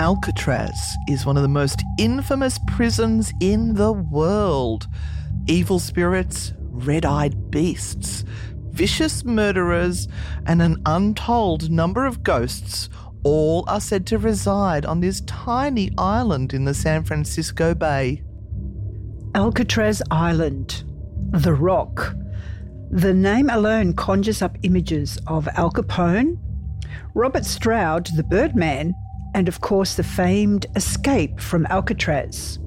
Alcatraz 0.00 0.96
is 1.06 1.26
one 1.26 1.36
of 1.36 1.42
the 1.42 1.48
most 1.48 1.82
infamous 1.98 2.58
prisons 2.66 3.32
in 3.40 3.74
the 3.74 3.92
world. 3.92 4.88
Evil 5.46 5.78
spirits, 5.78 6.54
red 6.58 7.04
eyed 7.04 7.50
beasts, 7.50 8.24
vicious 8.70 9.24
murderers, 9.24 10.08
and 10.46 10.62
an 10.62 10.80
untold 10.86 11.70
number 11.70 12.06
of 12.06 12.22
ghosts 12.22 12.88
all 13.22 13.64
are 13.68 13.80
said 13.80 14.06
to 14.06 14.18
reside 14.18 14.86
on 14.86 15.00
this 15.00 15.20
tiny 15.22 15.90
island 15.98 16.54
in 16.54 16.64
the 16.64 16.74
San 16.74 17.04
Francisco 17.04 17.74
Bay. 17.74 18.22
Alcatraz 19.34 20.02
Island, 20.10 20.84
The 21.30 21.54
Rock. 21.54 22.16
The 22.90 23.14
name 23.14 23.48
alone 23.50 23.94
conjures 23.94 24.42
up 24.42 24.58
images 24.62 25.18
of 25.26 25.48
Al 25.48 25.70
Capone, 25.70 26.38
Robert 27.14 27.44
Stroud, 27.44 28.08
the 28.16 28.22
Birdman, 28.22 28.94
and 29.34 29.48
of 29.48 29.60
course 29.60 29.94
the 29.94 30.02
famed 30.02 30.66
escape 30.76 31.40
from 31.40 31.66
Alcatraz. 31.66 32.58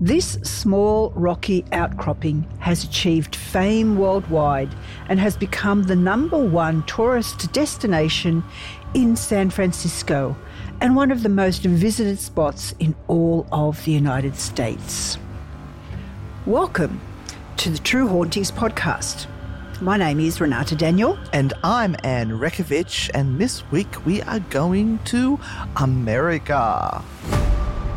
This 0.00 0.32
small 0.42 1.12
rocky 1.14 1.64
outcropping 1.70 2.44
has 2.58 2.82
achieved 2.82 3.36
fame 3.36 3.96
worldwide 3.96 4.74
and 5.08 5.20
has 5.20 5.36
become 5.36 5.84
the 5.84 5.94
number 5.94 6.38
one 6.38 6.82
tourist 6.86 7.52
destination 7.52 8.42
in 8.94 9.14
San 9.14 9.50
Francisco 9.50 10.36
and 10.80 10.96
one 10.96 11.12
of 11.12 11.22
the 11.22 11.28
most 11.28 11.62
visited 11.62 12.18
spots 12.18 12.74
in 12.80 12.96
all 13.06 13.46
of 13.52 13.84
the 13.84 13.92
United 13.92 14.34
States. 14.34 15.18
Welcome 16.46 17.00
to 17.58 17.70
the 17.70 17.78
True 17.78 18.08
Hauntings 18.08 18.50
podcast. 18.50 19.28
My 19.82 19.96
name 19.96 20.20
is 20.20 20.40
Renata 20.40 20.76
Daniel. 20.76 21.18
And 21.32 21.52
I'm 21.64 21.96
Anne 22.04 22.30
Rekovich, 22.30 23.10
and 23.14 23.40
this 23.40 23.68
week 23.72 24.06
we 24.06 24.22
are 24.22 24.38
going 24.38 25.00
to 25.06 25.40
America. 25.74 27.02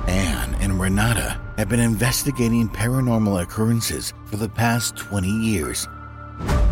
Anne 0.07 0.55
and 0.55 0.81
Renata 0.81 1.39
have 1.59 1.69
been 1.69 1.79
investigating 1.79 2.69
paranormal 2.69 3.39
occurrences 3.39 4.13
for 4.25 4.37
the 4.37 4.49
past 4.49 4.97
20 4.97 5.27
years. 5.27 5.87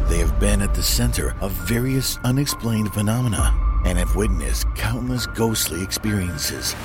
They 0.09 0.17
have 0.17 0.39
been 0.39 0.63
at 0.63 0.73
the 0.73 0.81
center 0.81 1.35
of 1.41 1.51
various 1.51 2.17
unexplained 2.23 2.91
phenomena 2.91 3.53
and 3.85 3.99
have 3.99 4.15
witnessed 4.15 4.65
countless 4.73 5.27
ghostly 5.27 5.83
experiences. 5.83 6.75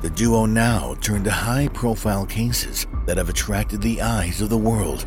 The 0.00 0.10
duo 0.10 0.44
now 0.44 0.96
turn 1.00 1.22
to 1.22 1.30
high 1.30 1.68
profile 1.68 2.26
cases 2.26 2.88
that 3.06 3.16
have 3.16 3.28
attracted 3.28 3.80
the 3.80 4.02
eyes 4.02 4.40
of 4.40 4.50
the 4.50 4.58
world. 4.58 5.06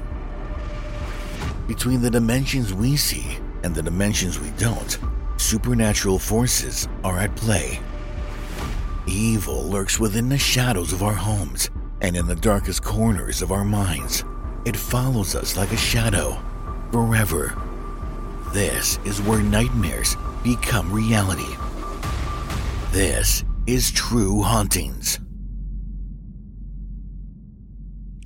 Between 1.68 2.02
the 2.02 2.10
dimensions 2.10 2.74
we 2.74 2.96
see 2.96 3.38
and 3.64 3.76
the 3.76 3.84
dimensions 3.84 4.40
we 4.40 4.52
don't, 4.52 4.98
supernatural 5.36 6.18
forces 6.18 6.88
are 7.04 7.20
at 7.20 7.36
play. 7.36 7.82
Evil 9.06 9.64
lurks 9.64 10.00
within 10.00 10.30
the 10.30 10.38
shadows 10.38 10.94
of 10.94 11.04
our 11.04 11.14
homes 11.14 11.70
and 12.00 12.16
in 12.16 12.26
the 12.26 12.36
darkest 12.36 12.84
corners 12.84 13.42
of 13.42 13.52
our 13.52 13.66
minds. 13.66 14.24
It 14.66 14.78
follows 14.78 15.36
us 15.36 15.58
like 15.58 15.74
a 15.74 15.78
shadow, 15.78 16.42
forever. 16.94 17.62
This 18.54 18.98
is 19.04 19.22
where 19.22 19.42
nightmares 19.42 20.16
become 20.44 20.90
reality. 20.90 21.54
This 22.92 23.44
is 23.66 23.92
True 23.92 24.42
Hauntings. 24.42 25.20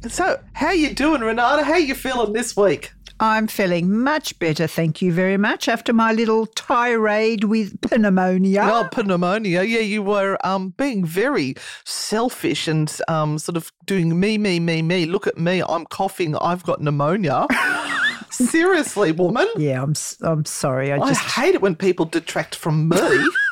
So, 0.07 0.39
how 0.53 0.71
you 0.71 0.93
doing, 0.93 1.21
Renata? 1.21 1.63
How 1.63 1.77
you 1.77 1.95
feeling 1.95 2.33
this 2.33 2.55
week? 2.55 2.91
I'm 3.21 3.45
feeling 3.45 3.99
much 3.99 4.39
better, 4.39 4.65
thank 4.65 4.99
you 4.99 5.13
very 5.13 5.37
much, 5.37 5.67
after 5.67 5.93
my 5.93 6.11
little 6.11 6.47
tirade 6.47 7.43
with 7.43 7.77
pneumonia. 7.95 8.63
Oh, 8.63 9.03
pneumonia. 9.03 9.61
Yeah, 9.61 9.81
you 9.81 10.01
were 10.01 10.39
um, 10.43 10.69
being 10.69 11.05
very 11.05 11.53
selfish 11.85 12.67
and 12.67 12.91
um, 13.07 13.37
sort 13.37 13.57
of 13.57 13.71
doing 13.85 14.19
me, 14.19 14.39
me, 14.39 14.59
me, 14.59 14.81
me. 14.81 15.05
Look 15.05 15.27
at 15.27 15.37
me. 15.37 15.61
I'm 15.69 15.85
coughing. 15.85 16.35
I've 16.37 16.63
got 16.63 16.81
pneumonia. 16.81 17.45
Seriously, 18.31 19.11
woman. 19.11 19.47
Yeah, 19.55 19.83
I'm 19.83 19.93
I'm 20.21 20.45
sorry. 20.45 20.91
I 20.91 20.95
I 20.95 21.09
just 21.09 21.21
hate 21.21 21.53
it 21.53 21.61
when 21.61 21.75
people 21.75 22.05
detract 22.05 22.55
from 22.55 22.89
me. 22.89 22.97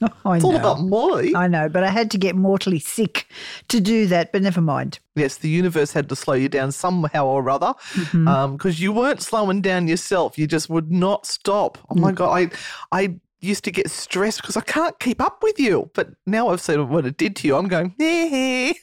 I 0.24 0.36
It's 0.36 0.44
all 0.44 0.52
know. 0.52 0.58
about 0.58 0.82
me. 0.82 1.34
I 1.34 1.46
know, 1.48 1.68
but 1.68 1.82
I 1.84 1.90
had 1.90 2.10
to 2.12 2.18
get 2.18 2.36
mortally 2.36 2.78
sick 2.78 3.26
to 3.68 3.80
do 3.80 4.06
that, 4.06 4.32
but 4.32 4.42
never 4.42 4.60
mind. 4.60 4.98
Yes, 5.14 5.36
the 5.38 5.48
universe 5.48 5.92
had 5.92 6.08
to 6.10 6.16
slow 6.16 6.34
you 6.34 6.48
down 6.48 6.72
somehow 6.72 7.26
or 7.26 7.48
other 7.50 7.72
because 7.92 8.14
Mm-hmm. 8.14 8.82
you 8.82 8.92
weren't 8.92 9.22
slowing 9.22 9.62
down 9.62 9.88
yourself. 9.88 10.38
You 10.38 10.46
just 10.46 10.68
would 10.68 10.90
not 10.92 11.26
stop. 11.26 11.78
Oh 11.90 11.94
my 11.94 12.12
Mm. 12.12 12.16
God. 12.16 12.50
I, 12.92 12.98
I 13.00 13.14
used 13.40 13.64
to 13.64 13.70
get 13.70 13.90
stressed 13.90 14.40
because 14.42 14.56
I 14.56 14.62
can't 14.62 14.98
keep 14.98 15.20
up 15.20 15.42
with 15.42 15.58
you. 15.60 15.90
But 15.94 16.10
now 16.26 16.48
I've 16.48 16.60
seen 16.60 16.88
what 16.88 17.06
it 17.06 17.16
did 17.16 17.36
to 17.36 17.48
you. 17.48 17.56
I'm 17.56 17.68
going. 17.68 17.94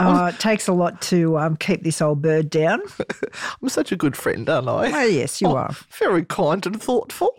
Uh, 0.00 0.26
it 0.34 0.40
takes 0.40 0.66
a 0.68 0.72
lot 0.72 1.00
to 1.02 1.38
um, 1.38 1.56
keep 1.56 1.82
this 1.82 2.00
old 2.02 2.22
bird 2.22 2.50
down. 2.50 2.80
I'm 3.62 3.68
such 3.68 3.92
a 3.92 3.96
good 3.96 4.16
friend, 4.16 4.48
aren't 4.48 4.68
I? 4.68 4.90
Oh, 5.02 5.04
yes, 5.06 5.40
you 5.40 5.48
Oh, 5.48 5.56
are. 5.56 5.70
Very 5.98 6.24
kind 6.24 6.64
and 6.66 6.80
thoughtful. 6.82 7.34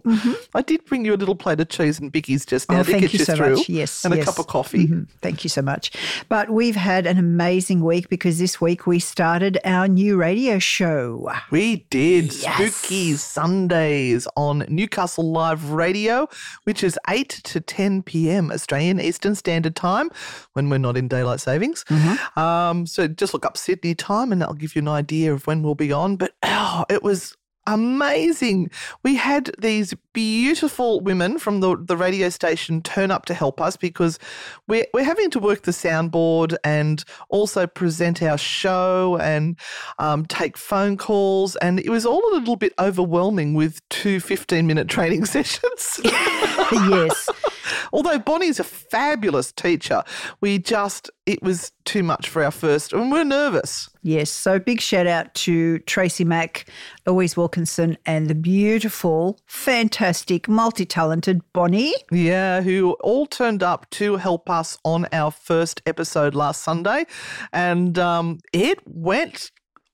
I 0.53 0.61
did 0.61 0.85
bring 0.85 1.05
you 1.05 1.13
a 1.13 1.17
little 1.17 1.35
plate 1.35 1.59
of 1.59 1.69
cheese 1.69 1.99
and 1.99 2.11
bickies 2.11 2.45
just 2.45 2.69
now 2.69 2.79
Oh, 2.79 2.83
to 2.83 2.91
thank 2.91 3.01
get 3.03 3.13
you 3.13 3.19
you 3.19 3.25
so 3.25 3.35
through. 3.35 3.55
much. 3.57 3.69
Yes, 3.69 4.03
And 4.05 4.13
yes. 4.15 4.23
a 4.23 4.25
cup 4.25 4.39
of 4.39 4.47
coffee. 4.47 4.87
Mhm. 4.87 5.07
Thank 5.21 5.43
you 5.43 5.49
so 5.49 5.61
much. 5.61 5.91
But 6.29 6.49
we've 6.49 6.75
had 6.75 7.05
an 7.07 7.17
amazing 7.17 7.83
week 7.83 8.09
because 8.09 8.37
this 8.39 8.59
week 8.61 8.85
we 8.87 8.99
started 8.99 9.57
our 9.65 9.87
new 9.87 10.17
radio 10.17 10.59
show. 10.59 11.31
We 11.49 11.85
did 11.89 12.31
Spooky 12.33 13.15
Sundays 13.15 14.27
on 14.35 14.65
Newcastle 14.69 15.31
Live 15.31 15.71
Radio, 15.71 16.27
which 16.63 16.83
is 16.83 16.97
8 17.09 17.29
to 17.43 17.59
10 17.61 18.03
p.m. 18.03 18.51
Australian 18.51 18.99
Eastern 18.99 19.35
Standard 19.35 19.75
Time 19.75 20.09
when 20.53 20.69
we're 20.69 20.77
not 20.77 20.97
in 20.97 21.07
daylight 21.07 21.39
savings. 21.39 21.83
Um, 22.51 22.85
so 22.85 23.07
just 23.07 23.33
look 23.33 23.45
up 23.45 23.57
Sydney 23.57 23.95
time 23.95 24.31
and 24.31 24.41
that'll 24.41 24.55
give 24.55 24.75
you 24.75 24.81
an 24.81 24.87
idea 24.87 25.33
of 25.33 25.47
when 25.47 25.63
we'll 25.63 25.75
be 25.75 25.91
on. 25.91 26.17
But 26.17 26.33
oh, 26.43 26.85
it 26.89 27.03
was 27.03 27.35
amazing. 27.67 28.71
We 29.03 29.15
had 29.15 29.51
these 29.59 29.93
beautiful 30.13 30.99
women 30.99 31.37
from 31.37 31.59
the, 31.59 31.77
the 31.77 31.95
radio 31.95 32.29
station 32.29 32.81
turn 32.81 33.11
up 33.11 33.25
to 33.25 33.33
help 33.33 33.61
us 33.61 33.77
because 33.77 34.17
we're, 34.67 34.85
we're 34.93 35.03
having 35.03 35.29
to 35.31 35.39
work 35.39 35.61
the 35.61 35.71
soundboard 35.71 36.55
and 36.63 37.03
also 37.29 37.67
present 37.67 38.21
our 38.23 38.37
show 38.37 39.17
and 39.21 39.57
um, 39.99 40.25
take 40.25 40.57
phone 40.57 40.97
calls. 40.97 41.55
And 41.57 41.79
it 41.79 41.89
was 41.89 42.05
all 42.05 42.21
a 42.31 42.35
little 42.35 42.55
bit 42.55 42.73
overwhelming 42.79 43.53
with 43.53 43.87
two 43.89 44.19
15 44.19 44.65
minute 44.65 44.87
training 44.87 45.25
sessions. 45.35 46.01
yes. 46.89 47.29
Although 47.93 48.19
Bonnie's 48.19 48.59
a 48.59 48.63
fabulous 48.63 49.51
teacher, 49.51 50.03
we 50.39 50.59
just, 50.59 51.09
it 51.25 51.41
was 51.43 51.71
too 51.83 52.03
much 52.03 52.29
for 52.29 52.43
our 52.43 52.51
first, 52.51 52.93
and 52.93 53.11
we're 53.11 53.23
nervous. 53.23 53.89
Yes. 54.01 54.31
So 54.31 54.59
big 54.59 54.81
shout 54.81 55.07
out 55.07 55.33
to 55.35 55.79
Tracy 55.79 56.23
Mack, 56.23 56.65
Louise 57.05 57.35
Wilkinson, 57.35 57.97
and 58.05 58.27
the 58.27 58.35
beautiful, 58.35 59.39
fantastic, 59.45 60.47
multi 60.47 60.85
talented 60.85 61.41
Bonnie. 61.53 61.93
Yeah, 62.11 62.61
who 62.61 62.93
all 63.01 63.25
turned 63.25 63.63
up 63.63 63.89
to 63.91 64.15
help 64.15 64.49
us 64.49 64.77
on 64.85 65.07
our 65.11 65.31
first 65.31 65.81
episode 65.85 66.35
last 66.35 66.61
Sunday. 66.61 67.05
And 67.51 67.99
um, 67.99 68.39
it 68.53 68.79
went 68.85 69.51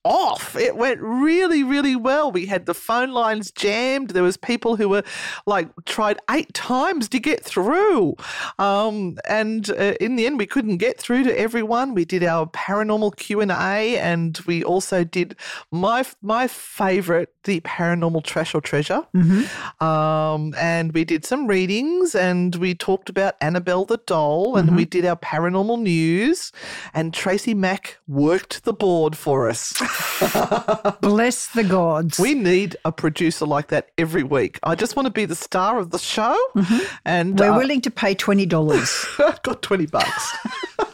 off. 0.07 0.55
It 0.55 0.77
went 0.77 0.99
really, 1.01 1.63
really 1.63 1.95
well. 1.95 2.31
We 2.31 2.45
had 2.45 2.65
the 2.65 2.73
phone 2.73 3.11
lines 3.11 3.51
jammed. 3.51 4.11
There 4.11 4.23
was 4.23 4.37
people 4.37 4.77
who 4.77 4.89
were 4.89 5.03
like 5.45 5.69
tried 5.85 6.17
eight 6.29 6.53
times 6.53 7.09
to 7.09 7.19
get 7.19 7.43
through, 7.43 8.15
um, 8.57 9.17
and 9.27 9.69
uh, 9.69 9.95
in 9.99 10.15
the 10.15 10.25
end, 10.25 10.39
we 10.39 10.47
couldn't 10.47 10.77
get 10.77 10.97
through 10.97 11.23
to 11.23 11.39
everyone. 11.39 11.93
We 11.93 12.05
did 12.05 12.23
our 12.23 12.47
paranormal 12.47 13.17
Q 13.17 13.41
and 13.41 13.51
A, 13.51 13.97
and 13.97 14.39
we 14.47 14.63
also 14.63 15.03
did 15.03 15.35
my 15.71 16.05
my 16.21 16.47
favorite, 16.47 17.33
the 17.43 17.59
paranormal 17.61 18.23
trash 18.23 18.55
or 18.55 18.61
treasure. 18.61 19.05
Mm-hmm. 19.15 19.83
Um, 19.83 20.53
and 20.57 20.93
we 20.93 21.03
did 21.03 21.25
some 21.25 21.47
readings, 21.47 22.15
and 22.15 22.55
we 22.55 22.73
talked 22.75 23.09
about 23.09 23.35
Annabelle 23.41 23.85
the 23.85 23.97
doll, 24.05 24.55
and 24.55 24.69
mm-hmm. 24.69 24.77
we 24.77 24.85
did 24.85 25.05
our 25.05 25.17
paranormal 25.17 25.81
news, 25.81 26.51
and 26.93 27.13
Tracy 27.13 27.53
Mack 27.53 27.97
worked 28.07 28.63
the 28.63 28.73
board 28.73 29.17
for 29.17 29.49
us. 29.49 29.73
Bless 31.01 31.47
the 31.47 31.63
gods. 31.63 32.19
We 32.19 32.33
need 32.33 32.75
a 32.85 32.91
producer 32.91 33.45
like 33.45 33.67
that 33.67 33.89
every 33.97 34.23
week. 34.23 34.59
I 34.63 34.75
just 34.75 34.95
want 34.95 35.05
to 35.05 35.11
be 35.11 35.25
the 35.25 35.35
star 35.35 35.79
of 35.79 35.91
the 35.91 35.99
show, 35.99 36.37
mm-hmm. 36.55 36.95
and 37.05 37.39
we're 37.39 37.51
uh, 37.51 37.57
willing 37.57 37.81
to 37.81 37.91
pay 37.91 38.15
twenty 38.15 38.45
dollars. 38.45 39.05
I've 39.19 39.41
got 39.43 39.61
twenty 39.61 39.85
bucks. 39.85 40.35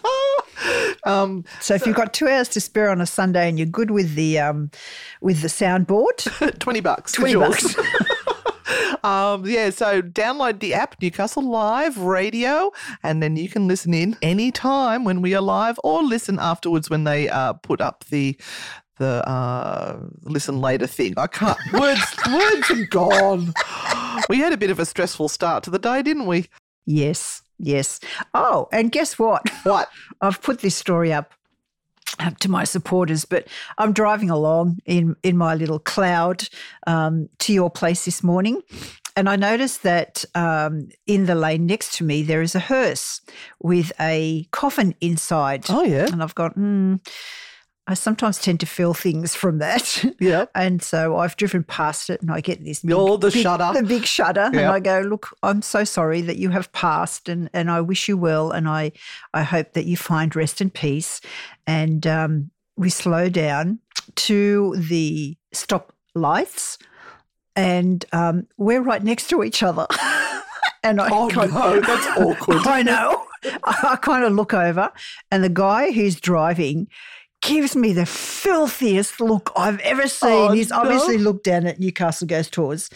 Um, 1.06 1.44
so 1.60 1.74
if 1.74 1.86
you've 1.86 1.96
got 1.96 2.14
two 2.14 2.30
hours 2.30 2.48
to 2.50 2.62
spare 2.62 2.90
on 2.90 3.02
a 3.02 3.06
Sunday 3.06 3.50
and 3.50 3.60
you're 3.60 3.68
good 3.68 3.92
with 3.92 4.16
the 4.16 4.40
um, 4.40 4.72
with 5.20 5.42
the 5.42 5.50
soundboard, 5.50 6.60
twenty 6.60 6.80
bucks. 6.80 7.12
Twenty 7.12 7.36
bucks. 7.36 7.76
um, 9.04 9.46
yeah, 9.46 9.70
so 9.70 10.02
download 10.02 10.60
the 10.60 10.74
app 10.74 10.96
Newcastle 11.02 11.44
Live 11.44 11.98
Radio, 11.98 12.72
and 13.02 13.22
then 13.22 13.36
you 13.36 13.50
can 13.50 13.68
listen 13.68 13.94
in 13.94 14.16
anytime 14.22 15.04
when 15.04 15.22
we 15.22 15.36
are 15.36 15.42
live, 15.42 15.80
or 15.84 16.02
listen 16.04 16.40
afterwards 16.40 16.90
when 16.90 17.04
they 17.04 17.30
uh, 17.30 17.54
put 17.54 17.82
up 17.82 18.06
the 18.06 18.38
the 18.98 19.28
uh, 19.28 20.00
listen 20.24 20.62
later 20.62 20.88
thing. 20.88 21.14
I 21.18 21.28
can't. 21.28 21.58
Words, 21.74 22.16
words 22.32 22.72
are 22.72 22.86
gone. 22.86 23.54
We 24.30 24.38
had 24.38 24.54
a 24.54 24.58
bit 24.58 24.70
of 24.70 24.80
a 24.80 24.86
stressful 24.86 25.30
start 25.30 25.64
to 25.64 25.70
the 25.70 25.80
day, 25.80 26.02
didn't 26.02 26.28
we? 26.28 26.48
Yes, 26.86 27.42
yes. 27.58 28.00
Oh, 28.34 28.68
and 28.72 28.92
guess 28.92 29.18
what? 29.18 29.48
What? 29.64 29.90
I've 30.22 30.42
put 30.42 30.60
this 30.60 30.76
story 30.76 31.12
up 31.12 31.34
to 32.40 32.50
my 32.50 32.64
supporters, 32.64 33.26
but 33.26 33.48
I'm 33.78 33.94
driving 33.94 34.30
along 34.30 34.80
in 34.86 35.16
in 35.24 35.38
my 35.38 35.56
little 35.56 35.80
cloud 35.80 36.48
um, 36.88 37.30
to 37.40 37.54
your 37.54 37.70
place 37.70 38.06
this 38.06 38.24
morning, 38.24 38.62
and 39.16 39.30
I 39.30 39.36
noticed 39.36 39.84
that 39.84 40.24
um, 40.36 40.90
in 41.08 41.26
the 41.26 41.36
lane 41.36 41.66
next 41.66 41.98
to 41.98 42.04
me 42.04 42.22
there 42.24 42.42
is 42.42 42.56
a 42.56 42.60
hearse 42.60 43.22
with 43.60 43.92
a 44.00 44.48
coffin 44.52 44.96
inside. 45.02 45.66
Oh 45.70 45.84
yeah, 45.84 46.08
and 46.12 46.22
I've 46.22 46.36
got. 46.36 46.56
Mm, 46.56 47.00
I 47.86 47.96
sometimes 47.96 48.40
tend 48.40 48.62
to 48.62 48.66
feel 48.66 48.94
things 48.94 49.36
from 49.36 49.58
that. 49.58 50.04
Yeah. 50.20 50.46
and 50.56 50.82
so 50.82 51.18
I've 51.18 51.36
driven 51.36 51.64
past 51.64 52.10
it 52.10 52.22
and 52.22 52.32
I 52.32 52.40
get 52.40 52.64
this 52.64 52.82
big, 52.82 52.94
oh, 52.94 53.18
the 53.18 53.30
big, 53.30 53.44
shutter. 53.44 53.74
The 53.74 53.84
big 53.88 54.06
shutter. 54.06 54.44
Yep. 54.44 54.54
And 54.54 54.66
I 54.68 54.80
go, 54.80 55.02
look, 55.02 55.36
I'm 55.44 55.62
so 55.62 55.84
sorry 55.84 56.22
that 56.22 56.38
you 56.38 56.50
have 56.52 56.72
passed 56.72 57.28
and, 57.28 57.50
and 57.52 57.70
I 57.70 57.82
wish 57.82 58.08
you 58.08 58.16
well. 58.16 58.52
And 58.52 58.70
I, 58.70 58.94
I 59.34 59.44
hope 59.44 59.74
that 59.74 59.86
you 59.86 59.98
find 59.98 60.34
rest 60.34 60.62
and 60.62 60.74
peace. 60.74 61.20
And 61.68 62.08
um, 62.08 62.52
we 62.78 62.90
slow 62.90 63.28
down 63.28 63.80
to 64.16 64.76
the 64.78 65.36
stop 65.52 65.94
lights 66.16 66.78
and 67.56 68.06
um, 68.14 68.48
we're 68.58 68.82
right 68.82 69.04
next 69.04 69.28
to 69.30 69.44
each 69.44 69.62
other. 69.62 69.88
and 70.84 71.02
I 71.02 71.10
oh, 71.12 71.30
kind, 71.30 71.52
no, 71.52 71.82
that's 71.82 72.08
awkward. 72.18 72.66
I 72.66 72.82
know. 72.84 73.26
I 73.66 73.98
kind 74.02 74.24
of 74.24 74.32
look 74.32 74.54
over 74.54 74.90
and 75.32 75.44
the 75.44 75.50
guy 75.50 75.92
who's 75.92 76.22
driving– 76.22 76.88
gives 77.44 77.76
me 77.76 77.94
the 77.94 78.06
filthiest 78.06 79.20
look 79.22 79.52
I've 79.56 79.80
ever 79.80 80.08
seen. 80.08 80.30
Oh, 80.32 80.52
He's 80.52 80.70
no. 80.70 80.78
obviously 80.78 81.18
looked 81.18 81.44
down 81.44 81.68
at 81.68 81.80
Newcastle 81.80 82.26
Ghost 82.26 82.54
Tours, 82.54 82.90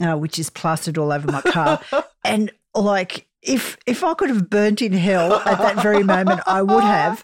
uh, 0.00 0.16
which 0.16 0.38
is 0.38 0.50
plastered 0.50 0.98
all 0.98 1.10
over 1.10 1.30
my 1.30 1.40
car. 1.40 1.80
and 2.24 2.52
like, 2.74 3.26
if 3.42 3.76
if 3.86 4.02
I 4.02 4.14
could 4.14 4.30
have 4.30 4.48
burnt 4.48 4.80
in 4.80 4.92
hell 4.92 5.34
at 5.34 5.58
that 5.58 5.82
very 5.82 6.02
moment, 6.02 6.40
I 6.46 6.62
would 6.62 6.82
have. 6.82 7.22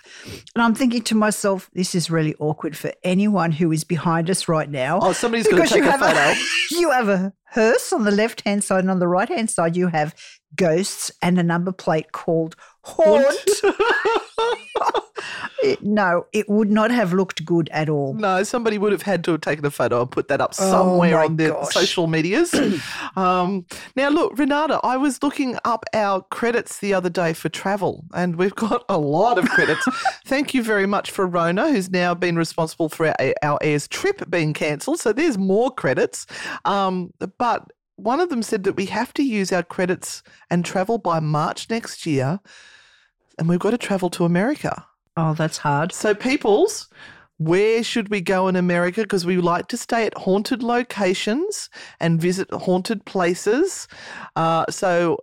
And 0.55 0.63
I'm 0.63 0.75
thinking 0.75 1.03
to 1.03 1.15
myself, 1.15 1.71
this 1.73 1.95
is 1.95 2.11
really 2.11 2.35
awkward 2.39 2.77
for 2.77 2.93
anyone 3.03 3.53
who 3.53 3.73
is 3.73 3.85
behind 3.85 4.29
us 4.29 4.47
right 4.47 4.69
now. 4.69 4.99
Oh, 5.01 5.13
somebody's 5.13 5.49
going 5.49 5.63
to 5.63 5.69
take 5.69 5.85
a 5.85 5.93
photo. 5.93 6.19
A, 6.19 6.37
you 6.71 6.91
have 6.91 7.09
a 7.09 7.33
hearse 7.45 7.93
on 7.93 8.05
the 8.05 8.11
left 8.11 8.43
hand 8.43 8.65
side, 8.65 8.81
and 8.81 8.91
on 8.91 8.99
the 8.99 9.09
right 9.09 9.29
hand 9.29 9.51
side, 9.51 9.77
you 9.77 9.89
have 9.89 10.15
ghosts 10.57 11.11
and 11.23 11.39
a 11.39 11.43
number 11.43 11.73
plate 11.73 12.13
called 12.13 12.55
Haunt. 12.83 13.37
it, 15.63 15.83
no, 15.83 16.27
it 16.33 16.49
would 16.49 16.71
not 16.71 16.91
have 16.91 17.13
looked 17.13 17.45
good 17.45 17.69
at 17.73 17.89
all. 17.89 18.15
No, 18.15 18.43
somebody 18.43 18.79
would 18.79 18.93
have 18.93 19.03
had 19.03 19.23
to 19.25 19.33
have 19.33 19.43
taken 19.43 19.65
a 19.67 19.71
photo 19.71 20.03
and 20.03 20.11
put 20.11 20.29
that 20.29 20.41
up 20.41 20.55
oh 20.59 20.71
somewhere 20.71 21.21
oh 21.21 21.27
on 21.27 21.37
their 21.37 21.51
gosh. 21.51 21.75
social 21.75 22.07
medias. 22.07 22.55
um, 23.17 23.67
now, 23.97 24.09
look, 24.09 24.39
Renata, 24.39 24.81
I 24.83 24.97
was 24.97 25.23
looking 25.23 25.59
up 25.65 25.85
our 25.93 26.23
credits 26.31 26.79
the 26.79 26.95
other 26.95 27.11
day 27.11 27.33
for 27.33 27.49
travel, 27.49 28.05
and 28.15 28.37
we've 28.37 28.55
got 28.55 28.85
a 28.89 28.99
lot 28.99 29.39
of 29.39 29.49
credits. 29.51 29.87
Thank 30.25 30.55
you 30.55 30.63
very 30.63 30.87
much 30.87 31.11
for 31.11 31.27
Rona, 31.27 31.71
who's 31.71 31.91
now 31.91 32.15
been 32.15 32.37
responsible 32.37 32.89
for 32.89 33.09
our, 33.09 33.35
our 33.43 33.59
Ayers 33.63 33.89
trip 33.89 34.29
being 34.31 34.55
cancelled. 34.55 35.01
So 35.01 35.13
there's 35.13 35.37
more 35.37 35.71
credits. 35.71 36.27
Um, 36.65 37.13
but 37.39 37.71
one 38.03 38.21
of 38.21 38.29
them 38.29 38.43
said 38.43 38.65
that 38.65 38.77
we 38.77 38.87
have 38.87 39.13
to 39.15 39.23
use 39.23 39.53
our 39.53 39.63
credits 39.63 40.23
and 40.51 40.65
travel 40.65 40.99
by 40.99 41.21
March 41.21 41.69
next 41.71 42.07
year, 42.07 42.41
and 43.39 43.49
we've 43.49 43.59
got 43.59 43.71
to 43.71 43.79
travel 43.79 44.11
to 44.11 44.25
America. 44.25 44.87
Oh, 45.17 45.35
that's 45.35 45.59
hard. 45.59 45.93
So, 45.93 46.15
peoples, 46.15 46.89
where 47.39 47.83
should 47.83 48.11
we 48.11 48.21
go 48.21 48.49
in 48.49 48.57
America? 48.57 49.03
Because 49.03 49.25
we 49.25 49.37
like 49.39 49.69
to 49.69 49.77
stay 49.77 50.07
at 50.07 50.17
haunted 50.17 50.63
locations 50.63 51.71
and 51.99 52.21
visit 52.21 52.51
haunted 52.53 53.05
places. 53.07 53.89
Uh, 54.37 54.65
so, 54.71 55.19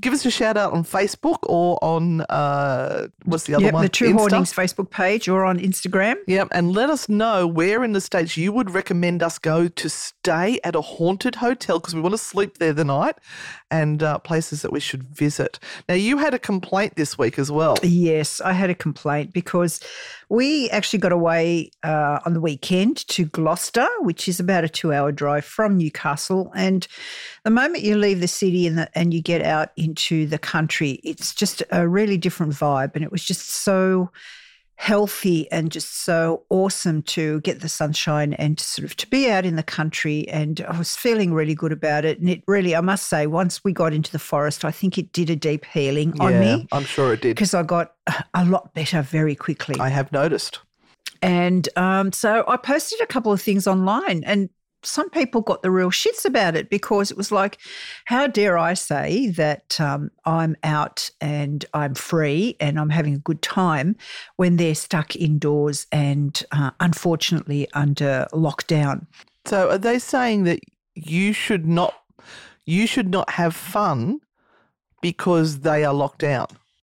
give 0.00 0.12
us 0.12 0.26
a 0.26 0.30
shout 0.30 0.56
out 0.56 0.72
on 0.72 0.82
Facebook 0.82 1.38
or 1.42 1.78
on 1.82 2.22
uh, 2.22 3.06
what's 3.24 3.44
the 3.44 3.54
other 3.54 3.66
yep, 3.66 3.74
one? 3.74 3.82
The 3.82 3.88
True 3.88 4.12
Insta? 4.12 4.18
Hauntings 4.18 4.52
Facebook 4.52 4.90
page 4.90 5.28
or 5.28 5.44
on 5.44 5.58
Instagram. 5.58 6.16
Yep, 6.26 6.48
and 6.52 6.72
let 6.72 6.90
us 6.90 7.08
know 7.08 7.46
where 7.46 7.84
in 7.84 7.92
the 7.92 8.00
states 8.00 8.36
you 8.36 8.52
would 8.52 8.70
recommend 8.70 9.22
us 9.22 9.38
go 9.38 9.68
to 9.68 9.88
stay 9.88 10.58
at 10.64 10.74
a 10.74 10.80
haunted 10.80 11.36
hotel 11.36 11.78
because 11.78 11.94
we 11.94 12.00
want 12.00 12.14
to 12.14 12.18
sleep 12.18 12.58
there 12.58 12.72
the 12.72 12.84
night, 12.84 13.16
and 13.70 14.02
uh, 14.02 14.18
places 14.18 14.62
that 14.62 14.72
we 14.72 14.80
should 14.80 15.04
visit. 15.04 15.58
Now, 15.88 15.94
you 15.94 16.18
had 16.18 16.34
a 16.34 16.38
complaint 16.38 16.96
this 16.96 17.16
week 17.16 17.38
as 17.38 17.50
well. 17.50 17.76
Yes, 17.82 18.40
I 18.40 18.52
had 18.52 18.70
a 18.70 18.74
complaint 18.74 19.32
because 19.32 19.80
we 20.28 20.68
actually 20.70 20.98
got 20.98 21.12
away 21.12 21.70
uh, 21.82 22.20
on 22.24 22.34
the 22.34 22.40
weekend 22.40 23.06
to 23.08 23.24
Gloucester, 23.24 23.88
which 24.00 24.28
is 24.28 24.40
about 24.40 24.64
a 24.64 24.68
two-hour 24.68 25.12
drive 25.12 25.44
from 25.44 25.76
Newcastle, 25.76 26.52
and 26.54 26.86
the 27.44 27.50
moment 27.50 27.82
you 27.82 27.96
leave 27.96 28.20
the 28.20 28.28
city 28.28 28.66
and, 28.66 28.78
the, 28.78 28.98
and 28.98 29.14
you 29.14 29.22
get 29.22 29.42
out 29.42 29.70
into 29.76 30.26
the 30.26 30.38
country, 30.38 31.00
it's 31.04 31.34
just 31.34 31.62
a 31.70 31.88
really 31.88 32.18
different 32.18 32.52
vibe. 32.52 32.94
And 32.94 33.04
it 33.04 33.12
was 33.12 33.24
just 33.24 33.48
so 33.48 34.10
healthy 34.80 35.50
and 35.52 35.70
just 35.70 36.04
so 36.04 36.42
awesome 36.48 37.02
to 37.02 37.38
get 37.42 37.60
the 37.60 37.68
sunshine 37.68 38.32
and 38.32 38.56
to 38.56 38.64
sort 38.64 38.86
of 38.86 38.96
to 38.96 39.06
be 39.08 39.30
out 39.30 39.44
in 39.44 39.56
the 39.56 39.62
country. 39.62 40.26
And 40.28 40.58
I 40.62 40.78
was 40.78 40.96
feeling 40.96 41.34
really 41.34 41.54
good 41.54 41.70
about 41.70 42.06
it. 42.06 42.18
And 42.18 42.30
it 42.30 42.42
really 42.46 42.74
I 42.74 42.80
must 42.80 43.10
say 43.10 43.26
once 43.26 43.62
we 43.62 43.74
got 43.74 43.92
into 43.92 44.10
the 44.10 44.18
forest 44.18 44.64
I 44.64 44.70
think 44.70 44.96
it 44.96 45.12
did 45.12 45.28
a 45.28 45.36
deep 45.36 45.66
healing 45.66 46.14
yeah, 46.16 46.24
on 46.24 46.40
me. 46.40 46.68
I'm 46.72 46.84
sure 46.84 47.12
it 47.12 47.20
did. 47.20 47.36
Because 47.36 47.52
I 47.52 47.62
got 47.62 47.92
a 48.32 48.46
lot 48.46 48.72
better 48.72 49.02
very 49.02 49.34
quickly. 49.34 49.78
I 49.78 49.90
have 49.90 50.10
noticed. 50.12 50.60
And 51.20 51.68
um, 51.76 52.10
so 52.12 52.44
I 52.48 52.56
posted 52.56 53.02
a 53.02 53.06
couple 53.06 53.32
of 53.32 53.42
things 53.42 53.66
online 53.66 54.24
and 54.24 54.48
some 54.82 55.10
people 55.10 55.40
got 55.40 55.62
the 55.62 55.70
real 55.70 55.90
shits 55.90 56.24
about 56.24 56.56
it 56.56 56.70
because 56.70 57.10
it 57.10 57.16
was 57.16 57.30
like, 57.30 57.58
how 58.06 58.26
dare 58.26 58.58
I 58.58 58.74
say 58.74 59.28
that 59.30 59.80
um, 59.80 60.10
I'm 60.24 60.56
out 60.62 61.10
and 61.20 61.64
I'm 61.74 61.94
free 61.94 62.56
and 62.60 62.78
I'm 62.78 62.90
having 62.90 63.14
a 63.14 63.18
good 63.18 63.42
time 63.42 63.96
when 64.36 64.56
they're 64.56 64.74
stuck 64.74 65.14
indoors 65.16 65.86
and 65.92 66.42
uh, 66.52 66.70
unfortunately 66.80 67.68
under 67.74 68.26
lockdown. 68.32 69.06
So 69.46 69.70
are 69.70 69.78
they 69.78 69.98
saying 69.98 70.44
that 70.44 70.60
you 70.94 71.32
should 71.32 71.66
not 71.66 71.94
you 72.66 72.86
should 72.86 73.08
not 73.08 73.30
have 73.30 73.56
fun 73.56 74.20
because 75.00 75.60
they 75.60 75.84
are 75.84 75.94
locked 75.94 76.20
down? 76.20 76.46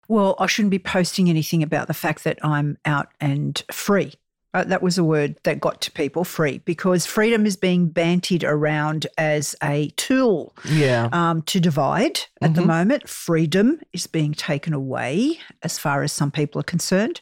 Well, 0.08 0.36
I 0.38 0.46
shouldn't 0.46 0.70
be 0.70 0.78
posting 0.78 1.28
anything 1.28 1.62
about 1.62 1.88
the 1.88 1.94
fact 1.94 2.24
that 2.24 2.38
I'm 2.44 2.78
out 2.84 3.08
and 3.20 3.60
free 3.72 4.12
Uh, 4.54 4.62
that 4.64 4.82
was 4.82 4.96
a 4.96 5.02
word 5.02 5.34
that 5.42 5.58
got 5.60 5.80
to 5.80 5.90
people 5.90 6.22
free 6.22 6.58
because 6.64 7.04
freedom 7.04 7.44
is 7.44 7.56
being 7.56 7.90
bantied 7.90 8.44
around 8.44 9.04
as 9.18 9.56
a 9.62 9.88
tool 9.96 10.54
Yeah. 10.64 11.08
um, 11.12 11.42
to 11.42 11.58
divide 11.58 12.20
at 12.40 12.54
the 12.54 12.64
moment. 12.64 13.08
Freedom 13.08 13.80
is 13.92 14.06
being 14.06 14.32
taken 14.32 14.72
away 14.72 15.40
as 15.62 15.78
far 15.78 16.04
as 16.04 16.12
some 16.12 16.30
people 16.30 16.60
are 16.60 16.64
concerned. 16.64 17.20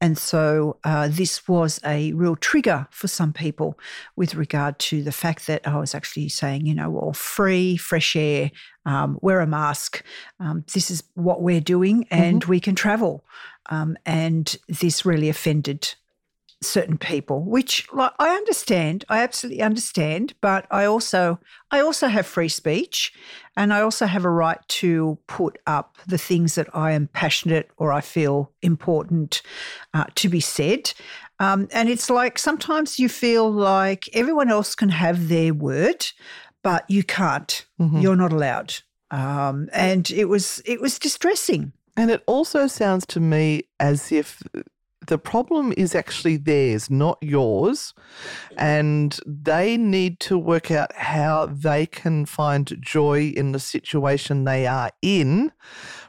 And 0.00 0.16
so 0.16 0.78
uh, 0.84 1.08
this 1.08 1.46
was 1.46 1.80
a 1.84 2.12
real 2.14 2.34
trigger 2.36 2.86
for 2.90 3.08
some 3.08 3.34
people 3.34 3.78
with 4.16 4.34
regard 4.34 4.78
to 4.78 5.02
the 5.02 5.12
fact 5.12 5.46
that 5.48 5.66
I 5.68 5.78
was 5.78 5.94
actually 5.94 6.30
saying, 6.30 6.64
you 6.64 6.74
know, 6.74 6.88
well, 6.88 7.12
free, 7.12 7.76
fresh 7.76 8.16
air, 8.16 8.50
um, 8.86 9.18
wear 9.20 9.40
a 9.40 9.46
mask. 9.46 10.02
Um, 10.38 10.64
this 10.72 10.90
is 10.90 11.02
what 11.14 11.42
we're 11.42 11.60
doing 11.60 12.06
and 12.10 12.42
we 12.44 12.58
can 12.58 12.74
travel. 12.74 13.22
Um, 13.68 13.96
and 14.06 14.56
this 14.68 15.04
really 15.04 15.28
offended 15.28 15.94
certain 16.62 16.98
people 16.98 17.42
which 17.42 17.86
like 17.92 18.12
i 18.18 18.30
understand 18.30 19.02
i 19.08 19.22
absolutely 19.22 19.62
understand 19.62 20.34
but 20.42 20.66
i 20.70 20.84
also 20.84 21.38
i 21.70 21.80
also 21.80 22.06
have 22.06 22.26
free 22.26 22.50
speech 22.50 23.14
and 23.56 23.72
i 23.72 23.80
also 23.80 24.04
have 24.04 24.26
a 24.26 24.30
right 24.30 24.60
to 24.68 25.18
put 25.26 25.58
up 25.66 25.96
the 26.06 26.18
things 26.18 26.56
that 26.56 26.68
i 26.74 26.92
am 26.92 27.08
passionate 27.14 27.70
or 27.78 27.92
i 27.92 28.00
feel 28.02 28.52
important 28.62 29.40
uh, 29.94 30.04
to 30.14 30.28
be 30.28 30.40
said. 30.40 30.92
Um, 31.38 31.68
and 31.72 31.88
it's 31.88 32.10
like 32.10 32.38
sometimes 32.38 32.98
you 32.98 33.08
feel 33.08 33.50
like 33.50 34.10
everyone 34.12 34.50
else 34.50 34.74
can 34.74 34.90
have 34.90 35.28
their 35.28 35.54
word 35.54 36.06
but 36.62 36.84
you 36.88 37.02
can't. 37.02 37.66
You're 38.00 38.16
not 38.16 38.32
allowed. 38.32 38.74
Um, 39.10 39.68
and 39.72 40.10
it 40.10 40.26
was 40.26 40.62
it 40.64 40.80
was 40.80 40.98
distressing. 40.98 41.72
And 41.96 42.10
it 42.10 42.22
also 42.26 42.66
sounds 42.66 43.06
to 43.06 43.20
me 43.20 43.64
as 43.78 44.12
if 44.12 44.42
the 45.06 45.18
problem 45.18 45.72
is 45.76 45.94
actually 45.94 46.36
theirs, 46.36 46.90
not 46.90 47.18
yours. 47.20 47.94
And 48.56 49.18
they 49.26 49.76
need 49.76 50.20
to 50.20 50.38
work 50.38 50.70
out 50.70 50.94
how 50.94 51.46
they 51.46 51.86
can 51.86 52.26
find 52.26 52.76
joy 52.80 53.32
in 53.36 53.52
the 53.52 53.60
situation 53.60 54.44
they 54.44 54.66
are 54.66 54.90
in 55.02 55.52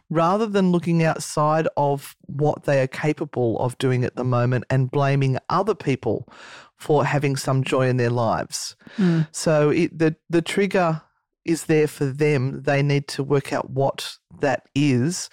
rather 0.10 0.45
than 0.45 0.71
looking 0.71 1.03
outside 1.03 1.67
of 1.77 2.15
what 2.27 2.65
they 2.65 2.81
are 2.81 2.88
capable 2.88 3.57
of 3.60 3.77
doing 3.77 4.03
at 4.03 4.17
the 4.17 4.25
moment 4.25 4.65
and 4.69 4.91
blaming 4.91 5.38
other 5.50 5.74
people 5.74 6.27
for 6.75 7.05
having 7.05 7.38
some 7.38 7.63
joy 7.63 7.88
in 7.88 7.98
their 7.98 8.10
lives. 8.10 8.75
Mm. 8.98 9.27
So 9.31 9.69
it, 9.69 9.98
the 9.98 10.15
the 10.29 10.41
trigger 10.41 11.01
is 11.45 11.65
there 11.65 11.88
for 11.88 12.05
them. 12.05 12.63
They 12.63 12.83
need 12.83 13.07
to 13.10 13.24
work 13.24 13.53
out 13.53 13.69
what 13.69 14.17
that 14.41 14.67
is, 14.75 15.29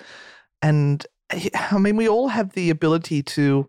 and 0.62 1.04
I 1.30 1.78
mean, 1.78 1.96
we 1.96 2.08
all 2.08 2.28
have 2.28 2.52
the 2.52 2.70
ability 2.70 3.22
to 3.22 3.68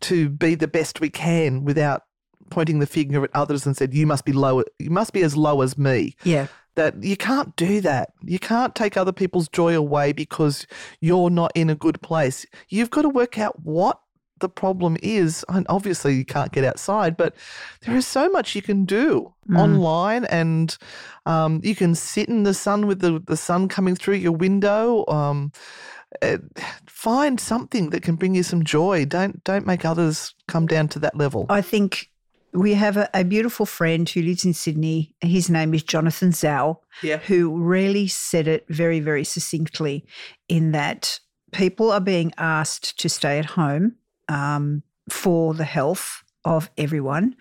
to 0.00 0.28
be 0.28 0.54
the 0.54 0.68
best 0.68 1.00
we 1.00 1.08
can 1.08 1.64
without 1.64 2.02
pointing 2.50 2.78
the 2.78 2.86
finger 2.86 3.24
at 3.24 3.30
others 3.34 3.66
and 3.66 3.76
said, 3.76 3.94
"You 3.94 4.06
must 4.06 4.24
be 4.24 4.32
low. 4.32 4.62
You 4.78 4.90
must 4.90 5.12
be 5.12 5.22
as 5.22 5.36
low 5.36 5.62
as 5.62 5.76
me." 5.76 6.16
yeah 6.24 6.46
That 6.74 7.02
you 7.02 7.16
can't 7.16 7.56
do 7.56 7.80
that. 7.80 8.12
You 8.22 8.38
can't 8.38 8.74
take 8.74 8.96
other 8.96 9.12
people's 9.12 9.48
joy 9.48 9.74
away 9.74 10.12
because 10.12 10.66
you're 11.00 11.30
not 11.30 11.52
in 11.54 11.70
a 11.70 11.74
good 11.74 12.02
place. 12.02 12.44
You've 12.68 12.90
got 12.90 13.02
to 13.02 13.08
work 13.08 13.38
out 13.38 13.58
what 13.64 13.98
the 14.40 14.48
problem 14.48 14.96
is. 15.02 15.44
And 15.48 15.66
obviously, 15.68 16.14
you 16.14 16.24
can't 16.24 16.52
get 16.52 16.64
outside, 16.64 17.16
but 17.16 17.34
there 17.82 17.96
is 17.96 18.06
so 18.06 18.28
much 18.28 18.54
you 18.54 18.62
can 18.62 18.84
do 18.84 19.32
online, 19.56 20.24
and 20.26 20.76
um, 21.24 21.60
you 21.64 21.74
can 21.74 21.94
sit 21.94 22.28
in 22.28 22.42
the 22.42 22.54
sun 22.54 22.86
with 22.86 23.00
the, 23.00 23.22
the 23.26 23.36
sun 23.36 23.68
coming 23.68 23.96
through 23.96 24.16
your 24.16 24.32
window. 24.32 25.06
Um, 25.08 25.52
uh, 26.22 26.38
find 26.86 27.38
something 27.40 27.90
that 27.90 28.02
can 28.02 28.16
bring 28.16 28.34
you 28.34 28.42
some 28.42 28.64
joy. 28.64 29.04
Don't 29.04 29.42
don't 29.44 29.66
make 29.66 29.84
others 29.84 30.34
come 30.48 30.66
down 30.66 30.88
to 30.88 30.98
that 31.00 31.16
level. 31.16 31.46
I 31.48 31.62
think 31.62 32.08
we 32.52 32.74
have 32.74 32.96
a, 32.96 33.10
a 33.12 33.24
beautiful 33.24 33.66
friend 33.66 34.08
who 34.08 34.22
lives 34.22 34.44
in 34.44 34.54
Sydney. 34.54 35.14
His 35.20 35.50
name 35.50 35.74
is 35.74 35.82
Jonathan 35.82 36.30
Zhao, 36.30 36.76
Yeah. 37.02 37.18
who 37.18 37.54
really 37.62 38.06
said 38.08 38.48
it 38.48 38.64
very, 38.68 39.00
very 39.00 39.24
succinctly 39.24 40.06
in 40.48 40.72
that 40.72 41.20
people 41.52 41.90
are 41.90 42.00
being 42.00 42.32
asked 42.38 42.98
to 43.00 43.08
stay 43.10 43.38
at 43.38 43.44
home 43.44 43.96
um, 44.28 44.82
for 45.10 45.52
the 45.54 45.64
health 45.64 46.22
of 46.46 46.70
everyone. 46.78 47.36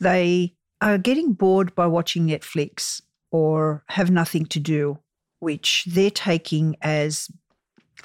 They 0.00 0.54
are 0.80 0.98
getting 0.98 1.32
bored 1.32 1.74
by 1.74 1.86
watching 1.86 2.26
Netflix 2.26 3.02
or 3.30 3.84
have 3.88 4.10
nothing 4.10 4.46
to 4.46 4.60
do, 4.60 4.98
which 5.40 5.84
they're 5.86 6.10
taking 6.10 6.76
as 6.80 7.28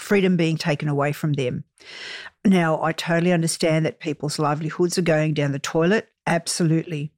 freedom 0.01 0.35
being 0.37 0.57
taken 0.57 0.89
away 0.89 1.11
from 1.11 1.33
them. 1.33 1.63
Now, 2.43 2.81
I 2.81 2.91
totally 2.91 3.31
understand 3.31 3.85
that 3.85 3.99
people's 3.99 4.39
livelihoods 4.39 4.97
are 4.97 5.03
going 5.03 5.33
down 5.33 5.51
the 5.51 5.59
toilet. 5.59 6.09
Absolutely. 6.25 7.11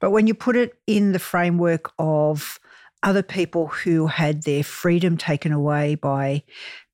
But 0.00 0.10
when 0.10 0.26
you 0.26 0.34
put 0.34 0.56
it 0.56 0.74
in 0.86 1.12
the 1.12 1.18
framework 1.18 1.92
of 1.98 2.58
other 3.02 3.22
people 3.22 3.68
who 3.68 4.06
had 4.06 4.42
their 4.42 4.64
freedom 4.64 5.16
taken 5.16 5.52
away 5.52 5.94
by 5.94 6.42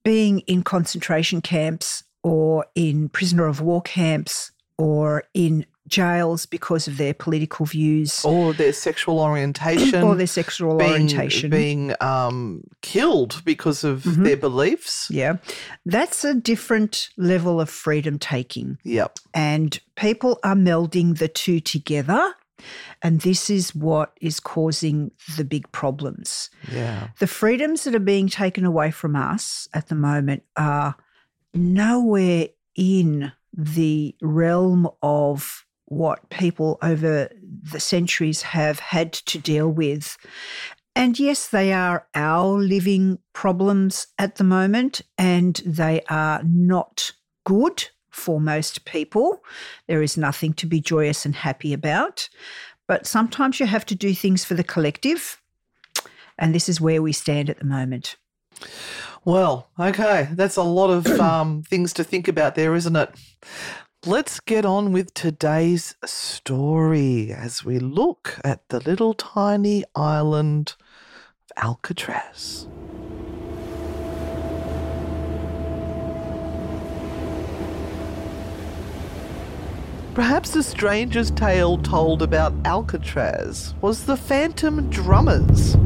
being 0.04 0.40
in 0.40 0.62
concentration 0.62 1.40
camps 1.40 2.02
or 2.22 2.66
in 2.74 3.08
prisoner 3.08 3.46
of 3.46 3.60
war 3.60 3.82
camps 3.82 4.50
or 4.76 5.24
in 5.34 5.64
jails 5.90 6.46
because 6.46 6.88
of 6.88 6.96
their 6.96 7.12
political 7.12 7.66
views 7.66 8.24
Or 8.24 8.52
their 8.54 8.72
sexual 8.72 9.18
orientation. 9.20 10.02
or 10.04 10.14
their 10.14 10.26
sexual 10.26 10.78
being, 10.78 10.90
orientation. 10.90 11.50
being 11.50 11.94
um, 12.00 12.62
killed 12.80 13.42
because 13.44 13.84
of 13.84 14.04
their 14.04 14.36
beliefs. 14.36 15.08
yeah. 15.10 15.36
That's 15.84 16.24
a 16.24 16.34
different 16.34 17.10
level 17.16 17.60
of 17.60 17.68
freedom 17.68 18.18
taking. 18.18 18.78
Yep. 18.84 19.18
and 19.34 19.78
people 19.96 20.38
are 20.42 20.54
melding 20.54 21.18
the 21.18 21.28
two 21.28 21.60
together. 21.60 22.34
And 23.02 23.22
this 23.22 23.48
is 23.48 23.74
what 23.74 24.12
is 24.20 24.38
causing 24.40 25.10
the 25.38 25.44
big 25.44 25.70
problems. 25.72 26.50
Yeah. 26.70 27.08
The 27.18 27.26
freedoms 27.26 27.84
that 27.84 27.94
are 27.94 27.98
being 27.98 28.28
taken 28.28 28.64
away 28.66 28.90
from 28.90 29.16
us 29.16 29.66
at 29.72 29.88
the 29.88 29.94
moment 29.94 30.42
are 30.56 30.94
nowhere 31.54 32.48
in 32.76 33.32
the 33.52 34.14
realm 34.22 34.88
of 35.02 35.64
what 35.90 36.30
people 36.30 36.78
over 36.82 37.28
the 37.72 37.80
centuries 37.80 38.42
have 38.42 38.78
had 38.78 39.12
to 39.12 39.38
deal 39.38 39.68
with. 39.68 40.16
And 40.96 41.18
yes, 41.18 41.48
they 41.48 41.72
are 41.72 42.06
our 42.14 42.58
living 42.58 43.18
problems 43.32 44.06
at 44.18 44.36
the 44.36 44.44
moment, 44.44 45.02
and 45.18 45.60
they 45.66 46.00
are 46.08 46.42
not 46.44 47.12
good 47.44 47.88
for 48.10 48.40
most 48.40 48.84
people. 48.84 49.42
There 49.86 50.02
is 50.02 50.16
nothing 50.16 50.52
to 50.54 50.66
be 50.66 50.80
joyous 50.80 51.24
and 51.24 51.34
happy 51.34 51.72
about. 51.72 52.28
But 52.86 53.06
sometimes 53.06 53.60
you 53.60 53.66
have 53.66 53.86
to 53.86 53.94
do 53.94 54.14
things 54.14 54.44
for 54.44 54.54
the 54.54 54.64
collective. 54.64 55.40
And 56.38 56.54
this 56.54 56.68
is 56.68 56.80
where 56.80 57.02
we 57.02 57.12
stand 57.12 57.50
at 57.50 57.58
the 57.58 57.64
moment. 57.64 58.16
Well, 59.24 59.68
okay. 59.78 60.28
That's 60.32 60.56
a 60.56 60.62
lot 60.62 60.90
of 60.90 61.06
um, 61.20 61.62
things 61.62 61.92
to 61.94 62.04
think 62.04 62.26
about 62.26 62.54
there, 62.54 62.74
isn't 62.74 62.96
it? 62.96 63.10
Let's 64.06 64.40
get 64.40 64.64
on 64.64 64.92
with 64.92 65.12
today's 65.12 65.94
story 66.06 67.34
as 67.34 67.66
we 67.66 67.78
look 67.78 68.40
at 68.42 68.66
the 68.70 68.80
little 68.80 69.12
tiny 69.12 69.84
island 69.94 70.74
of 70.78 71.62
Alcatraz. 71.62 72.66
Perhaps 80.14 80.52
the 80.52 80.62
strangest 80.62 81.36
tale 81.36 81.76
told 81.76 82.22
about 82.22 82.54
Alcatraz 82.64 83.74
was 83.82 84.06
the 84.06 84.16
Phantom 84.16 84.88
Drummers. 84.88 85.76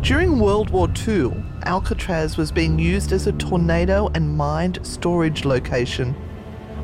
During 0.00 0.40
World 0.40 0.70
War 0.70 0.88
II, 1.06 1.44
Alcatraz 1.64 2.38
was 2.38 2.50
being 2.50 2.78
used 2.78 3.12
as 3.12 3.26
a 3.26 3.32
torpedo 3.32 4.10
and 4.14 4.38
mined 4.38 4.78
storage 4.82 5.44
location. 5.44 6.16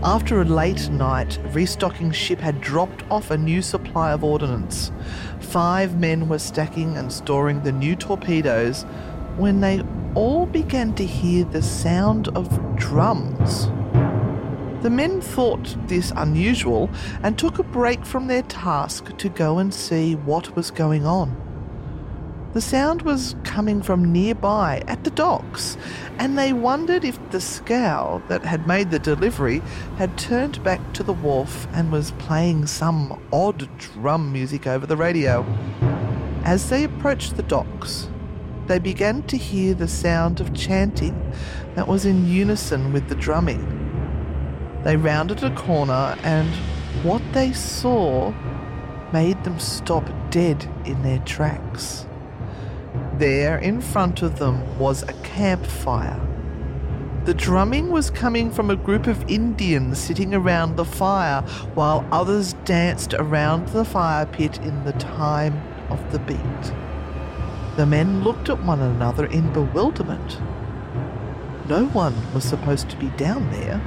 After 0.05 0.41
a 0.41 0.45
late 0.45 0.89
night, 0.91 1.41
restocking 1.53 2.13
ship 2.13 2.39
had 2.39 2.61
dropped 2.61 3.03
off 3.11 3.33
a 3.33 3.37
new 3.37 3.61
supply 3.61 4.13
of 4.13 4.23
ordnance. 4.23 4.93
Five 5.41 5.99
men 5.99 6.29
were 6.29 6.39
stacking 6.39 6.97
and 6.97 7.13
storing 7.13 7.63
the 7.63 7.73
new 7.73 7.97
torpedoes 7.97 8.85
when 9.37 9.61
they 9.61 9.83
all 10.15 10.47
began 10.47 10.95
to 10.95 11.05
hear 11.05 11.45
the 11.45 11.63
sound 11.63 12.29
of 12.29 12.77
drums. 12.77 13.67
The 14.83 14.91
men 14.91 15.21
thought 15.21 15.77
this 15.89 16.13
unusual 16.15 16.89
and 17.25 17.37
took 17.37 17.59
a 17.59 17.65
break 17.65 18.07
from 18.07 18.29
their 18.29 18.43
task 18.43 19.17
to 19.17 19.29
go 19.29 19.59
and 19.59 19.75
see 19.75 20.15
what 20.15 20.55
was 20.55 20.71
going 20.71 21.07
on. 21.07 21.48
The 22.59 22.63
sound 22.63 23.03
was 23.03 23.37
coming 23.45 23.83
from 23.83 24.11
nearby 24.11 24.83
at 24.89 25.05
the 25.05 25.13
docks, 25.13 25.77
and 26.19 26.37
they 26.37 26.53
wondered 26.53 27.05
if 27.05 27.17
the 27.31 27.41
scow 27.41 28.21
that 28.27 28.45
had 28.45 28.67
made 28.67 28.91
the 28.91 28.99
delivery 28.99 29.63
had 29.97 30.19
turned 30.19 30.65
back 30.65 30.93
to 30.95 31.05
the 31.05 31.13
wharf 31.13 31.69
and 31.73 31.93
was 31.93 32.11
playing 32.19 32.67
some 32.67 33.23
odd 33.33 33.69
drum 33.79 34.33
music 34.33 34.67
over 34.67 34.89
the 34.89 34.97
radio. 34.97 35.47
As 36.43 36.69
they 36.69 36.83
approached 36.83 37.37
the 37.37 37.45
docks, 37.45 38.09
they 38.67 38.81
began 38.81 39.23
to 39.29 39.37
hear 39.37 39.73
the 39.73 39.87
sound 39.87 40.41
of 40.41 40.53
chanting 40.53 41.33
that 41.77 41.87
was 41.87 42.05
in 42.05 42.27
unison 42.27 42.93
with 42.93 43.09
the 43.09 43.15
drumming. 43.15 43.63
They 44.83 44.97
rounded 44.97 45.45
a 45.45 45.55
corner, 45.55 46.19
and 46.25 46.53
what 47.05 47.23
they 47.33 47.53
saw 47.53 48.35
made 49.13 49.45
them 49.45 49.61
stop 49.61 50.11
dead 50.31 50.69
in 50.85 51.05
their 51.05 51.21
tracks. 51.21 52.08
There 53.19 53.59
in 53.59 53.81
front 53.81 54.23
of 54.23 54.39
them 54.39 54.79
was 54.79 55.03
a 55.03 55.13
campfire. 55.25 56.21
The 57.25 57.35
drumming 57.35 57.91
was 57.91 58.11
coming 58.11 58.53
from 58.53 58.71
a 58.71 58.77
group 58.77 59.09
of 59.09 59.29
Indians 59.29 59.99
sitting 59.99 60.33
around 60.33 60.77
the 60.77 60.85
fire 60.85 61.43
while 61.75 62.07
others 62.13 62.53
danced 62.65 63.15
around 63.15 63.69
the 63.69 63.85
fire 63.85 64.25
pit 64.25 64.59
in 64.59 64.85
the 64.85 64.93
time 64.93 65.61
of 65.91 66.13
the 66.13 66.21
beat. 66.21 66.73
The 67.77 67.87
men 67.87 68.23
looked 68.23 68.49
at 68.51 68.63
one 68.65 68.81
another 68.81 69.27
in 69.27 69.53
bewilderment. 69.53 70.41
No 71.69 71.87
one 71.87 72.15
was 72.33 72.45
supposed 72.45 72.89
to 72.91 72.97
be 72.97 73.09
down 73.17 73.51
there, 73.51 73.81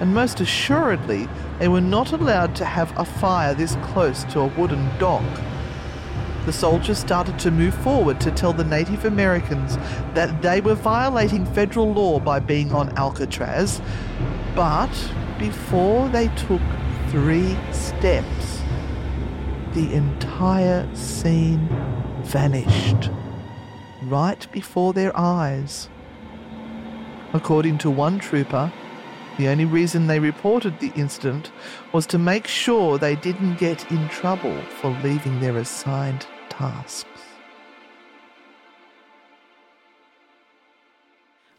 and 0.00 0.14
most 0.14 0.40
assuredly, 0.40 1.30
they 1.60 1.68
were 1.68 1.80
not 1.80 2.12
allowed 2.12 2.54
to 2.56 2.66
have 2.66 2.92
a 2.98 3.06
fire 3.06 3.54
this 3.54 3.76
close 3.84 4.22
to 4.24 4.40
a 4.40 4.48
wooden 4.48 4.90
dock. 4.98 5.24
The 6.46 6.52
soldiers 6.52 6.98
started 6.98 7.38
to 7.38 7.50
move 7.50 7.74
forward 7.76 8.20
to 8.20 8.30
tell 8.30 8.52
the 8.52 8.64
Native 8.64 9.06
Americans 9.06 9.76
that 10.12 10.42
they 10.42 10.60
were 10.60 10.74
violating 10.74 11.46
federal 11.46 11.90
law 11.90 12.20
by 12.20 12.38
being 12.38 12.70
on 12.72 12.90
Alcatraz, 12.98 13.80
but 14.54 14.92
before 15.38 16.08
they 16.10 16.28
took 16.36 16.60
three 17.08 17.56
steps, 17.72 18.60
the 19.72 19.94
entire 19.94 20.86
scene 20.94 21.66
vanished 22.24 23.10
right 24.02 24.46
before 24.52 24.92
their 24.92 25.16
eyes. 25.18 25.88
According 27.32 27.78
to 27.78 27.90
one 27.90 28.18
trooper, 28.18 28.70
the 29.38 29.48
only 29.48 29.64
reason 29.64 30.06
they 30.06 30.20
reported 30.20 30.78
the 30.78 30.92
incident 30.94 31.50
was 31.92 32.06
to 32.06 32.18
make 32.18 32.46
sure 32.46 32.98
they 32.98 33.16
didn't 33.16 33.56
get 33.56 33.90
in 33.90 34.08
trouble 34.08 34.60
for 34.80 34.90
leaving 35.02 35.40
their 35.40 35.56
assigned 35.56 36.26
tasks. 36.58 37.13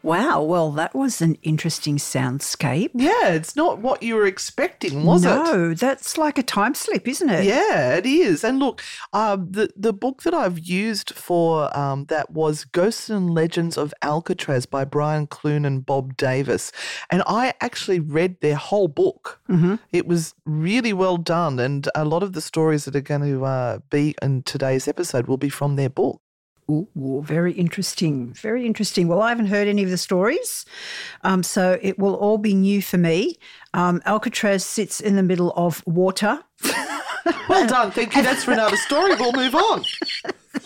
Wow, 0.06 0.42
well, 0.42 0.70
that 0.70 0.94
was 0.94 1.20
an 1.20 1.34
interesting 1.42 1.96
soundscape. 1.96 2.90
Yeah, 2.94 3.30
it's 3.30 3.56
not 3.56 3.80
what 3.80 4.04
you 4.04 4.14
were 4.14 4.24
expecting, 4.24 5.02
was 5.02 5.24
it? 5.24 5.30
no, 5.30 5.74
that's 5.74 6.16
like 6.16 6.38
a 6.38 6.44
time 6.44 6.76
slip, 6.76 7.08
isn't 7.08 7.28
it? 7.28 7.44
Yeah, 7.44 7.96
it 7.96 8.06
is. 8.06 8.44
And 8.44 8.60
look, 8.60 8.80
um, 9.12 9.50
the 9.50 9.68
the 9.74 9.92
book 9.92 10.22
that 10.22 10.32
I've 10.32 10.60
used 10.60 11.10
for 11.10 11.76
um, 11.76 12.04
that 12.04 12.30
was 12.30 12.64
Ghosts 12.66 13.10
and 13.10 13.34
Legends 13.34 13.76
of 13.76 13.92
Alcatraz 14.00 14.64
by 14.64 14.84
Brian 14.84 15.26
Clune 15.26 15.64
and 15.64 15.84
Bob 15.84 16.16
Davis, 16.16 16.70
and 17.10 17.24
I 17.26 17.54
actually 17.60 17.98
read 17.98 18.40
their 18.40 18.54
whole 18.54 18.86
book. 18.86 19.40
Mm-hmm. 19.48 19.74
It 19.90 20.06
was 20.06 20.36
really 20.44 20.92
well 20.92 21.16
done, 21.16 21.58
and 21.58 21.88
a 21.96 22.04
lot 22.04 22.22
of 22.22 22.32
the 22.32 22.40
stories 22.40 22.84
that 22.84 22.94
are 22.94 23.00
going 23.00 23.22
to 23.22 23.44
uh, 23.44 23.78
be 23.90 24.14
in 24.22 24.44
today's 24.44 24.86
episode 24.86 25.26
will 25.26 25.36
be 25.36 25.48
from 25.48 25.74
their 25.74 25.90
book. 25.90 26.20
Ooh, 26.70 27.22
very 27.24 27.52
interesting. 27.52 28.32
Very 28.34 28.66
interesting. 28.66 29.06
Well, 29.06 29.22
I 29.22 29.28
haven't 29.28 29.46
heard 29.46 29.68
any 29.68 29.84
of 29.84 29.90
the 29.90 29.96
stories, 29.98 30.64
um, 31.22 31.42
so 31.44 31.78
it 31.80 31.96
will 31.98 32.14
all 32.16 32.38
be 32.38 32.54
new 32.54 32.82
for 32.82 32.98
me. 32.98 33.36
Um, 33.72 34.02
Alcatraz 34.04 34.64
sits 34.64 35.00
in 35.00 35.14
the 35.16 35.22
middle 35.22 35.52
of 35.56 35.82
water, 35.86 36.42
Well 37.48 37.66
done, 37.66 37.90
thank 37.90 38.14
you. 38.14 38.22
That's 38.22 38.44
for 38.44 38.52
another 38.52 38.76
story. 38.76 39.14
We'll 39.16 39.32
move 39.32 39.54
on. 39.54 39.84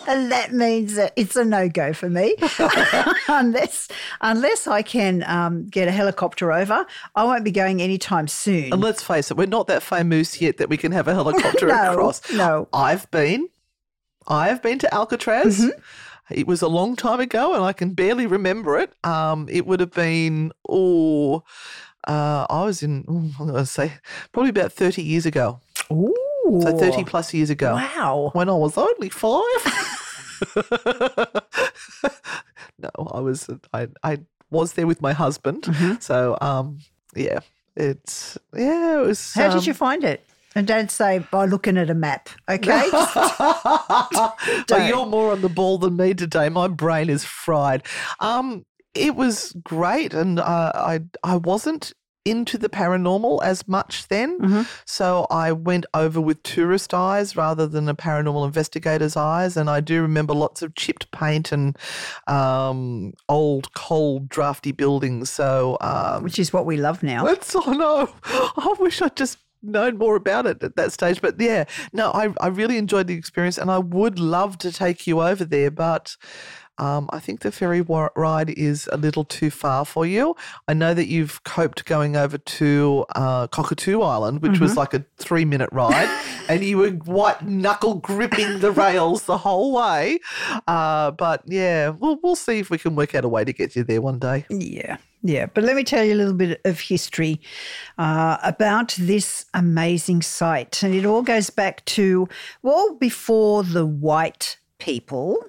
and 0.07 0.31
that 0.31 0.53
means 0.53 0.93
that 0.95 1.11
it's 1.15 1.35
a 1.35 1.43
no 1.43 1.67
go 1.69 1.91
for 1.93 2.09
me, 2.09 2.35
unless 3.27 3.87
unless 4.21 4.67
I 4.67 4.81
can 4.81 5.23
um, 5.27 5.65
get 5.67 5.87
a 5.87 5.91
helicopter 5.91 6.51
over. 6.51 6.85
I 7.15 7.23
won't 7.23 7.43
be 7.43 7.51
going 7.51 7.81
anytime 7.81 8.27
soon. 8.27 8.71
And 8.73 8.81
let's 8.81 9.03
face 9.03 9.31
it, 9.31 9.37
we're 9.37 9.47
not 9.47 9.67
that 9.67 9.81
famous 9.83 10.39
yet 10.41 10.57
that 10.57 10.69
we 10.69 10.77
can 10.77 10.91
have 10.91 11.07
a 11.07 11.13
helicopter 11.13 11.67
No, 11.67 11.91
across. 11.93 12.31
no. 12.31 12.67
I've 12.73 13.09
been. 13.11 13.47
I've 14.31 14.61
been 14.61 14.79
to 14.79 14.93
Alcatraz. 14.93 15.59
Mm-hmm. 15.59 15.79
It 16.33 16.47
was 16.47 16.61
a 16.61 16.67
long 16.67 16.95
time 16.95 17.19
ago 17.19 17.53
and 17.53 17.63
I 17.63 17.73
can 17.73 17.93
barely 17.93 18.25
remember 18.25 18.79
it. 18.79 18.93
Um, 19.03 19.47
it 19.51 19.67
would 19.67 19.81
have 19.81 19.91
been, 19.91 20.53
oh, 20.67 21.43
uh, 22.07 22.45
I 22.49 22.63
was 22.63 22.81
in, 22.81 23.03
I'm 23.07 23.33
going 23.37 23.53
to 23.53 23.65
say, 23.65 23.93
probably 24.31 24.49
about 24.49 24.71
30 24.71 25.03
years 25.03 25.25
ago. 25.25 25.59
Ooh, 25.91 26.61
So 26.61 26.77
30 26.77 27.03
plus 27.03 27.33
years 27.33 27.49
ago. 27.49 27.73
Wow. 27.73 28.31
When 28.33 28.47
I 28.47 28.53
was 28.53 28.77
only 28.77 29.09
five. 29.09 29.41
no, 32.79 32.89
I 33.11 33.19
was, 33.19 33.49
I, 33.73 33.89
I 34.03 34.19
was 34.49 34.73
there 34.73 34.87
with 34.87 35.01
my 35.01 35.11
husband. 35.11 35.63
Mm-hmm. 35.63 35.95
So, 35.99 36.37
um, 36.39 36.79
yeah, 37.13 37.39
it's, 37.75 38.37
yeah, 38.55 38.99
it 38.99 39.05
was. 39.05 39.33
How 39.33 39.47
um, 39.47 39.57
did 39.57 39.65
you 39.65 39.73
find 39.73 40.05
it? 40.05 40.25
And 40.55 40.67
don't 40.67 40.91
say 40.91 41.19
by 41.31 41.45
looking 41.45 41.77
at 41.77 41.89
a 41.89 41.93
map, 41.93 42.29
okay? 42.49 42.85
You're 44.87 45.05
more 45.05 45.31
on 45.31 45.41
the 45.41 45.51
ball 45.53 45.77
than 45.77 45.95
me 45.97 46.13
today. 46.13 46.49
My 46.49 46.67
brain 46.67 47.09
is 47.09 47.23
fried. 47.23 47.83
Um, 48.19 48.65
it 48.93 49.15
was 49.15 49.53
great, 49.63 50.13
and 50.13 50.39
uh, 50.39 50.71
I 50.75 51.01
I 51.23 51.37
wasn't 51.37 51.93
into 52.23 52.55
the 52.57 52.69
paranormal 52.69 53.41
as 53.43 53.67
much 53.67 54.07
then, 54.09 54.37
Mm-hmm. 54.39 54.61
so 54.85 55.25
I 55.31 55.51
went 55.53 55.87
over 55.95 56.21
with 56.21 56.43
tourist 56.43 56.93
eyes 56.93 57.35
rather 57.35 57.65
than 57.65 57.89
a 57.89 57.95
paranormal 57.95 58.45
investigator's 58.45 59.17
eyes. 59.17 59.57
And 59.57 59.71
I 59.71 59.79
do 59.79 60.03
remember 60.03 60.35
lots 60.35 60.61
of 60.61 60.75
chipped 60.75 61.09
paint 61.11 61.51
and 61.51 61.75
um, 62.27 63.13
old, 63.27 63.73
cold, 63.73 64.29
drafty 64.29 64.71
buildings. 64.71 65.31
So 65.31 65.77
um, 65.81 66.21
Which 66.23 66.37
is 66.37 66.53
what 66.53 66.67
we 66.67 66.77
love 66.77 67.01
now. 67.01 67.25
that's 67.25 67.55
oh 67.55 67.73
no. 67.73 68.07
I 68.23 68.75
wish 68.79 69.01
I'd 69.01 69.15
just 69.15 69.39
known 69.61 69.97
more 69.97 70.15
about 70.15 70.45
it 70.45 70.63
at 70.63 70.75
that 70.75 70.91
stage. 70.91 71.21
But 71.21 71.39
yeah, 71.39 71.65
no, 71.93 72.11
I, 72.11 72.33
I 72.39 72.47
really 72.47 72.77
enjoyed 72.77 73.07
the 73.07 73.15
experience 73.15 73.57
and 73.57 73.71
I 73.71 73.79
would 73.79 74.19
love 74.19 74.57
to 74.59 74.71
take 74.71 75.07
you 75.07 75.21
over 75.21 75.45
there, 75.45 75.71
but 75.71 76.15
um, 76.81 77.07
I 77.11 77.19
think 77.19 77.41
the 77.41 77.51
ferry 77.51 77.81
ride 77.81 78.49
is 78.49 78.89
a 78.91 78.97
little 78.97 79.23
too 79.23 79.51
far 79.51 79.85
for 79.85 80.03
you. 80.03 80.35
I 80.67 80.73
know 80.73 80.95
that 80.95 81.05
you've 81.05 81.43
coped 81.43 81.85
going 81.85 82.15
over 82.15 82.39
to 82.39 83.05
uh, 83.15 83.47
Cockatoo 83.47 84.01
Island, 84.01 84.41
which 84.41 84.59
was 84.59 84.75
like 84.75 84.95
a 84.95 85.05
three 85.17 85.45
minute 85.45 85.69
ride, 85.71 86.09
and 86.49 86.65
you 86.65 86.79
were 86.79 86.89
white 86.89 87.43
knuckle 87.43 87.95
gripping 87.95 88.59
the 88.59 88.71
rails 88.71 89.25
the 89.25 89.37
whole 89.37 89.73
way. 89.73 90.19
Uh, 90.67 91.11
but 91.11 91.43
yeah, 91.45 91.89
we'll, 91.89 92.19
we'll 92.23 92.35
see 92.35 92.57
if 92.57 92.71
we 92.71 92.79
can 92.79 92.95
work 92.95 93.13
out 93.13 93.25
a 93.25 93.29
way 93.29 93.45
to 93.45 93.53
get 93.53 93.75
you 93.75 93.83
there 93.83 94.01
one 94.01 94.17
day. 94.17 94.45
Yeah, 94.49 94.97
yeah. 95.21 95.45
But 95.45 95.63
let 95.63 95.75
me 95.75 95.83
tell 95.83 96.03
you 96.03 96.15
a 96.15 96.15
little 96.15 96.33
bit 96.33 96.61
of 96.65 96.79
history 96.79 97.39
uh, 97.99 98.37
about 98.41 98.95
this 98.97 99.45
amazing 99.53 100.23
site. 100.23 100.81
And 100.81 100.95
it 100.95 101.05
all 101.05 101.21
goes 101.21 101.51
back 101.51 101.85
to, 101.85 102.27
well, 102.63 102.95
before 102.95 103.63
the 103.63 103.85
white 103.85 104.57
people 104.79 105.45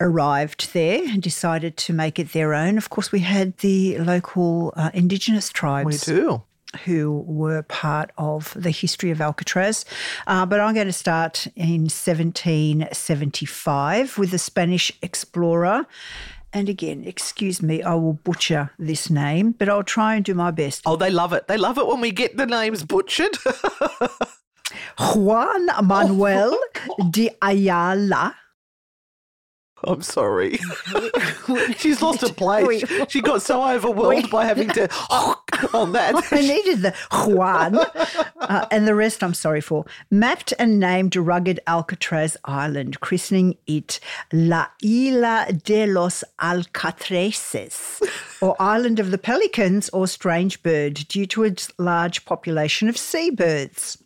arrived 0.00 0.72
there 0.72 1.02
and 1.08 1.22
decided 1.22 1.76
to 1.78 1.92
make 1.92 2.18
it 2.18 2.32
their 2.32 2.54
own. 2.54 2.76
Of 2.78 2.90
course, 2.90 3.12
we 3.12 3.20
had 3.20 3.56
the 3.58 3.98
local 3.98 4.72
uh, 4.76 4.90
indigenous 4.92 5.50
We 5.62 5.96
do. 5.96 6.42
who 6.84 7.24
were 7.26 7.62
part 7.62 8.10
of 8.18 8.52
the 8.56 8.70
history 8.70 9.10
of 9.10 9.20
Alcatraz. 9.20 9.84
Uh, 10.26 10.44
but 10.46 10.60
I'm 10.60 10.74
going 10.74 10.86
to 10.86 10.92
start 10.92 11.46
in 11.56 11.88
1775 11.88 14.18
with 14.18 14.30
the 14.30 14.38
Spanish 14.38 14.92
explorer. 15.02 15.86
And 16.52 16.68
again, 16.68 17.02
excuse 17.04 17.60
me, 17.62 17.82
I 17.82 17.94
will 17.94 18.14
butcher 18.14 18.70
this 18.78 19.10
name, 19.10 19.52
but 19.52 19.68
I'll 19.68 19.82
try 19.82 20.14
and 20.14 20.24
do 20.24 20.34
my 20.34 20.50
best. 20.50 20.82
Oh, 20.86 20.96
they 20.96 21.10
love 21.10 21.32
it. 21.32 21.48
They 21.48 21.58
love 21.58 21.78
it 21.78 21.86
when 21.86 22.00
we 22.00 22.10
get 22.12 22.36
the 22.36 22.46
names 22.46 22.84
butchered. 22.84 23.36
Juan 25.14 25.66
Manuel 25.86 26.58
de 27.10 27.30
Ayala. 27.42 28.34
I'm 29.84 30.02
sorry. 30.02 30.58
She's 31.78 32.00
lost 32.00 32.22
her 32.22 32.32
place. 32.32 32.84
She 33.08 33.20
got 33.20 33.42
so 33.42 33.66
overwhelmed 33.68 34.30
by 34.30 34.44
having 34.44 34.68
to 34.70 34.88
on 35.74 35.92
that. 35.92 36.14
I 36.32 36.40
needed 36.40 36.82
the 36.82 36.94
Juan 37.12 37.76
uh, 37.76 38.66
and 38.70 38.88
the 38.88 38.94
rest 38.94 39.22
I'm 39.22 39.34
sorry 39.34 39.60
for. 39.60 39.84
Mapped 40.10 40.52
and 40.58 40.80
named 40.80 41.14
rugged 41.14 41.60
Alcatraz 41.66 42.36
Island, 42.44 43.00
christening 43.00 43.56
it 43.66 44.00
La 44.32 44.68
Isla 44.82 45.52
de 45.52 45.86
los 45.86 46.24
Alcatraces, 46.40 48.00
or 48.40 48.56
Island 48.60 48.98
of 48.98 49.10
the 49.10 49.18
Pelicans, 49.18 49.88
or 49.90 50.06
Strange 50.06 50.62
Bird, 50.62 50.94
due 51.08 51.26
to 51.26 51.44
its 51.44 51.70
large 51.78 52.24
population 52.24 52.88
of 52.88 52.96
seabirds. 52.96 54.02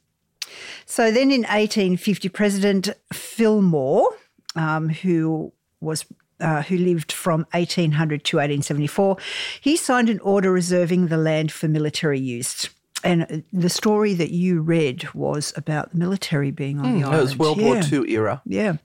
So 0.85 1.13
then 1.13 1.31
in 1.31 1.43
1850, 1.43 2.29
President 2.31 2.91
Fillmore, 3.13 4.09
um, 4.57 4.89
who 4.89 5.53
was 5.81 6.05
uh, 6.41 6.63
who 6.63 6.77
lived 6.79 7.13
from 7.13 7.41
1800 7.53 8.25
to 8.25 8.37
1874, 8.39 9.17
he 9.61 9.77
signed 9.77 10.09
an 10.09 10.19
order 10.21 10.51
reserving 10.51 11.09
the 11.09 11.17
land 11.19 11.53
for 11.53 11.69
military 11.69 12.19
use. 12.19 12.71
And 13.03 13.43
the 13.51 13.71
story 13.71 14.13
that 14.15 14.31
you 14.31 14.61
read 14.61 15.09
was 15.15 15.55
about 15.57 15.91
the 15.93 15.97
military 15.99 16.51
being 16.51 16.79
on 16.81 16.95
the 16.95 17.01
That 17.01 17.07
island. 17.09 17.23
was 17.23 17.39
World 17.39 17.61
War 17.61 17.77
Yeah. 17.77 17.89
II 17.93 18.11
era. 18.13 18.43
Yeah. 18.45 18.77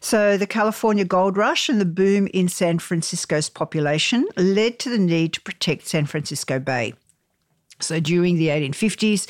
So 0.00 0.38
the 0.38 0.46
California 0.46 1.04
gold 1.04 1.36
rush 1.36 1.68
and 1.68 1.78
the 1.78 1.84
boom 1.84 2.26
in 2.32 2.48
San 2.48 2.78
Francisco's 2.78 3.50
population 3.50 4.26
led 4.38 4.78
to 4.78 4.88
the 4.88 4.98
need 4.98 5.34
to 5.34 5.40
protect 5.42 5.86
San 5.88 6.06
Francisco 6.06 6.58
Bay. 6.58 6.94
So 7.80 8.00
during 8.00 8.36
the 8.36 8.48
1850s, 8.48 9.26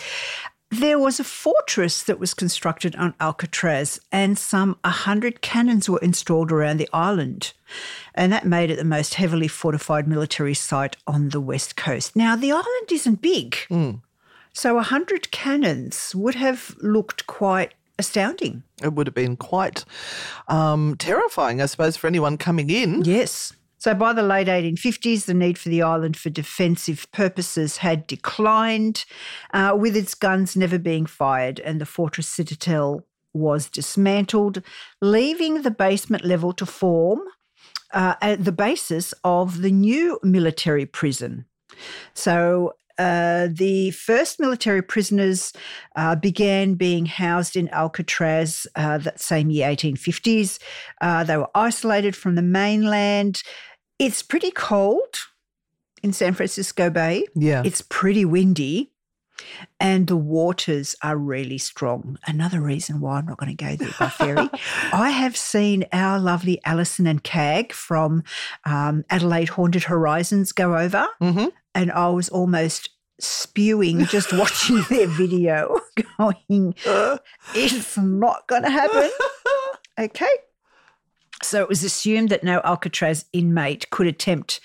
there 0.71 0.99
was 0.99 1.19
a 1.19 1.25
fortress 1.25 2.03
that 2.05 2.21
was 2.21 2.33
constructed 2.33 2.95
on 2.97 3.15
Alcatraz, 3.21 4.01
and 4.13 4.39
some 4.39 4.79
100 4.85 5.41
cannons 5.41 5.89
were 5.91 5.99
installed 5.99 6.53
around 6.53 6.77
the 6.77 6.89
island. 6.93 7.53
And 8.15 8.33
that 8.33 8.47
made 8.47 8.71
it 8.71 8.77
the 8.77 8.85
most 8.85 9.15
heavily 9.15 9.49
fortified 9.49 10.07
military 10.07 10.55
site 10.55 10.97
on 11.07 11.31
the 11.31 11.41
west 11.41 11.77
coast. 11.77 12.15
Now, 12.15 12.37
the 12.37 12.53
island 12.53 12.93
isn't 12.93 13.21
big, 13.21 13.57
so 14.53 14.75
100 14.75 15.31
cannons 15.31 16.15
would 16.15 16.37
have 16.37 16.77
looked 16.81 17.27
quite 17.27 17.75
astounding. 17.99 18.63
It 18.83 18.93
would 18.95 19.07
have 19.07 19.15
been 19.15 19.37
quite 19.37 19.85
um, 20.49 20.97
terrifying, 20.99 21.61
I 21.61 21.67
suppose, 21.67 21.97
for 21.97 22.07
anyone 22.07 22.39
coming 22.39 22.71
in. 22.71 23.03
Yes. 23.05 23.53
So 23.81 23.95
by 23.95 24.13
the 24.13 24.23
late 24.23 24.47
1850s, 24.47 25.25
the 25.25 25.33
need 25.33 25.57
for 25.57 25.71
the 25.71 25.81
island 25.81 26.15
for 26.15 26.29
defensive 26.29 27.07
purposes 27.13 27.79
had 27.79 28.07
declined, 28.07 29.07
uh, 29.55 29.75
with 29.79 29.97
its 29.97 30.15
guns 30.15 30.55
never 30.55 30.79
being 30.79 31.07
fired, 31.07 31.61
and 31.61 31.81
the 31.81 31.87
fortress 31.87 32.29
citadel 32.29 33.07
was 33.33 33.71
dismantled, 33.71 34.63
leaving 35.01 35.63
the 35.63 35.71
basement 35.71 36.27
level 36.27 36.53
to 36.53 36.67
form 36.67 37.21
uh, 37.93 38.37
the 38.37 38.53
basis 38.53 39.15
of 39.25 39.63
the 39.63 39.71
new 39.71 40.21
military 40.23 40.85
prison. 40.85 41.47
So 42.13 42.75
uh, 42.99 43.49
the 43.51 43.93
first 43.93 44.39
military 44.39 44.83
prisoners 44.83 45.55
uh, 45.97 46.15
began 46.17 46.75
being 46.75 47.07
housed 47.07 47.57
in 47.57 47.67
Alcatraz 47.71 48.67
uh, 48.77 48.99
that 48.99 49.19
same 49.19 49.51
year, 49.51 49.71
1850s. 49.71 50.59
Uh, 51.01 51.25
they 51.25 51.39
were 51.39 51.49
isolated 51.55 52.15
from 52.15 52.35
the 52.35 52.43
mainland. 52.43 53.43
It's 54.01 54.23
pretty 54.23 54.51
cold 54.51 55.15
in 56.03 56.15
San 56.15 56.33
Francisco 56.33 56.89
Bay. 56.89 57.27
Yeah. 57.35 57.63
It's 57.65 57.83
pretty 57.83 58.25
windy. 58.25 58.93
And 59.79 60.07
the 60.07 60.17
waters 60.17 60.97
are 61.03 61.17
really 61.17 61.59
strong. 61.59 62.19
Another 62.27 62.61
reason 62.61 63.01
why 63.01 63.19
I'm 63.19 63.27
not 63.27 63.39
going 63.39 63.55
to 63.55 63.65
go 63.65 63.77
there 63.77 63.95
by 63.99 64.09
ferry. 64.09 64.51
I 64.93 65.11
have 65.11 65.37
seen 65.37 65.85
our 65.93 66.19
lovely 66.19 66.61
Alison 66.65 67.07
and 67.07 67.23
Cag 67.23 67.73
from 67.73 68.23
um, 68.65 69.05
Adelaide 69.09 69.51
Haunted 69.51 69.85
Horizons 69.85 70.53
go 70.53 70.77
over, 70.77 71.07
hmm 71.21 71.47
and 71.75 71.93
I 71.93 72.09
was 72.09 72.29
almost 72.29 72.91
spewing 73.21 74.05
just 74.07 74.33
watching 74.37 74.83
their 74.91 75.07
video, 75.07 75.79
going, 76.19 76.75
it's 77.55 77.97
not 77.97 78.47
going 78.49 78.63
to 78.65 78.71
happen. 78.71 79.11
Okay. 79.99 80.29
So 81.43 81.63
it 81.63 81.69
was 81.69 81.83
assumed 81.83 82.29
that 82.29 82.45
no 82.45 82.61
Alcatraz 82.65 83.25
inmate 83.33 83.89
could 83.91 84.07
attempt 84.07 84.61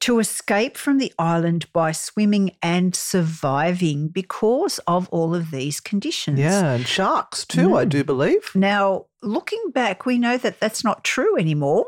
to 0.00 0.18
escape 0.18 0.76
from 0.76 0.98
the 0.98 1.12
island 1.18 1.72
by 1.72 1.92
swimming 1.92 2.52
and 2.62 2.94
surviving 2.94 4.08
because 4.08 4.78
of 4.86 5.08
all 5.10 5.34
of 5.34 5.50
these 5.50 5.80
conditions. 5.80 6.38
Yeah, 6.38 6.72
and 6.72 6.86
sharks 6.86 7.44
too, 7.44 7.76
I 7.76 7.84
mm. 7.84 7.88
do 7.88 8.04
believe. 8.04 8.50
Now, 8.54 9.06
looking 9.22 9.70
back, 9.72 10.04
we 10.04 10.18
know 10.18 10.36
that 10.36 10.60
that's 10.60 10.84
not 10.84 11.04
true 11.04 11.38
anymore, 11.38 11.86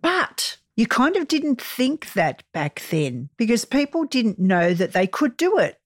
but 0.00 0.56
you 0.76 0.86
kind 0.86 1.16
of 1.16 1.28
didn't 1.28 1.60
think 1.60 2.12
that 2.14 2.42
back 2.52 2.82
then 2.90 3.28
because 3.36 3.64
people 3.64 4.04
didn't 4.04 4.38
know 4.38 4.72
that 4.72 4.92
they 4.92 5.06
could 5.06 5.36
do 5.36 5.58
it. 5.58 5.78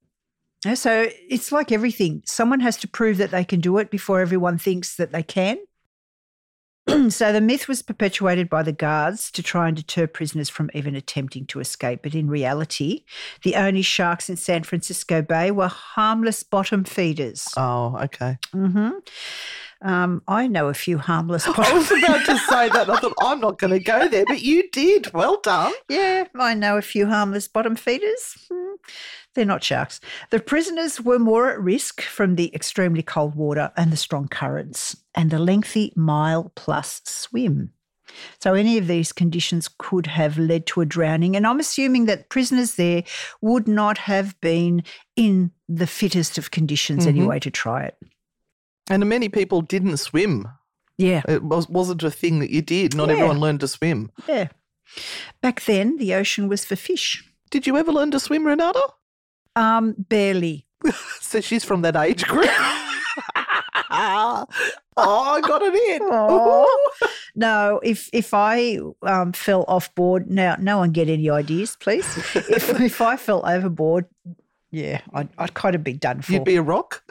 So 0.75 1.09
it's 1.29 1.53
like 1.53 1.73
everything. 1.73 2.23
Someone 2.25 2.61
has 2.61 2.77
to 2.79 2.89
prove 2.89 3.19
that 3.19 3.31
they 3.31 3.45
can 3.45 3.61
do 3.61 3.77
it 3.79 3.91
before 3.91 4.21
everyone 4.21 4.57
thinks 4.57 4.97
that 4.97 5.13
they 5.13 5.23
can. 5.23 5.59
so 7.09 7.33
the 7.33 7.41
myth 7.41 7.67
was 7.67 7.83
perpetuated 7.83 8.49
by 8.49 8.63
the 8.63 8.73
guards 8.73 9.31
to 9.33 9.43
try 9.43 9.69
and 9.69 9.77
deter 9.77 10.07
prisoners 10.07 10.49
from 10.49 10.71
even 10.75 10.95
attempting 10.95 11.47
to 11.47 11.61
escape. 11.61 12.01
But 12.03 12.15
in 12.15 12.29
reality, 12.29 13.05
the 13.43 13.57
only 13.57 13.83
sharks 13.83 14.29
in 14.29 14.37
San 14.37 14.65
Francisco 14.65 15.23
Bay 15.23 15.51
were 15.51 15.69
harmless 15.69 16.43
bottom 16.43 16.85
feeders. 16.85 17.49
Oh, 17.57 17.99
okay. 18.03 18.39
hmm 18.53 18.91
Um, 19.85 20.23
I 20.27 20.47
know 20.47 20.69
a 20.69 20.75
few 20.75 20.97
harmless 20.99 21.47
I 21.59 21.73
was 21.75 21.91
about 21.93 22.25
to 22.27 22.39
say 22.39 22.69
that. 22.71 22.89
I 22.89 22.97
thought 22.97 23.13
I'm 23.23 23.39
not 23.41 23.59
going 23.59 23.73
to 23.73 23.79
go 23.79 24.09
there, 24.09 24.25
but 24.27 24.43
you 24.43 24.69
did. 24.71 25.13
Well 25.13 25.41
done. 25.43 25.73
Yeah, 25.89 26.25
I 26.39 26.55
know 26.55 26.77
a 26.79 26.83
few 26.83 27.07
harmless 27.07 27.47
bottom 27.49 27.77
feeders. 27.77 28.37
Hmm, 28.51 28.75
They're 29.35 29.45
not 29.45 29.63
sharks. 29.63 30.01
The 30.31 30.41
prisoners 30.41 31.01
were 31.03 31.19
more 31.19 31.51
at 31.51 31.61
risk 31.61 32.01
from 32.01 32.37
the 32.37 32.53
extremely 32.55 33.03
cold 33.03 33.35
water 33.35 33.73
and 33.77 33.93
the 33.93 33.97
strong 33.99 34.27
currents 34.27 34.97
and 35.15 35.31
the 35.31 35.39
lengthy 35.39 35.93
mile 35.95 36.51
plus 36.57 37.03
swim. 37.05 37.71
So, 38.41 38.55
any 38.55 38.79
of 38.79 38.87
these 38.87 39.13
conditions 39.13 39.69
could 39.79 40.07
have 40.07 40.39
led 40.39 40.67
to 40.67 40.81
a 40.81 40.87
drowning. 40.87 41.35
And 41.37 41.47
I'm 41.47 41.59
assuming 41.59 42.07
that 42.07 42.29
prisoners 42.29 42.77
there 42.77 43.03
would 43.41 43.67
not 43.67 43.99
have 43.99 44.41
been 44.41 44.85
in 45.17 45.51
the 45.69 45.87
fittest 45.87 46.39
of 46.39 46.51
conditions 46.53 47.05
Mhm. 47.05 47.09
anyway 47.09 47.39
to 47.41 47.51
try 47.51 47.85
it. 47.85 47.97
And 48.91 49.09
many 49.09 49.29
people 49.29 49.63
didn't 49.63 49.97
swim. 49.99 50.47
Yeah. 50.99 51.23
It 51.29 51.43
was, 51.43 51.69
wasn't 51.69 52.03
a 52.03 52.11
thing 52.11 52.39
that 52.41 52.51
you 52.51 52.63
did. 52.63 52.95
Not 52.95 53.09
Yeah. 53.09 53.15
everyone 53.15 53.41
learned 53.41 53.61
to 53.61 53.69
swim. 53.69 54.11
Yeah. 54.29 54.49
Back 55.41 55.65
then, 55.65 55.97
the 55.97 56.15
ocean 56.15 56.49
was 56.49 56.65
for 56.65 56.77
fish. 56.77 57.25
Did 57.51 57.67
you 57.67 57.77
ever 57.77 57.91
learn 57.93 58.11
to 58.13 58.21
swim, 58.21 58.47
Renata? 58.47 58.87
Um, 59.57 59.95
barely. 59.99 60.67
So 61.21 61.41
she's 61.41 61.65
from 61.65 61.83
that 61.83 61.97
age 61.97 62.25
group. 62.27 62.45
oh, 63.91 64.47
I 64.97 65.41
got 65.41 65.63
it 65.63 65.75
in. 65.75 66.03
Aw. 66.09 66.67
No, 67.35 67.81
if 67.83 68.09
if 68.13 68.33
I 68.35 68.79
um, 69.03 69.33
fell 69.33 69.65
off 69.67 69.93
board, 69.95 70.31
now 70.31 70.57
no 70.61 70.79
one 70.79 70.93
get 70.93 71.09
any 71.09 71.29
ideas, 71.31 71.77
please. 71.81 72.07
if 72.37 72.69
if 72.81 73.01
I 73.01 73.17
fell 73.17 73.43
overboard, 73.45 74.07
yeah, 74.71 75.01
I'd, 75.13 75.29
I'd 75.39 75.55
kind 75.55 75.75
of 75.75 75.83
be 75.83 75.95
done 75.95 76.23
for. 76.23 76.33
You'd 76.33 76.45
be 76.45 76.57
a 76.57 76.63
rock. 76.63 77.03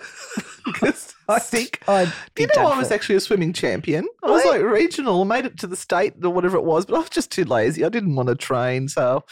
'Cause 1.28 1.54
I'd- 1.54 1.70
I'd 1.88 2.14
you 2.38 2.48
know 2.56 2.70
I 2.70 2.78
was 2.78 2.88
for. 2.90 2.94
actually 2.94 3.16
a 3.16 3.20
swimming 3.20 3.54
champion? 3.54 4.08
I 4.24 4.30
was 4.32 4.44
like 4.46 4.62
regional, 4.62 5.26
made 5.26 5.46
it 5.46 5.58
to 5.60 5.68
the 5.68 5.76
state 5.76 6.14
or 6.24 6.30
whatever 6.30 6.58
it 6.58 6.64
was, 6.64 6.86
but 6.86 6.96
I 6.96 7.00
was 7.00 7.10
just 7.10 7.32
too 7.32 7.44
lazy. 7.46 7.84
I 7.86 7.90
didn't 7.90 8.16
want 8.16 8.30
to 8.30 8.36
train, 8.36 8.88
so 8.88 9.24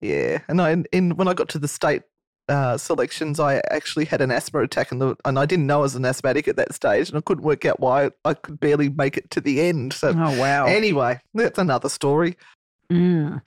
yeah. 0.00 0.38
And 0.48 0.60
I, 0.60 0.76
in 0.92 1.16
when 1.16 1.28
I 1.28 1.34
got 1.34 1.48
to 1.50 1.58
the 1.58 1.68
state 1.68 2.02
uh, 2.48 2.76
selections, 2.76 3.38
I 3.38 3.62
actually 3.70 4.04
had 4.06 4.20
an 4.20 4.32
asthma 4.32 4.60
attack, 4.60 4.90
and 4.90 5.00
the 5.00 5.14
and 5.24 5.38
I 5.38 5.46
didn't 5.46 5.66
know 5.68 5.78
I 5.78 5.82
was 5.82 5.94
an 5.94 6.04
asthmatic 6.04 6.48
at 6.48 6.56
that 6.56 6.74
stage, 6.74 7.08
and 7.08 7.16
I 7.16 7.20
couldn't 7.20 7.44
work 7.44 7.64
out 7.64 7.78
why 7.78 8.10
I 8.24 8.34
could 8.34 8.58
barely 8.58 8.88
make 8.88 9.16
it 9.16 9.30
to 9.30 9.40
the 9.40 9.60
end. 9.60 9.92
So 9.92 10.08
Oh 10.16 10.38
wow! 10.40 10.66
anyway, 10.66 11.20
that's 11.34 11.58
another 11.60 11.88
story. 11.88 12.36
Mm. 12.90 13.40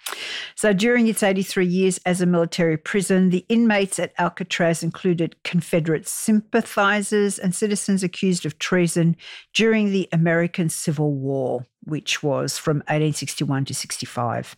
So 0.56 0.72
during 0.72 1.08
its 1.08 1.22
83 1.22 1.66
years 1.66 2.00
as 2.06 2.22
a 2.22 2.26
military 2.26 2.78
prison, 2.78 3.30
the 3.30 3.46
inmates 3.50 4.00
at 4.00 4.14
Alcatraz 4.18 4.84
included 4.84 5.36
Confederate 5.44 6.08
sympathizers 6.08 7.38
and 7.38 7.54
citizens 7.54 8.04
accused 8.04 8.46
of 8.46 8.58
treason 8.60 9.18
during 9.54 9.92
the 9.92 10.08
American 10.14 10.70
Civil 10.70 11.14
War, 11.14 11.66
which 11.84 12.24
was 12.24 12.58
from 12.58 12.78
1861 12.78 13.66
to 13.66 13.74
65. 13.74 14.56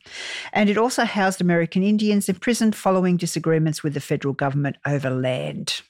And 0.53 0.69
it 0.69 0.77
also 0.77 1.03
housed 1.03 1.41
American 1.41 1.81
Indians 1.81 2.29
imprisoned 2.29 2.75
following 2.75 3.17
disagreements 3.17 3.81
with 3.81 3.95
the 3.95 3.99
federal 3.99 4.35
government 4.35 4.77
over 4.85 5.09
land. 5.09 5.81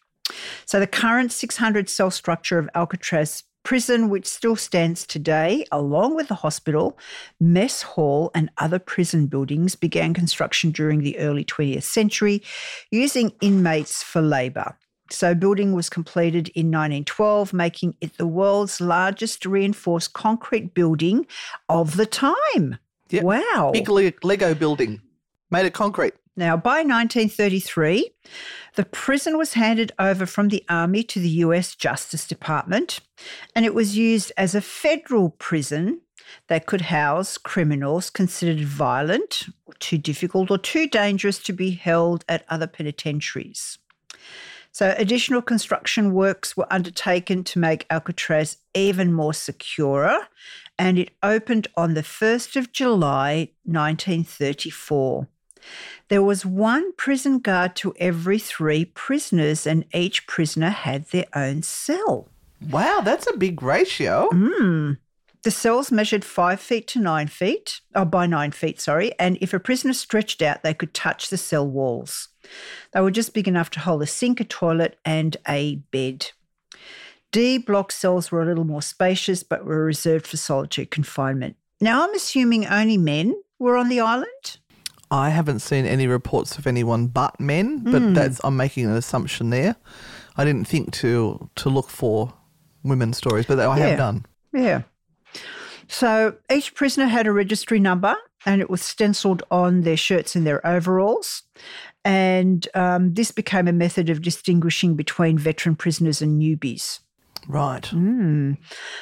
So 0.65 0.79
the 0.79 0.87
current 0.87 1.31
600 1.31 1.89
cell 1.89 2.11
structure 2.11 2.57
of 2.57 2.69
Alcatraz 2.73 3.43
prison, 3.65 4.09
which 4.09 4.25
still 4.25 4.55
stands 4.55 5.05
today, 5.05 5.65
along 5.71 6.15
with 6.15 6.29
the 6.29 6.35
hospital, 6.35 6.97
mess 7.41 7.81
hall, 7.81 8.31
and 8.33 8.49
other 8.57 8.79
prison 8.79 9.27
buildings, 9.27 9.75
began 9.75 10.13
construction 10.13 10.71
during 10.71 11.01
the 11.01 11.17
early 11.19 11.43
20th 11.43 11.83
century 11.83 12.41
using 12.91 13.33
inmates 13.41 14.01
for 14.01 14.21
labour. 14.21 14.77
So, 15.11 15.35
building 15.35 15.73
was 15.73 15.89
completed 15.89 16.47
in 16.49 16.67
1912, 16.67 17.53
making 17.53 17.95
it 18.01 18.17
the 18.17 18.25
world's 18.25 18.79
largest 18.79 19.45
reinforced 19.45 20.13
concrete 20.13 20.73
building 20.73 21.27
of 21.67 21.97
the 21.97 22.05
time. 22.05 22.79
Yep. 23.09 23.23
Wow. 23.23 23.71
Big 23.73 23.87
Lego 23.89 24.55
building 24.55 25.01
made 25.51 25.65
of 25.65 25.73
concrete. 25.73 26.13
Now, 26.37 26.57
by 26.57 26.83
1933, 26.83 28.11
the 28.75 28.83
prison 28.83 29.37
was 29.37 29.53
handed 29.53 29.93
over 29.97 30.25
from 30.25 30.49
the 30.49 30.65
Army 30.67 31.01
to 31.03 31.19
the 31.19 31.29
US 31.29 31.75
Justice 31.75 32.27
Department, 32.27 32.99
and 33.55 33.65
it 33.65 33.73
was 33.73 33.97
used 33.97 34.33
as 34.35 34.53
a 34.53 34.61
federal 34.61 35.29
prison 35.29 36.01
that 36.47 36.65
could 36.65 36.81
house 36.81 37.37
criminals 37.37 38.09
considered 38.09 38.65
violent, 38.65 39.43
or 39.65 39.73
too 39.75 39.97
difficult, 39.97 40.51
or 40.51 40.57
too 40.57 40.87
dangerous 40.87 41.39
to 41.39 41.53
be 41.53 41.71
held 41.71 42.25
at 42.27 42.43
other 42.49 42.67
penitentiaries. 42.67 43.77
So, 44.73 44.93
additional 44.97 45.41
construction 45.41 46.13
works 46.13 46.57
were 46.57 46.67
undertaken 46.69 47.45
to 47.45 47.59
make 47.59 47.85
Alcatraz 47.89 48.57
even 48.73 49.13
more 49.13 49.33
secure, 49.33 50.27
and 50.77 50.99
it 50.99 51.11
opened 51.23 51.69
on 51.77 51.93
the 51.93 52.01
1st 52.01 52.57
of 52.57 52.73
July 52.73 53.51
1934. 53.63 55.29
There 56.07 56.23
was 56.23 56.45
one 56.45 56.93
prison 56.93 57.39
guard 57.39 57.75
to 57.77 57.95
every 57.99 58.39
three 58.39 58.85
prisoners, 58.85 59.65
and 59.65 59.85
each 59.93 60.27
prisoner 60.27 60.69
had 60.69 61.05
their 61.07 61.25
own 61.33 61.63
cell. 61.63 62.29
Wow, 62.69 63.01
that's 63.03 63.27
a 63.27 63.37
big 63.37 63.61
ratio. 63.61 64.29
Mm. 64.31 64.97
The 65.43 65.51
cells 65.51 65.91
measured 65.91 66.25
five 66.25 66.59
feet 66.59 66.87
to 66.87 66.99
nine 66.99 67.27
feet, 67.27 67.81
oh, 67.93 68.05
by 68.05 68.25
nine 68.25 68.51
feet, 68.51 68.81
sorry. 68.81 69.13
And 69.19 69.37
if 69.41 69.53
a 69.53 69.59
prisoner 69.59 69.93
stretched 69.93 70.41
out, 70.41 70.63
they 70.63 70.73
could 70.73 70.93
touch 70.93 71.29
the 71.29 71.37
cell 71.37 71.67
walls. 71.67 72.29
They 72.93 73.01
were 73.01 73.11
just 73.11 73.33
big 73.33 73.47
enough 73.47 73.69
to 73.71 73.79
hold 73.79 74.01
a 74.01 74.07
sink, 74.07 74.39
a 74.39 74.43
toilet, 74.43 74.97
and 75.05 75.37
a 75.47 75.75
bed. 75.91 76.31
D 77.31 77.59
block 77.59 77.91
cells 77.91 78.31
were 78.31 78.41
a 78.41 78.45
little 78.45 78.63
more 78.63 78.81
spacious, 78.81 79.43
but 79.43 79.65
were 79.65 79.85
reserved 79.85 80.25
for 80.25 80.37
solitary 80.37 80.87
confinement. 80.87 81.57
Now, 81.79 82.03
I'm 82.03 82.15
assuming 82.15 82.65
only 82.65 82.97
men 82.97 83.35
were 83.59 83.77
on 83.77 83.89
the 83.89 83.99
island. 83.99 84.57
I 85.11 85.29
haven't 85.29 85.59
seen 85.59 85.85
any 85.85 86.07
reports 86.07 86.57
of 86.57 86.65
anyone 86.67 87.07
but 87.07 87.39
men, 87.39 87.79
but 87.83 88.01
Hmm. 88.01 88.13
that's 88.13 88.41
I'm 88.43 88.57
making 88.57 88.85
an 88.85 88.93
assumption 88.95 89.49
there. 89.51 89.75
I 90.37 90.43
didn't 90.45 90.65
think 90.67 90.91
to 90.93 91.49
to 91.55 91.69
look 91.69 91.89
for 91.89 92.33
women's 92.83 93.17
stories, 93.17 93.45
but 93.45 93.59
I 93.59 93.77
Yeah. 93.77 93.85
have 93.87 93.97
done. 93.97 94.25
Yeah. 94.53 94.81
So 95.87 96.35
each 96.51 96.73
prisoner 96.73 97.07
had 97.07 97.27
a 97.27 97.31
registry 97.31 97.79
number 97.79 98.15
and 98.45 98.61
it 98.61 98.69
was 98.69 98.81
stenciled 98.81 99.43
on 99.51 99.81
their 99.81 99.97
shirts 99.97 100.35
and 100.35 100.45
their 100.45 100.65
overalls. 100.65 101.43
And 102.03 102.67
um, 102.75 103.13
this 103.13 103.31
became 103.31 103.67
a 103.67 103.73
method 103.73 104.09
of 104.09 104.21
distinguishing 104.21 104.95
between 104.95 105.37
veteran 105.37 105.75
prisoners 105.75 106.21
and 106.21 106.41
newbies. 106.41 106.99
Right. 107.47 107.83
Mm. 107.91 108.57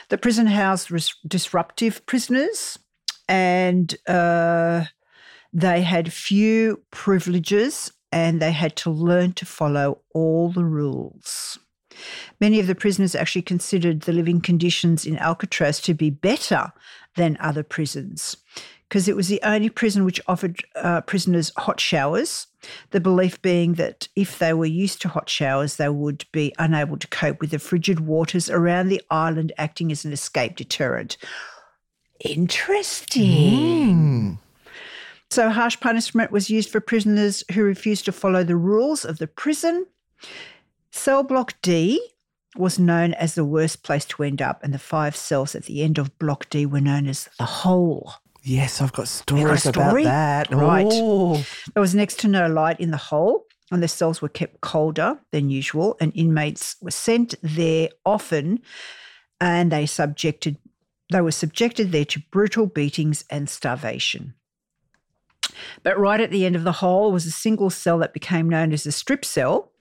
The 0.10 0.18
prison 0.18 0.48
housed 0.48 0.92
res- 0.92 1.16
disruptive 1.28 2.06
prisoners 2.06 2.80
and 3.28 3.96
uh, 4.08 4.86
they 5.54 5.82
had 5.82 6.12
few 6.12 6.82
privileges 6.92 7.92
and 8.12 8.42
they 8.42 8.52
had 8.52 8.76
to 8.78 8.90
learn 8.90 9.34
to 9.34 9.46
follow 9.46 10.00
all 10.14 10.50
the 10.50 10.66
rules. 10.66 11.60
Many 12.42 12.60
of 12.60 12.68
the 12.68 12.76
prisoners 12.76 13.16
actually 13.16 13.44
considered 13.44 14.02
the 14.02 14.14
living 14.14 14.42
conditions 14.42 15.06
in 15.06 15.18
Alcatraz 15.18 15.80
to 15.82 15.94
be 15.94 16.10
better 16.10 16.74
than 17.16 17.38
other 17.40 17.62
prisons 17.62 18.36
because 18.90 19.08
it 19.08 19.16
was 19.16 19.28
the 19.28 19.42
only 19.44 19.70
prison 19.70 20.06
which 20.06 20.22
offered 20.28 20.64
uh, 20.76 21.02
prisoners 21.02 21.52
hot 21.58 21.80
showers. 21.80 22.46
The 22.92 23.00
belief 23.00 23.42
being 23.42 23.74
that 23.74 24.08
if 24.16 24.38
they 24.38 24.54
were 24.54 24.68
used 24.68 25.02
to 25.02 25.10
hot 25.10 25.30
showers, 25.30 25.78
they 25.78 25.90
would 25.90 26.26
be 26.32 26.54
unable 26.60 26.98
to 26.98 27.08
cope 27.08 27.42
with 27.42 27.50
the 27.50 27.58
frigid 27.60 28.02
waters 28.02 28.52
around 28.52 28.90
the 28.90 29.02
island, 29.10 29.52
acting 29.58 29.92
as 29.92 30.06
an 30.06 30.14
escape 30.14 30.56
deterrent. 30.56 31.18
Interesting. 32.20 33.24
So, 35.34 35.50
harsh 35.50 35.80
punishment 35.80 36.32
was 36.32 36.52
used 36.52 36.70
for 36.70 36.80
prisoners 36.80 37.44
who 37.54 37.64
refused 37.64 38.06
to 38.06 38.12
follow 38.12 38.44
the 38.44 38.56
rules 38.56 39.04
of 39.04 39.18
the 39.18 39.26
prison. 39.26 39.88
Cell 40.92 41.24
block 41.24 41.56
D 41.64 42.08
was 42.56 42.78
known 42.78 43.16
as 43.16 43.34
the 43.34 43.44
worst 43.44 43.82
place 43.82 44.06
to 44.06 44.22
end 44.22 44.44
up, 44.44 44.64
and 44.64 44.72
the 44.72 44.78
five 44.78 45.16
cells 45.16 45.56
at 45.56 45.64
the 45.64 45.82
end 45.82 45.98
of 45.98 46.20
block 46.20 46.48
D 46.52 46.68
were 46.68 46.80
known 46.80 47.08
as 47.08 47.30
the 47.40 47.46
hole. 47.46 48.14
Yes, 48.44 48.80
I've 48.80 48.92
got 48.92 48.98
got 48.98 49.08
stories 49.08 49.66
about 49.66 50.04
that. 50.04 50.52
Right. 50.52 50.86
Oh. 50.88 51.44
There 51.74 51.82
was 51.82 51.96
next 51.96 52.20
to 52.20 52.28
no 52.28 52.48
light 52.48 52.80
in 52.80 52.92
the 52.92 52.98
hole, 52.98 53.48
and 53.72 53.82
the 53.82 53.88
cells 53.88 54.22
were 54.22 54.30
kept 54.30 54.62
colder 54.62 55.18
than 55.32 55.50
usual, 55.50 55.98
and 56.00 56.12
inmates 56.14 56.76
were 56.80 56.92
sent 56.92 57.34
there 57.42 57.90
often, 58.06 58.62
and 59.42 59.72
they 59.72 59.88
subjected 59.88 60.60
they 61.12 61.22
were 61.22 61.32
subjected 61.32 61.92
there 61.92 62.06
to 62.06 62.22
brutal 62.30 62.68
beatings 62.68 63.26
and 63.32 63.50
starvation. 63.50 64.36
But 65.84 66.00
right 66.00 66.22
at 66.22 66.32
the 66.32 66.46
end 66.46 66.56
of 66.56 66.64
the 66.64 66.72
hole 66.74 67.12
was 67.12 67.26
a 67.26 67.32
single 67.32 67.70
cell 67.70 67.98
that 68.00 68.14
became 68.14 68.50
known 68.50 68.72
as 68.74 68.86
a 68.86 68.92
strip 68.92 69.26
cell, 69.26 69.72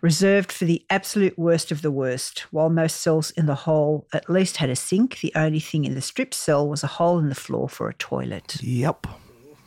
reserved 0.00 0.52
for 0.52 0.64
the 0.64 0.84
absolute 0.90 1.38
worst 1.38 1.70
of 1.70 1.82
the 1.82 1.90
worst. 1.90 2.40
While 2.50 2.68
most 2.70 3.00
cells 3.00 3.30
in 3.30 3.46
the 3.46 3.54
hole 3.54 4.06
at 4.12 4.28
least 4.28 4.58
had 4.58 4.70
a 4.70 4.76
sink, 4.76 5.20
the 5.20 5.32
only 5.34 5.60
thing 5.60 5.84
in 5.84 5.94
the 5.94 6.00
strip 6.00 6.34
cell 6.34 6.68
was 6.68 6.82
a 6.82 6.88
hole 6.88 7.18
in 7.18 7.28
the 7.28 7.34
floor 7.34 7.68
for 7.68 7.88
a 7.88 7.94
toilet. 7.94 8.56
Yep. 8.62 9.06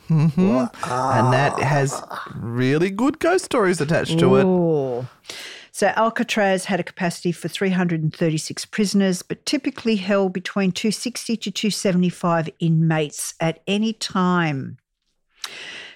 Mhm. 0.08 0.70
And 0.84 1.32
that 1.32 1.58
has 1.60 2.00
really 2.36 2.90
good 2.90 3.18
ghost 3.18 3.46
stories 3.46 3.80
attached 3.80 4.18
to 4.20 4.36
it. 4.36 4.44
So 5.76 5.88
Alcatraz 5.88 6.64
had 6.64 6.80
a 6.80 6.82
capacity 6.82 7.32
for 7.32 7.48
336 7.48 8.64
prisoners, 8.64 9.20
but 9.20 9.44
typically 9.44 9.96
held 9.96 10.32
between 10.32 10.72
260 10.72 11.36
to 11.36 11.50
275 11.50 12.48
inmates 12.60 13.34
at 13.40 13.62
any 13.66 13.92
time. 13.92 14.78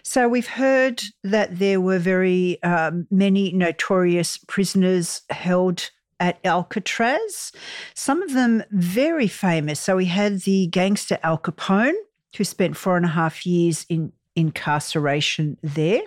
So 0.03 0.29
we've 0.29 0.49
heard 0.49 1.03
that 1.25 1.59
there 1.59 1.81
were 1.81 1.99
very 1.99 2.63
um, 2.63 3.07
many 3.11 3.53
notorious 3.53 4.37
prisoners 4.37 5.23
held 5.31 5.91
at 6.21 6.41
Alcatraz, 6.45 7.51
some 7.95 8.21
of 8.21 8.35
them 8.35 8.63
very 8.73 9.29
famous. 9.29 9.81
So 9.81 9.97
we 9.97 10.05
had 10.05 10.41
the 10.41 10.67
gangster 10.67 11.19
Al 11.23 11.39
Capone, 11.39 11.97
who 12.37 12.45
spent 12.45 12.77
four 12.77 12.99
and 12.99 13.07
a 13.07 13.09
half 13.09 13.47
years 13.47 13.87
in 13.89 14.13
incarceration 14.37 15.57
there. 15.63 16.03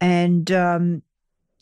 And 0.00 0.52
um, 0.52 1.02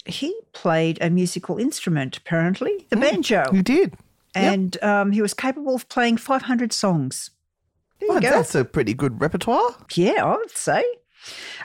he 0.04 0.34
played 0.52 0.98
a 1.00 1.10
musical 1.10 1.58
instrument, 1.58 2.16
apparently, 2.16 2.86
the 2.90 2.96
banjo. 2.96 3.44
He 3.52 3.62
did. 3.62 3.94
And 4.34 4.82
um, 4.82 5.12
he 5.12 5.22
was 5.22 5.32
capable 5.34 5.74
of 5.76 5.88
playing 5.88 6.16
500 6.16 6.72
songs. 6.72 7.30
There 8.00 8.08
you 8.08 8.12
Well, 8.14 8.20
go. 8.22 8.30
that's 8.30 8.54
a 8.54 8.64
pretty 8.64 8.92
good 8.92 9.20
repertoire. 9.20 9.76
Yeah, 9.94 10.24
I 10.24 10.36
would 10.36 10.50
say. 10.50 10.84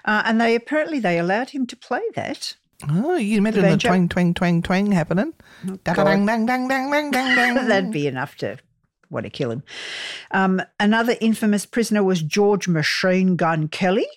Uh, 0.06 0.22
and 0.26 0.40
they 0.40 0.56
apparently 0.56 1.00
they 1.00 1.18
allowed 1.18 1.50
him 1.50 1.66
to 1.68 1.76
play 1.76 2.02
that. 2.16 2.56
Oh, 2.90 3.16
you 3.16 3.40
imagine 3.40 3.62
the, 3.64 3.68
banjo. 3.70 3.90
twang, 3.90 4.08
twang, 4.08 4.34
twang, 4.34 4.62
twang 4.62 4.92
happening. 4.92 5.34
Dang, 5.84 5.96
dang, 5.96 6.26
dang, 6.26 6.46
dang, 6.46 6.68
dang, 6.68 6.90
dang, 6.90 7.12
dang, 7.12 7.36
dang. 7.36 7.56
That'd 7.68 7.92
be 7.92 8.08
enough 8.08 8.36
to 8.38 8.58
want 9.10 9.26
to 9.26 9.30
kill 9.30 9.52
him. 9.52 9.64
Um, 10.32 10.62
another 10.80 11.16
infamous 11.20 11.66
prisoner 11.66 12.04
was 12.04 12.22
George 12.22 12.68
Machine 12.70 13.36
Gun 13.36 13.68
Kelly, 13.68 14.08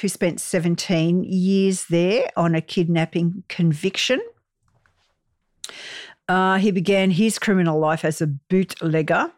who 0.00 0.08
spent 0.08 0.40
17 0.40 1.24
years 1.24 1.86
there 1.86 2.28
on 2.36 2.54
a 2.54 2.60
kidnapping 2.60 3.44
conviction. 3.48 4.20
Uh, 6.28 6.58
he 6.58 6.70
began 6.70 7.10
his 7.10 7.38
criminal 7.38 7.78
life 7.78 8.04
as 8.04 8.20
a 8.20 8.26
bootlegger, 8.26 9.32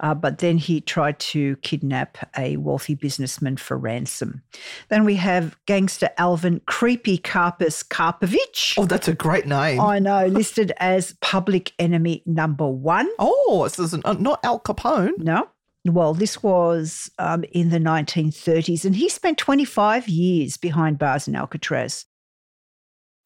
uh, 0.00 0.14
but 0.14 0.38
then 0.38 0.56
he 0.56 0.80
tried 0.80 1.18
to 1.18 1.56
kidnap 1.56 2.18
a 2.36 2.56
wealthy 2.56 2.94
businessman 2.94 3.56
for 3.56 3.76
ransom. 3.76 4.42
Then 4.90 5.04
we 5.04 5.16
have 5.16 5.56
gangster 5.66 6.10
Alvin 6.18 6.60
Creepy 6.66 7.18
Karpis 7.18 7.86
Karpovich. 7.86 8.74
Oh, 8.78 8.86
that's 8.86 9.08
a 9.08 9.14
great 9.14 9.46
name. 9.46 9.80
I 9.80 9.98
know, 9.98 10.26
listed 10.26 10.72
as 10.78 11.16
public 11.20 11.72
enemy 11.78 12.22
number 12.26 12.68
one. 12.68 13.08
Oh, 13.18 13.64
this 13.64 13.78
is 13.78 13.94
uh, 14.04 14.12
not 14.14 14.40
Al 14.44 14.60
Capone. 14.60 15.18
No. 15.18 15.48
Well, 15.94 16.14
this 16.14 16.42
was 16.42 17.10
um, 17.18 17.44
in 17.52 17.70
the 17.70 17.78
1930s, 17.78 18.84
and 18.84 18.96
he 18.96 19.08
spent 19.08 19.38
25 19.38 20.08
years 20.08 20.56
behind 20.56 20.98
bars 20.98 21.28
in 21.28 21.34
Alcatraz. 21.36 22.06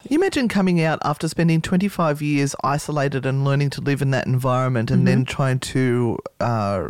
You 0.09 0.17
imagine 0.17 0.49
coming 0.49 0.81
out 0.81 0.99
after 1.05 1.27
spending 1.29 1.61
25 1.61 2.21
years 2.21 2.55
isolated 2.63 3.25
and 3.25 3.45
learning 3.45 3.69
to 3.71 3.81
live 3.81 4.01
in 4.01 4.11
that 4.11 4.27
environment 4.27 4.91
and 4.91 5.07
then 5.07 5.23
trying 5.23 5.59
to 5.59 6.19
uh, 6.41 6.89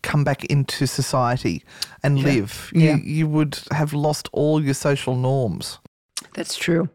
come 0.00 0.24
back 0.24 0.46
into 0.46 0.86
society 0.86 1.62
and 2.02 2.22
live. 2.22 2.70
You, 2.74 2.80
Yeah. 2.80 2.96
you 2.96 3.28
would 3.28 3.58
have 3.70 3.92
lost 3.92 4.30
all 4.32 4.64
your 4.64 4.72
social 4.72 5.14
norms. 5.14 5.78
That's 6.38 6.56
true. 6.56 6.88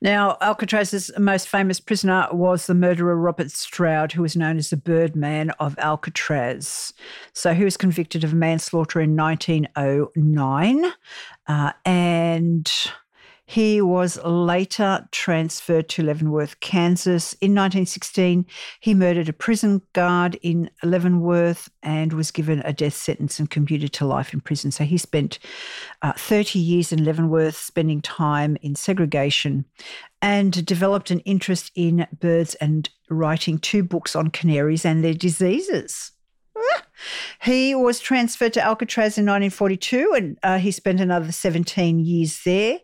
Now, 0.00 0.36
Alcatraz's 0.40 1.10
most 1.18 1.48
famous 1.48 1.80
prisoner 1.80 2.28
was 2.30 2.68
the 2.68 2.74
murderer 2.74 3.16
Robert 3.16 3.50
Stroud, 3.50 4.12
who 4.12 4.22
was 4.22 4.36
known 4.36 4.56
as 4.56 4.70
the 4.70 4.76
Birdman 4.76 5.50
of 5.58 5.76
Alcatraz. 5.80 6.92
So 7.32 7.54
he 7.54 7.64
was 7.64 7.76
convicted 7.76 8.22
of 8.22 8.34
manslaughter 8.34 9.00
in 9.00 9.16
1909, 9.16 10.92
uh, 11.48 11.72
and 11.84 12.72
he 13.48 13.80
was 13.80 14.22
later 14.26 15.08
transferred 15.10 15.88
to 15.88 16.02
Leavenworth, 16.02 16.60
Kansas. 16.60 17.32
In 17.40 17.52
1916, 17.52 18.44
he 18.80 18.92
murdered 18.92 19.30
a 19.30 19.32
prison 19.32 19.80
guard 19.94 20.38
in 20.42 20.68
Leavenworth 20.82 21.70
and 21.82 22.12
was 22.12 22.30
given 22.30 22.60
a 22.66 22.74
death 22.74 22.92
sentence 22.92 23.38
and 23.38 23.48
commuted 23.48 23.94
to 23.94 24.04
life 24.04 24.34
in 24.34 24.42
prison. 24.42 24.70
So 24.70 24.84
he 24.84 24.98
spent 24.98 25.38
uh, 26.02 26.12
30 26.12 26.58
years 26.58 26.92
in 26.92 27.06
Leavenworth, 27.06 27.56
spending 27.56 28.02
time 28.02 28.58
in 28.60 28.74
segregation, 28.74 29.64
and 30.20 30.66
developed 30.66 31.10
an 31.10 31.20
interest 31.20 31.72
in 31.74 32.06
birds 32.20 32.54
and 32.56 32.90
writing 33.08 33.58
two 33.58 33.82
books 33.82 34.14
on 34.14 34.28
canaries 34.28 34.84
and 34.84 35.02
their 35.02 35.14
diseases. 35.14 36.12
He 37.42 37.74
was 37.74 38.00
transferred 38.00 38.52
to 38.54 38.62
Alcatraz 38.62 39.18
in 39.18 39.26
1942 39.26 40.12
and 40.16 40.38
uh, 40.42 40.58
he 40.58 40.70
spent 40.70 41.00
another 41.00 41.32
17 41.32 42.00
years 42.00 42.42
there. 42.44 42.78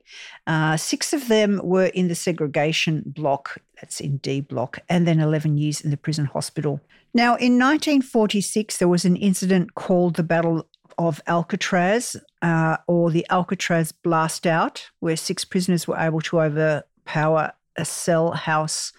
Uh, 0.47 0.77
six 0.77 1.13
of 1.13 1.29
them 1.29 1.61
were 1.63 1.87
in 1.87 2.09
the 2.09 2.15
segregation 2.15 3.03
block, 3.07 3.59
that's 3.81 4.01
in 4.01 4.19
D 4.19 4.41
block, 4.41 4.79
and 4.89 5.07
then 5.07 5.21
11 5.21 5.59
years 5.59 5.81
in 5.81 5.91
the 5.91 5.97
prison 5.97 6.27
hospital. 6.27 6.81
Now, 7.13 7.37
in 7.37 7.59
1946, 7.59 8.79
there 8.79 8.89
was 8.89 9.05
an 9.05 9.17
incident 9.17 9.75
called 9.75 10.17
the 10.17 10.23
Battle 10.23 10.67
of 10.99 11.21
Alcatraz 11.27 12.17
uh, 12.43 12.77
or 12.87 13.11
the 13.11 13.27
Alcatraz 13.31 13.93
Blast 13.93 14.47
Out, 14.47 14.91
where 15.01 15.17
six 15.17 15.45
prisoners 15.45 15.87
were 15.87 15.97
able 15.97 16.21
to 16.23 16.41
overpower 16.41 17.53
a 17.77 17.85
cell 17.85 18.33
house 18.33 18.93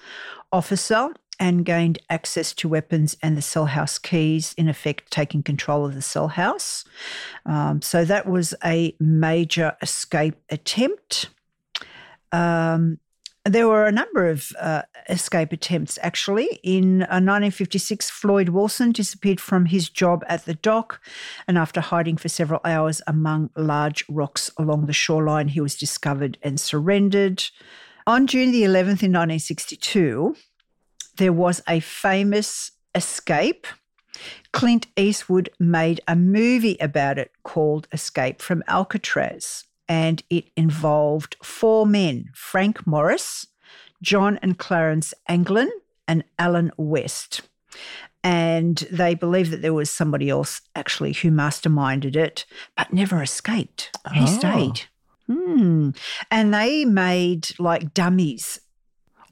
officer 0.52 1.10
and 1.40 1.66
gained 1.66 2.00
access 2.10 2.54
to 2.54 2.70
weapons 2.70 3.18
and 3.22 3.38
the 3.38 3.42
cell 3.42 3.68
house 3.68 3.98
keys, 3.98 4.54
in 4.58 4.68
effect, 4.68 5.12
taking 5.12 5.44
control 5.44 5.86
of 5.86 5.96
the 5.96 6.02
cell 6.02 6.30
house. 6.30 6.86
Um, 7.46 7.82
so 7.82 8.06
that 8.06 8.28
was 8.28 8.54
a 8.64 8.96
major 9.00 9.76
escape 9.82 10.36
attempt. 10.50 11.30
Um, 12.32 13.00
there 13.46 13.68
were 13.68 13.86
a 13.86 13.92
number 13.92 14.28
of 14.28 14.52
uh, 14.60 14.82
escape 15.08 15.52
attempts, 15.52 16.00
actually. 16.02 16.60
In 16.64 17.04
uh, 17.04 17.22
1956, 17.22 18.10
Floyd 18.10 18.50
Wilson 18.50 18.92
disappeared 18.92 19.40
from 19.40 19.66
his 19.66 19.88
job 19.88 20.24
at 20.28 20.46
the 20.46 20.56
dock, 20.56 21.00
and 21.48 21.56
after 21.56 21.80
hiding 21.80 22.18
for 22.18 22.28
several 22.28 22.60
hours 22.66 23.04
among 23.06 23.52
large 23.56 24.04
rocks 24.10 24.50
along 24.58 24.88
the 24.88 24.94
shoreline, 24.94 25.50
he 25.50 25.62
was 25.62 25.76
discovered 25.76 26.40
and 26.42 26.60
surrendered. 26.60 27.44
On 28.08 28.26
June 28.26 28.52
the 28.52 28.64
11th 28.64 29.04
in 29.04 29.14
1962, 29.14 30.36
there 31.18 31.34
was 31.34 31.62
a 31.68 31.80
famous 31.80 32.72
escape. 32.94 33.68
Clint 34.54 34.88
Eastwood 34.96 35.50
made 35.60 36.00
a 36.08 36.16
movie 36.16 36.78
about 36.80 37.18
it 37.18 37.32
called 37.44 37.88
Escape 37.92 38.42
from 38.42 38.64
Alcatraz 38.68 39.66
and 39.88 40.24
it 40.30 40.46
involved 40.56 41.36
four 41.44 41.86
men 41.86 42.30
Frank 42.34 42.88
Morris, 42.88 43.46
John 44.02 44.40
and 44.42 44.58
Clarence 44.58 45.14
Anglin, 45.28 45.70
and 46.08 46.24
Alan 46.40 46.72
West. 46.78 47.42
And 48.24 48.78
they 48.90 49.14
believe 49.14 49.52
that 49.52 49.62
there 49.62 49.74
was 49.74 49.90
somebody 49.92 50.30
else 50.30 50.62
actually 50.76 51.14
who 51.14 51.30
masterminded 51.30 52.16
it, 52.16 52.46
but 52.76 52.92
never 52.94 53.22
escaped. 53.22 53.92
He 54.14 54.22
Oh. 54.22 54.26
stayed. 54.26 54.82
Hmm. 55.28 55.90
And 56.32 56.54
they 56.54 56.86
made 56.86 57.50
like 57.60 57.94
dummies. 57.94 58.60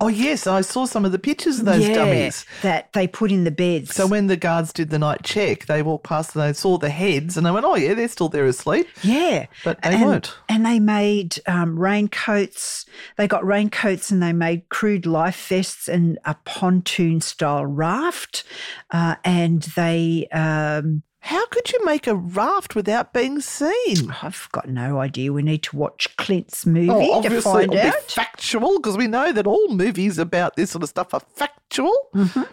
Oh 0.04 0.10
yes, 0.10 0.48
I 0.48 0.60
saw 0.60 0.86
some 0.86 1.06
of 1.06 1.14
the 1.14 1.18
pictures 1.18 1.60
of 1.60 1.66
those 1.66 1.88
Yeah, 1.88 1.96
dummies. 1.96 2.46
that 2.62 2.92
they 2.92 3.08
put 3.08 3.32
in 3.32 3.46
the 3.46 3.52
beds. 3.52 3.96
So 3.96 4.06
when 4.06 4.28
the 4.28 4.36
guards 4.36 4.74
did 4.74 4.90
the 4.90 5.00
night 5.00 5.24
check, 5.24 5.66
they 5.68 5.82
walked 5.82 6.04
past 6.04 6.36
and 6.36 6.44
they 6.44 6.52
saw 6.52 6.78
the 6.78 6.90
heads 6.90 7.38
and 7.38 7.46
they 7.46 7.52
went, 7.52 7.66
"Oh 7.66 7.76
yeah, 7.76 7.94
they're 7.94 8.10
still 8.10 8.28
there 8.28 8.46
asleep." 8.46 8.86
Yeah. 9.02 9.46
But 9.64 9.82
they 9.82 9.94
and, 9.94 10.06
weren't. 10.06 10.36
And 10.50 10.66
they 10.66 10.82
made 10.82 11.40
um, 11.48 11.80
raincoats. 11.80 12.86
They 13.16 13.30
got 13.30 13.46
raincoats 13.46 14.12
and 14.12 14.22
they 14.22 14.34
made 14.34 14.68
crude 14.68 15.06
life 15.06 15.48
vests 15.48 15.88
and 15.88 16.20
a 16.26 16.36
pontoon 16.44 17.22
style 17.22 17.66
raft. 17.66 18.44
Uh, 18.92 19.16
and 19.24 19.62
they, 19.78 20.28
um, 20.34 21.04
How 21.26 21.46
could 21.48 21.72
you 21.72 21.84
make 21.86 22.06
a 22.06 22.16
raft 22.16 22.76
without 22.76 23.14
being 23.14 23.40
seen? 23.40 24.14
I've 24.22 24.50
got 24.52 24.68
no 24.68 25.00
idea. 25.00 25.32
We 25.32 25.42
need 25.42 25.64
to 25.64 25.76
watch 25.78 26.14
Clint's 26.18 26.66
movie 26.66 26.90
Oh, 26.92 27.22
to 27.22 27.42
find 27.42 27.74
out. 27.74 27.94
be 27.94 28.00
factual 28.08 28.78
because 28.80 28.98
we 28.98 29.08
know 29.08 29.32
that 29.32 29.48
all 29.48 29.70
movies 29.70 30.18
about 30.18 30.58
this 30.58 30.72
sort 30.72 30.84
of 30.84 30.90
stuff 30.90 31.14
are 31.14 31.22
factual. 31.36 31.94
Mm-hmm. 32.14 32.44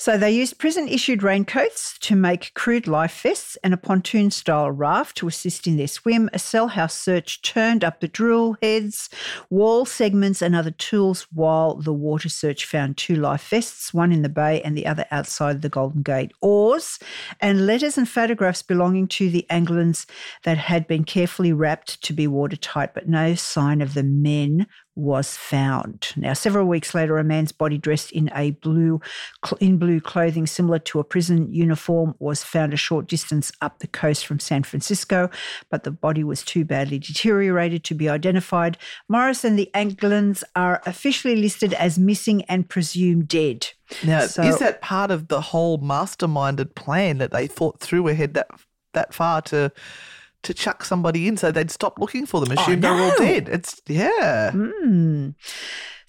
So 0.00 0.16
they 0.16 0.30
used 0.30 0.56
prison 0.56 0.88
issued 0.88 1.22
raincoats 1.22 1.98
to 1.98 2.16
make 2.16 2.54
crude 2.54 2.86
life 2.86 3.20
vests 3.20 3.58
and 3.62 3.74
a 3.74 3.76
pontoon 3.76 4.30
style 4.30 4.70
raft 4.70 5.18
to 5.18 5.28
assist 5.28 5.66
in 5.66 5.76
their 5.76 5.88
swim. 5.88 6.30
A 6.32 6.38
cell 6.38 6.68
house 6.68 6.94
search 6.96 7.42
turned 7.42 7.84
up 7.84 8.00
the 8.00 8.08
drill 8.08 8.56
heads, 8.62 9.10
wall 9.50 9.84
segments, 9.84 10.40
and 10.40 10.56
other 10.56 10.70
tools, 10.70 11.26
while 11.34 11.74
the 11.74 11.92
water 11.92 12.30
search 12.30 12.64
found 12.64 12.96
two 12.96 13.14
life 13.14 13.46
vests, 13.46 13.92
one 13.92 14.10
in 14.10 14.22
the 14.22 14.30
bay 14.30 14.62
and 14.62 14.74
the 14.74 14.86
other 14.86 15.04
outside 15.10 15.60
the 15.60 15.68
Golden 15.68 16.00
Gate 16.00 16.32
oars, 16.40 16.98
and 17.38 17.66
letters 17.66 17.98
and 17.98 18.08
photographs 18.08 18.62
belonging 18.62 19.06
to 19.08 19.28
the 19.28 19.44
Anglins 19.50 20.06
that 20.44 20.56
had 20.56 20.86
been 20.86 21.04
carefully 21.04 21.52
wrapped 21.52 22.02
to 22.04 22.14
be 22.14 22.26
watertight, 22.26 22.94
but 22.94 23.06
no 23.06 23.34
sign 23.34 23.82
of 23.82 23.92
the 23.92 24.02
men 24.02 24.66
was 25.00 25.36
found. 25.36 26.08
Now, 26.16 26.34
several 26.34 26.66
weeks 26.66 26.94
later, 26.94 27.16
a 27.18 27.24
man's 27.24 27.52
body 27.52 27.78
dressed 27.78 28.12
in 28.12 28.30
a 28.34 28.50
blue, 28.52 29.00
in 29.60 29.78
blue 29.78 29.89
clothing 29.98 30.46
similar 30.46 30.78
to 30.78 31.00
a 31.00 31.04
prison 31.04 31.50
uniform 31.50 32.14
was 32.18 32.44
found 32.44 32.74
a 32.74 32.76
short 32.76 33.06
distance 33.08 33.50
up 33.62 33.78
the 33.78 33.86
coast 33.86 34.26
from 34.26 34.38
San 34.38 34.62
Francisco, 34.62 35.30
but 35.70 35.84
the 35.84 35.90
body 35.90 36.22
was 36.22 36.42
too 36.42 36.66
badly 36.66 36.98
deteriorated 36.98 37.82
to 37.84 37.94
be 37.94 38.10
identified. 38.10 38.76
Morris 39.08 39.42
and 39.42 39.58
the 39.58 39.70
Anglins 39.74 40.44
are 40.54 40.82
officially 40.84 41.36
listed 41.36 41.72
as 41.72 41.98
missing 41.98 42.42
and 42.44 42.68
presumed 42.68 43.26
dead. 43.26 43.68
Now, 44.04 44.26
So- 44.26 44.42
is 44.42 44.58
that 44.58 44.82
part 44.82 45.10
of 45.10 45.28
the 45.28 45.40
whole 45.40 45.78
masterminded 45.78 46.74
plan 46.74 47.16
that 47.18 47.32
they 47.32 47.46
thought 47.46 47.80
through 47.80 48.08
ahead 48.08 48.34
that 48.34 48.48
that 48.92 49.14
far 49.14 49.40
to 49.40 49.72
to 50.42 50.54
chuck 50.54 50.84
somebody 50.84 51.28
in 51.28 51.36
so 51.36 51.52
they'd 51.52 51.70
stop 51.70 51.98
looking 51.98 52.24
for 52.24 52.40
them, 52.40 52.56
assume 52.56 52.80
they're 52.80 52.92
all 52.92 53.14
dead? 53.18 53.48
It's 53.48 53.80
yeah. 53.86 54.50
Hmm. 54.52 55.30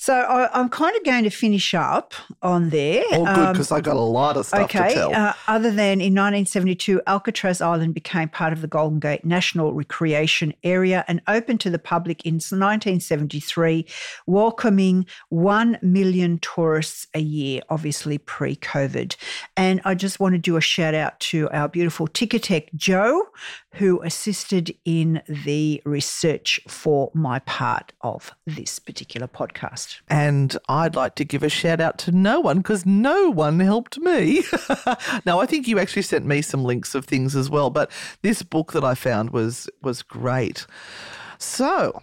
So 0.02 0.16
I, 0.16 0.50
I'm 0.60 0.68
kind 0.68 0.98
of 0.98 1.04
going 1.04 1.26
to 1.26 1.30
finish 1.30 1.76
up 1.76 2.16
on 2.42 2.72
there. 2.72 3.04
All 3.12 3.24
good 3.24 3.38
Um, 3.38 3.54
because 3.54 3.72
I 3.72 3.82
got 3.82 3.98
a 3.98 4.00
lot 4.00 4.36
of 4.36 4.48
stuff 4.48 4.64
okay. 4.64 4.90
to 4.90 4.94
tell. 4.96 5.14
Uh, 5.14 5.34
other 5.48 5.70
than 5.70 6.02
in 6.02 6.16
1972, 6.16 7.04
Alcatraz 7.06 7.62
Island 7.62 7.94
became 7.94 8.28
part 8.28 8.52
of 8.52 8.62
the 8.62 8.68
Golden 8.68 9.00
Gate 9.00 9.24
National 9.24 9.74
Recreation 9.74 10.56
Area 10.64 11.06
and 11.08 11.22
opened 11.28 11.60
to 11.60 11.70
the 11.70 11.78
public 11.78 12.26
in 12.26 12.34
1973, 12.34 13.86
welcoming 14.26 15.06
1 15.30 15.78
million 15.84 16.40
tourists 16.40 17.06
a 17.14 17.20
year, 17.20 17.62
obviously 17.70 18.18
pre 18.18 18.56
COVID. 18.56 19.16
And 19.56 19.82
I 19.86 19.94
just 19.94 20.20
want 20.20 20.34
to 20.34 20.40
do 20.40 20.58
a 20.58 20.62
shout 20.62 20.96
out 20.96 21.20
to 21.20 21.48
our 21.52 21.70
beautiful 21.70 22.08
Ticketek 22.08 22.74
Joe, 22.74 23.28
who 23.76 24.02
assisted 24.02 24.76
in 24.84 25.22
the 25.28 25.80
research 25.86 26.60
for 26.68 27.12
my 27.14 27.38
part 27.40 27.94
of 28.02 28.32
this 28.48 28.80
particular 28.80 29.28
podcast. 29.28 29.91
And 30.10 30.58
I'd 30.70 30.96
like 30.96 31.16
to 31.16 31.26
give 31.26 31.44
a 31.44 31.50
shout 31.50 31.80
out 31.80 31.98
to 32.00 32.12
no 32.12 32.40
one 32.40 32.58
because 32.58 32.86
no 32.86 33.30
one 33.30 33.60
helped 33.60 34.00
me. 34.00 34.44
now, 35.26 35.40
I 35.40 35.46
think 35.46 35.68
you 35.68 35.80
actually 35.80 36.02
sent 36.04 36.26
me 36.26 36.42
some 36.42 36.64
links 36.64 36.96
of 36.96 37.06
things 37.06 37.36
as 37.36 37.50
well, 37.50 37.70
but 37.70 37.92
this 38.22 38.44
book 38.44 38.72
that 38.74 38.84
I 38.84 38.96
found 38.96 39.32
was 39.32 39.70
was 39.82 40.02
great. 40.02 40.66
So, 41.38 42.02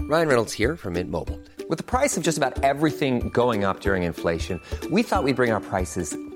Ryan 0.00 0.28
Reynolds 0.28 0.52
here 0.52 0.76
from 0.76 0.94
Mint 0.94 1.10
Mobile. 1.10 1.38
With 1.68 1.76
the 1.76 1.84
price 1.84 2.16
of 2.16 2.22
just 2.22 2.38
about 2.38 2.62
everything 2.64 3.28
going 3.28 3.64
up 3.64 3.80
during 3.80 4.04
inflation, 4.04 4.60
we 4.90 5.02
thought 5.02 5.22
we'd 5.22 5.36
bring 5.36 5.50
our 5.50 5.60
prices 5.60 6.16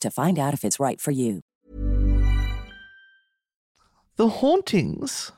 to 0.00 0.10
find 0.10 0.38
out 0.38 0.54
if 0.54 0.64
it's 0.64 0.80
right 0.80 1.00
for 1.00 1.10
you. 1.10 1.40
The 4.16 4.28
hauntings 4.28 5.32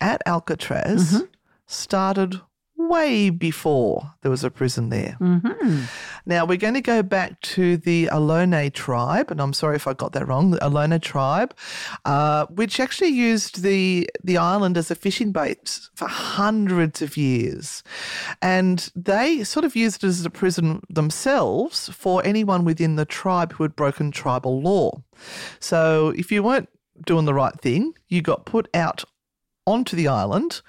at 0.00 0.22
Alcatraz 0.26 1.12
Mm-hmm. 1.12 1.24
started 1.66 2.40
way 2.78 3.28
before 3.28 4.14
there 4.22 4.30
was 4.30 4.44
a 4.44 4.50
prison 4.50 4.88
there. 4.88 5.16
Mm-hmm. 5.20 5.82
Now 6.26 6.44
we're 6.44 6.56
going 6.56 6.74
to 6.74 6.80
go 6.80 7.02
back 7.02 7.40
to 7.40 7.76
the 7.76 8.08
Ohlone 8.12 8.72
tribe, 8.72 9.30
and 9.30 9.40
I'm 9.40 9.52
sorry 9.52 9.76
if 9.76 9.86
I 9.86 9.94
got 9.94 10.12
that 10.12 10.26
wrong. 10.26 10.52
The 10.52 10.58
Ohlone 10.58 11.00
tribe, 11.02 11.54
uh, 12.04 12.46
which 12.46 12.80
actually 12.80 13.08
used 13.08 13.62
the 13.62 14.08
the 14.22 14.38
island 14.38 14.76
as 14.76 14.90
a 14.90 14.94
fishing 14.94 15.32
bait 15.32 15.80
for 15.94 16.06
hundreds 16.06 17.02
of 17.02 17.16
years, 17.16 17.82
and 18.40 18.90
they 18.94 19.42
sort 19.44 19.64
of 19.64 19.74
used 19.74 20.04
it 20.04 20.08
as 20.08 20.24
a 20.24 20.30
prison 20.30 20.82
themselves 20.88 21.88
for 21.88 22.24
anyone 22.24 22.64
within 22.64 22.96
the 22.96 23.04
tribe 23.04 23.52
who 23.52 23.64
had 23.64 23.74
broken 23.74 24.10
tribal 24.10 24.62
law. 24.62 25.02
So 25.58 26.14
if 26.16 26.30
you 26.30 26.42
weren't 26.42 26.68
doing 27.04 27.24
the 27.24 27.34
right 27.34 27.58
thing, 27.60 27.94
you 28.08 28.22
got 28.22 28.46
put 28.46 28.68
out 28.74 29.04
onto 29.68 29.94
the 29.94 30.08
island 30.08 30.62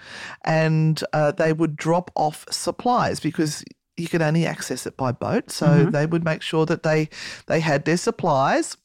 and 0.43 1.01
uh, 1.13 1.31
they 1.31 1.53
would 1.53 1.77
drop 1.77 2.11
off 2.15 2.45
supplies 2.51 3.19
because 3.21 3.63
you 3.95 4.07
could 4.07 4.21
only 4.21 4.45
access 4.45 4.85
it 4.85 4.97
by 4.97 5.11
boat. 5.11 5.49
So 5.51 5.85
they 5.85 6.05
would 6.05 6.23
make 6.23 6.41
sure 6.41 6.65
that 6.65 6.83
they 6.83 7.09
they 7.47 7.59
had 7.61 7.85
their 7.85 7.97
supplies. 7.97 8.77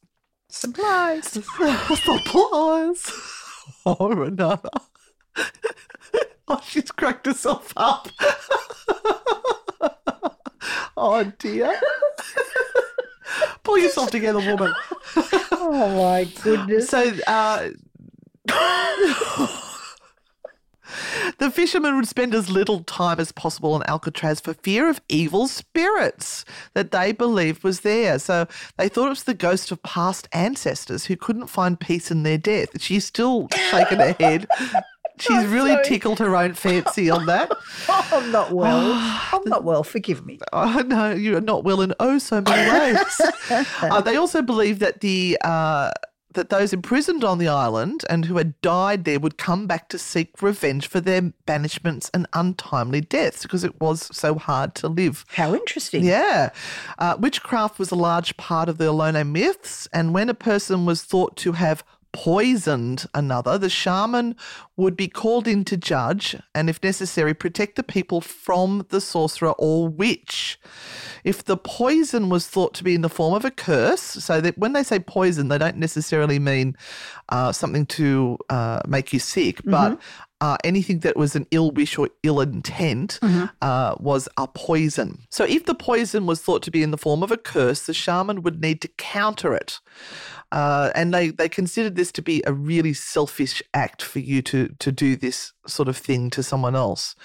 Supplies. 0.49 1.27
supplies. 2.05 3.13
Oh, 3.87 4.11
Renata. 4.11 4.69
oh, 6.49 6.61
she's 6.67 6.91
cracked 6.91 7.25
herself 7.25 7.73
up. 7.79 8.11
oh, 10.99 11.33
dear. 11.39 11.81
Pull 13.63 13.79
yourself 13.79 14.11
together, 14.11 14.41
woman. 14.41 14.75
Oh 15.53 15.89
my 15.97 16.25
goodness. 16.43 16.89
So, 16.91 17.11
uh, 17.27 17.71
the 21.39 21.51
fishermen 21.51 21.97
would 21.97 22.09
spend 22.09 22.35
as 22.35 22.51
little 22.51 22.83
time 22.85 23.21
as 23.21 23.33
possible 23.33 23.75
on 23.75 23.83
Alcatraz 23.87 24.41
for 24.41 24.55
fear 24.55 24.89
of 24.89 25.01
evil 25.09 25.49
spirits 25.49 26.45
that 26.75 26.91
they 26.91 27.13
believed 27.13 27.65
was 27.65 27.81
there. 27.81 28.19
So 28.19 28.47
they 28.77 28.89
thought 28.89 29.07
it 29.07 29.11
was 29.11 29.25
the 29.25 29.35
ghost 29.35 29.71
of 29.71 29.83
past 29.83 30.29
ancestors 30.33 31.07
who 31.07 31.17
couldn't 31.17 31.47
find 31.49 31.79
peace 31.79 32.11
in 32.11 32.23
their 32.23 32.39
death. 32.39 32.81
She's 32.81 33.05
still 33.05 33.49
shaking 33.71 33.99
her 33.99 34.17
head. 34.19 34.47
She's 35.19 35.47
really 35.47 35.77
tickled 35.85 36.19
her 36.19 36.35
own 36.35 36.55
fancy 36.55 37.09
on 37.09 37.27
that. 37.27 37.51
I'm 37.89 38.33
not 38.33 38.51
well. 38.51 38.93
I'm 39.33 39.49
not 39.49 39.63
well. 39.63 39.85
Forgive 39.85 40.27
me. 40.27 40.41
Oh, 40.53 40.83
no, 40.87 41.13
you're 41.13 41.41
not 41.41 41.65
well 41.65 41.81
in 41.83 41.95
oh 42.01 42.19
so 42.19 42.41
many 42.41 42.71
ways. 42.71 43.21
uh, 43.83 44.01
they 44.01 44.17
also 44.17 44.43
believe 44.43 44.81
that 44.81 45.01
the 45.01 45.39
uh, 45.45 45.93
that 46.35 46.51
those 46.51 46.73
imprisoned 46.73 47.25
on 47.25 47.39
the 47.39 47.49
island 47.49 48.05
and 48.09 48.27
who 48.27 48.37
had 48.37 48.61
died 48.61 49.05
there 49.05 49.19
would 49.19 49.39
come 49.39 49.67
back 49.67 49.89
to 49.89 49.99
seek 49.99 50.43
revenge 50.43 50.87
for 50.87 51.01
their 51.01 51.23
banishments 51.47 52.11
and 52.13 52.27
untimely 52.33 53.01
deaths 53.01 53.43
because 53.43 53.65
it 53.65 53.81
was 53.81 54.15
so 54.17 54.35
hard 54.37 54.75
to 54.77 54.89
live. 54.89 55.25
How 55.29 55.55
interesting. 55.55 56.05
Yeah. 56.05 56.51
Uh, 56.99 57.17
witchcraft 57.19 57.79
was 57.79 57.91
a 57.91 57.97
large 57.97 58.37
part 58.37 58.69
of 58.69 58.79
the 58.79 58.85
Ohlone 58.85 59.31
myths, 59.31 59.89
and 59.93 60.13
when 60.13 60.29
a 60.29 60.35
person 60.35 60.87
was 60.87 61.03
thought 61.03 61.37
to 61.39 61.53
have 61.53 61.85
poisoned 62.15 63.07
another, 63.13 63.59
the 63.59 63.69
shaman 63.69 64.37
would 64.77 64.97
be 64.97 65.09
called 65.09 65.47
in 65.47 65.65
to 65.65 65.77
judge 65.77 66.37
and, 66.55 66.71
if 66.71 66.83
necessary, 66.83 67.35
protect 67.35 67.77
the 67.77 67.83
people 67.83 68.21
from 68.23 68.87
the 68.89 69.01
sorcerer 69.01 69.53
or 69.59 69.89
witch. 69.89 70.59
If 71.25 71.45
the 71.45 71.57
poison 71.57 72.31
was 72.31 72.47
thought 72.47 72.73
to 72.75 72.85
be 72.85 72.95
in 72.95 73.03
the 73.03 73.09
form 73.09 73.35
of 73.35 73.45
a 73.45 73.51
curse, 73.51 74.01
so 74.01 74.41
that 74.41 74.57
when 74.57 74.73
they 74.73 74.85
say 74.85 74.99
poison, 75.01 75.49
they 75.49 75.59
don't 75.59 75.77
necessarily 75.77 76.39
mean 76.39 76.77
uh, 77.29 77.53
something 77.53 77.85
to 77.87 78.39
uh, 78.49 78.81
make 78.87 79.13
you 79.13 79.19
sick, 79.19 79.61
but 79.65 79.99
uh, 80.41 80.57
anything 80.63 80.99
that 81.01 81.17
was 81.17 81.35
an 81.35 81.47
ill 81.51 81.71
wish 81.73 81.99
or 81.99 82.09
ill 82.23 82.41
intent 82.41 83.19
uh, 83.63 83.95
was 83.99 84.29
a 84.37 84.47
poison. 84.47 85.19
So 85.31 85.45
if 85.45 85.65
the 85.65 85.75
poison 85.75 86.27
was 86.27 86.41
thought 86.41 86.63
to 86.65 86.71
be 86.71 86.83
in 86.83 86.91
the 86.91 86.99
form 86.99 87.23
of 87.23 87.31
a 87.31 87.37
curse, 87.37 87.87
the 87.87 87.95
shaman 87.95 88.43
would 88.43 88.61
need 88.61 88.81
to 88.83 88.89
counter 88.99 89.55
it. 89.55 89.81
Uh, 90.55 90.93
and 90.95 91.13
they, 91.13 91.31
they 91.31 91.49
considered 91.49 91.97
this 91.97 92.13
to 92.13 92.23
be 92.23 92.41
a 92.47 92.53
really 92.53 92.93
selfish 92.93 93.61
act 93.75 94.01
for 94.01 94.21
you 94.21 94.41
to, 94.41 94.69
to 94.79 94.93
do 94.93 95.17
this 95.17 95.53
sort 95.67 95.89
of 95.89 95.97
thing 95.97 96.31
to 96.31 96.45
someone 96.45 96.77
else. 96.77 97.17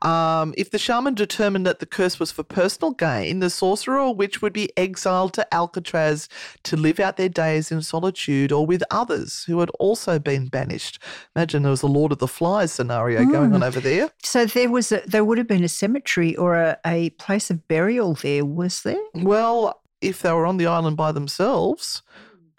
Um, 0.00 0.54
if 0.56 0.70
the 0.70 0.78
shaman 0.78 1.12
determined 1.12 1.66
that 1.66 1.80
the 1.80 1.84
curse 1.84 2.18
was 2.18 2.32
for 2.32 2.42
personal 2.42 2.92
gain, 2.92 3.40
the 3.40 3.50
sorcerer 3.50 3.98
or 4.00 4.14
witch 4.14 4.40
would 4.40 4.54
be 4.54 4.70
exiled 4.78 5.34
to 5.34 5.54
Alcatraz 5.54 6.26
to 6.62 6.74
live 6.74 6.98
out 6.98 7.18
their 7.18 7.28
days 7.28 7.70
in 7.70 7.82
solitude 7.82 8.50
or 8.50 8.64
with 8.64 8.82
others 8.90 9.44
who 9.44 9.60
had 9.60 9.68
also 9.78 10.18
been 10.18 10.46
banished. 10.46 10.98
Imagine 11.36 11.62
there 11.62 11.70
was 11.70 11.82
a 11.82 11.86
Lord 11.86 12.12
of 12.12 12.18
the 12.18 12.26
Flies 12.26 12.72
scenario 12.72 13.26
going 13.26 13.52
on 13.52 13.62
over 13.62 13.80
there. 13.80 14.08
So 14.22 14.46
there 14.46 14.70
was 14.70 14.90
a, 14.90 15.02
there 15.06 15.26
would 15.26 15.36
have 15.36 15.48
been 15.48 15.64
a 15.64 15.68
cemetery 15.68 16.34
or 16.34 16.54
a, 16.54 16.78
a 16.86 17.10
place 17.10 17.50
of 17.50 17.68
burial 17.68 18.14
there, 18.14 18.46
was 18.46 18.80
there? 18.80 18.96
Well, 19.12 19.82
if 20.00 20.22
they 20.22 20.32
were 20.32 20.46
on 20.46 20.56
the 20.56 20.66
island 20.66 20.96
by 20.96 21.12
themselves, 21.12 22.00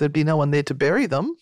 there'd 0.02 0.12
be 0.12 0.24
no 0.24 0.38
one 0.38 0.52
there 0.52 0.64
to 0.64 0.74
bury 0.74 1.06
them. 1.06 1.38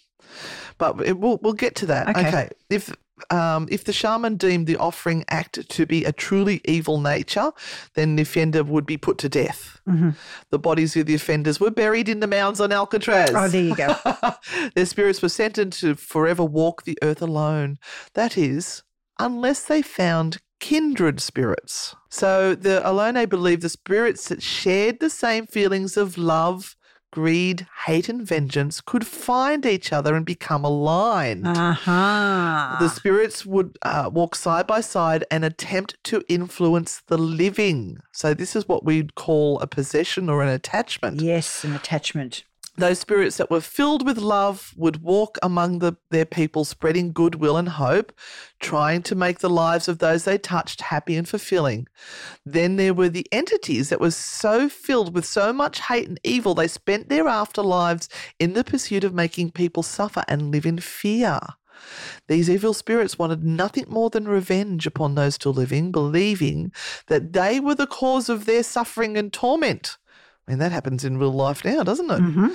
But 0.77 1.01
it, 1.05 1.17
we'll 1.17 1.39
we'll 1.41 1.53
get 1.53 1.75
to 1.77 1.85
that. 1.87 2.09
Okay. 2.09 2.49
If 2.69 2.93
um, 3.29 3.67
if 3.71 3.83
the 3.83 3.93
shaman 3.93 4.35
deemed 4.35 4.67
the 4.67 4.77
offering 4.77 5.25
act 5.29 5.69
to 5.69 5.85
be 5.85 6.05
a 6.05 6.11
truly 6.11 6.61
evil 6.65 6.99
nature, 6.99 7.51
then 7.95 8.15
the 8.15 8.23
offender 8.23 8.63
would 8.63 8.85
be 8.85 8.97
put 8.97 9.17
to 9.19 9.29
death. 9.29 9.81
The 10.51 10.59
bodies 10.59 10.95
of 10.95 11.05
the 11.05 11.15
offenders 11.15 11.59
were 11.59 11.71
buried 11.71 12.09
in 12.09 12.19
the 12.19 12.27
mounds 12.27 12.61
on 12.61 12.71
Alcatraz. 12.71 13.31
Oh, 13.33 13.47
there 13.47 13.63
you 13.63 13.75
go. 13.75 13.95
Their 14.75 14.85
spirits 14.85 15.21
were 15.21 15.29
sentenced 15.29 15.81
to 15.81 15.95
forever 15.95 16.43
walk 16.43 16.83
the 16.83 16.97
earth 17.01 17.21
alone. 17.21 17.77
That 18.13 18.37
is, 18.37 18.83
unless 19.17 19.63
they 19.63 19.81
found 19.81 20.37
kindred 20.59 21.19
spirits. 21.19 21.95
So 22.09 22.55
the 22.55 22.81
Ohlone 22.85 23.27
believed 23.29 23.61
the 23.61 23.69
spirits 23.69 24.27
that 24.29 24.43
shared 24.43 24.99
the 24.99 25.09
same 25.09 25.45
feelings 25.45 25.97
of 25.97 26.17
love, 26.17 26.75
greed, 27.11 27.67
hate, 27.85 28.09
and 28.09 28.25
vengeance 28.25 28.81
could 28.81 29.05
find 29.05 29.65
each 29.65 29.91
other 29.91 30.15
and 30.15 30.25
become 30.25 30.63
aligned. 30.63 31.47
Uh-huh. 31.47 32.77
The 32.79 32.89
spirits 32.89 33.45
would 33.45 33.77
uh, 33.81 34.09
walk 34.13 34.35
side 34.35 34.67
by 34.67 34.81
side 34.81 35.25
and 35.31 35.43
attempt 35.43 35.97
to 36.05 36.23
influence 36.27 37.01
the 37.07 37.17
living. 37.17 37.99
So, 38.11 38.33
this 38.33 38.55
is 38.55 38.67
what 38.67 38.83
we'd 38.83 39.15
call 39.15 39.59
a 39.59 39.67
possession 39.67 40.29
or 40.29 40.43
an 40.43 40.49
attachment. 40.49 41.21
Yes, 41.21 41.63
an 41.63 41.73
attachment. 41.73 42.43
Those 42.79 42.99
spirits 42.99 43.35
that 43.35 43.51
were 43.51 43.59
filled 43.59 44.05
with 44.05 44.17
love 44.17 44.73
would 44.77 45.03
walk 45.03 45.37
among 45.43 45.79
the, 45.79 45.97
their 46.11 46.23
people, 46.23 46.63
spreading 46.63 47.11
goodwill 47.11 47.57
and 47.57 47.67
hope, 47.67 48.13
trying 48.61 49.01
to 49.03 49.15
make 49.15 49.39
the 49.39 49.49
lives 49.49 49.89
of 49.89 49.99
those 49.99 50.23
they 50.23 50.37
touched 50.37 50.79
happy 50.79 51.17
and 51.17 51.27
fulfilling. 51.27 51.87
Then 52.45 52.77
there 52.77 52.93
were 52.93 53.09
the 53.09 53.27
entities 53.33 53.89
that 53.89 53.99
were 53.99 54.11
so 54.11 54.69
filled 54.69 55.13
with 55.13 55.25
so 55.25 55.51
much 55.51 55.81
hate 55.81 56.07
and 56.07 56.21
evil, 56.23 56.55
they 56.55 56.69
spent 56.69 57.09
their 57.09 57.25
afterlives 57.25 58.07
in 58.39 58.53
the 58.53 58.63
pursuit 58.63 59.03
of 59.03 59.13
making 59.13 59.51
people 59.51 59.83
suffer 59.83 60.23
and 60.29 60.49
live 60.49 60.65
in 60.65 60.79
fear. 60.79 61.37
These 62.29 62.49
evil 62.49 62.73
spirits 62.73 63.19
wanted 63.19 63.43
nothing 63.43 63.87
more 63.89 64.09
than 64.09 64.25
revenge 64.25 64.87
upon 64.87 65.15
those 65.15 65.35
still 65.35 65.53
living, 65.53 65.91
believing 65.91 66.71
that 67.07 67.33
they 67.33 67.59
were 67.59 67.75
the 67.75 67.87
cause 67.87 68.29
of 68.29 68.45
their 68.45 68.63
suffering 68.63 69.17
and 69.17 69.33
torment. 69.33 69.97
I 70.49 70.53
mean, 70.53 70.59
that 70.59 70.71
happens 70.71 71.05
in 71.05 71.19
real 71.19 71.31
life 71.31 71.63
now, 71.63 71.83
doesn't 71.83 72.09
it? 72.09 72.21
Mm-hmm. 72.21 72.47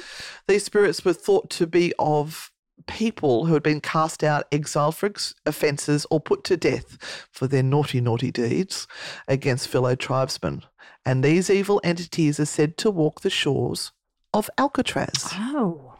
These 0.48 0.64
spirits 0.64 1.04
were 1.04 1.12
thought 1.12 1.48
to 1.50 1.64
be 1.64 1.92
of 1.96 2.50
people 2.88 3.46
who 3.46 3.54
had 3.54 3.62
been 3.62 3.80
cast 3.80 4.24
out, 4.24 4.46
exiled 4.50 4.96
for 4.96 5.06
ex- 5.06 5.32
offences, 5.46 6.04
or 6.10 6.18
put 6.18 6.42
to 6.44 6.56
death 6.56 6.98
for 7.30 7.46
their 7.46 7.62
naughty, 7.62 8.00
naughty 8.00 8.32
deeds 8.32 8.88
against 9.28 9.68
fellow 9.68 9.94
tribesmen. 9.94 10.64
And 11.06 11.22
these 11.22 11.48
evil 11.48 11.80
entities 11.84 12.40
are 12.40 12.46
said 12.46 12.76
to 12.78 12.90
walk 12.90 13.20
the 13.20 13.30
shores 13.30 13.92
of 14.32 14.50
Alcatraz. 14.58 15.28
Oh. 15.34 15.94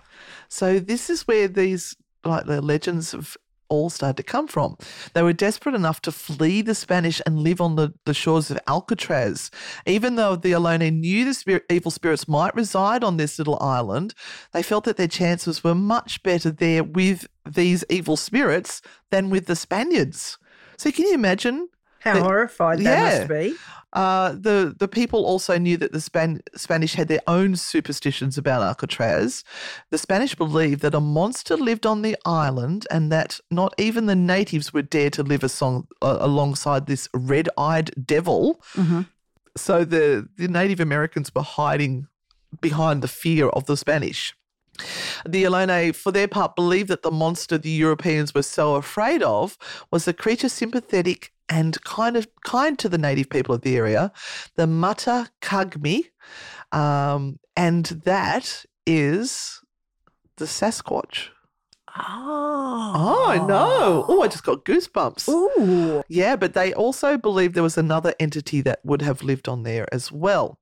So 0.48 0.80
this 0.80 1.08
is 1.08 1.28
where 1.28 1.46
these 1.46 1.94
like 2.24 2.46
the 2.46 2.60
legends 2.60 3.14
of 3.14 3.36
all 3.68 3.90
started 3.90 4.16
to 4.18 4.22
come 4.22 4.46
from. 4.48 4.76
They 5.12 5.22
were 5.22 5.32
desperate 5.32 5.74
enough 5.74 6.00
to 6.02 6.12
flee 6.12 6.62
the 6.62 6.74
Spanish 6.74 7.20
and 7.26 7.38
live 7.40 7.60
on 7.60 7.76
the, 7.76 7.92
the 8.04 8.14
shores 8.14 8.50
of 8.50 8.58
Alcatraz. 8.66 9.50
Even 9.86 10.16
though 10.16 10.36
the 10.36 10.52
Ohlone 10.52 10.92
knew 11.00 11.24
the 11.24 11.34
spirit, 11.34 11.64
evil 11.70 11.90
spirits 11.90 12.28
might 12.28 12.54
reside 12.54 13.02
on 13.04 13.16
this 13.16 13.38
little 13.38 13.58
island, 13.60 14.14
they 14.52 14.62
felt 14.62 14.84
that 14.84 14.96
their 14.96 15.08
chances 15.08 15.64
were 15.64 15.74
much 15.74 16.22
better 16.22 16.50
there 16.50 16.84
with 16.84 17.26
these 17.48 17.84
evil 17.88 18.16
spirits 18.16 18.82
than 19.10 19.30
with 19.30 19.46
the 19.46 19.56
Spaniards. 19.56 20.38
So 20.76 20.90
can 20.90 21.06
you 21.06 21.14
imagine? 21.14 21.68
How 22.00 22.14
that- 22.14 22.22
horrified 22.22 22.78
they 22.80 22.84
Yeah. 22.84 23.18
must 23.18 23.28
be. 23.28 23.54
Uh, 23.94 24.32
the 24.32 24.74
the 24.76 24.88
people 24.88 25.24
also 25.24 25.56
knew 25.56 25.76
that 25.76 25.92
the 25.92 26.00
Span- 26.00 26.42
Spanish 26.56 26.94
had 26.94 27.08
their 27.08 27.22
own 27.26 27.54
superstitions 27.56 28.36
about 28.36 28.62
Alcatraz. 28.62 29.44
The 29.90 29.98
Spanish 29.98 30.34
believed 30.34 30.82
that 30.82 30.94
a 30.94 31.00
monster 31.00 31.56
lived 31.56 31.86
on 31.86 32.02
the 32.02 32.16
island, 32.24 32.86
and 32.90 33.12
that 33.12 33.40
not 33.50 33.72
even 33.78 34.06
the 34.06 34.16
natives 34.16 34.72
would 34.72 34.90
dare 34.90 35.10
to 35.10 35.22
live 35.22 35.44
a 35.44 35.48
song, 35.48 35.86
uh, 36.02 36.18
alongside 36.20 36.86
this 36.86 37.08
red-eyed 37.14 37.92
devil. 38.04 38.60
So 39.56 39.84
the 39.84 40.28
the 40.36 40.48
Native 40.48 40.80
Americans 40.80 41.32
were 41.34 41.42
hiding 41.42 42.08
behind 42.60 43.02
the 43.02 43.08
fear 43.08 43.48
of 43.48 43.66
the 43.66 43.76
Spanish. 43.76 44.34
The 45.24 45.44
Ohlone, 45.44 45.94
for 45.94 46.10
their 46.10 46.26
part, 46.26 46.56
believed 46.56 46.88
that 46.88 47.02
the 47.02 47.10
monster 47.12 47.56
the 47.56 47.70
Europeans 47.70 48.34
were 48.34 48.42
so 48.42 48.74
afraid 48.74 49.22
of 49.22 49.56
was 49.92 50.08
a 50.08 50.12
creature 50.12 50.48
sympathetic 50.48 51.30
and 51.48 51.82
kind 51.84 52.16
of 52.16 52.26
kind 52.44 52.78
to 52.78 52.88
the 52.88 52.98
native 52.98 53.28
people 53.30 53.54
of 53.54 53.62
the 53.62 53.76
area, 53.76 54.12
the 54.56 54.66
Mata 54.66 55.30
Kagmi, 55.40 56.04
um, 56.72 57.38
and 57.56 57.84
that 58.04 58.64
is 58.86 59.60
the 60.36 60.46
Sasquatch. 60.46 61.28
Oh 61.96 63.44
no! 63.48 64.04
Oh, 64.08 64.22
I 64.22 64.28
just 64.28 64.44
got 64.44 64.64
goosebumps. 64.64 65.28
Ooh. 65.28 66.02
Yeah, 66.08 66.34
but 66.34 66.54
they 66.54 66.74
also 66.74 67.16
believe 67.16 67.52
there 67.52 67.62
was 67.62 67.78
another 67.78 68.14
entity 68.18 68.60
that 68.62 68.80
would 68.84 69.02
have 69.02 69.22
lived 69.22 69.48
on 69.48 69.62
there 69.62 69.86
as 69.94 70.10
well. 70.10 70.58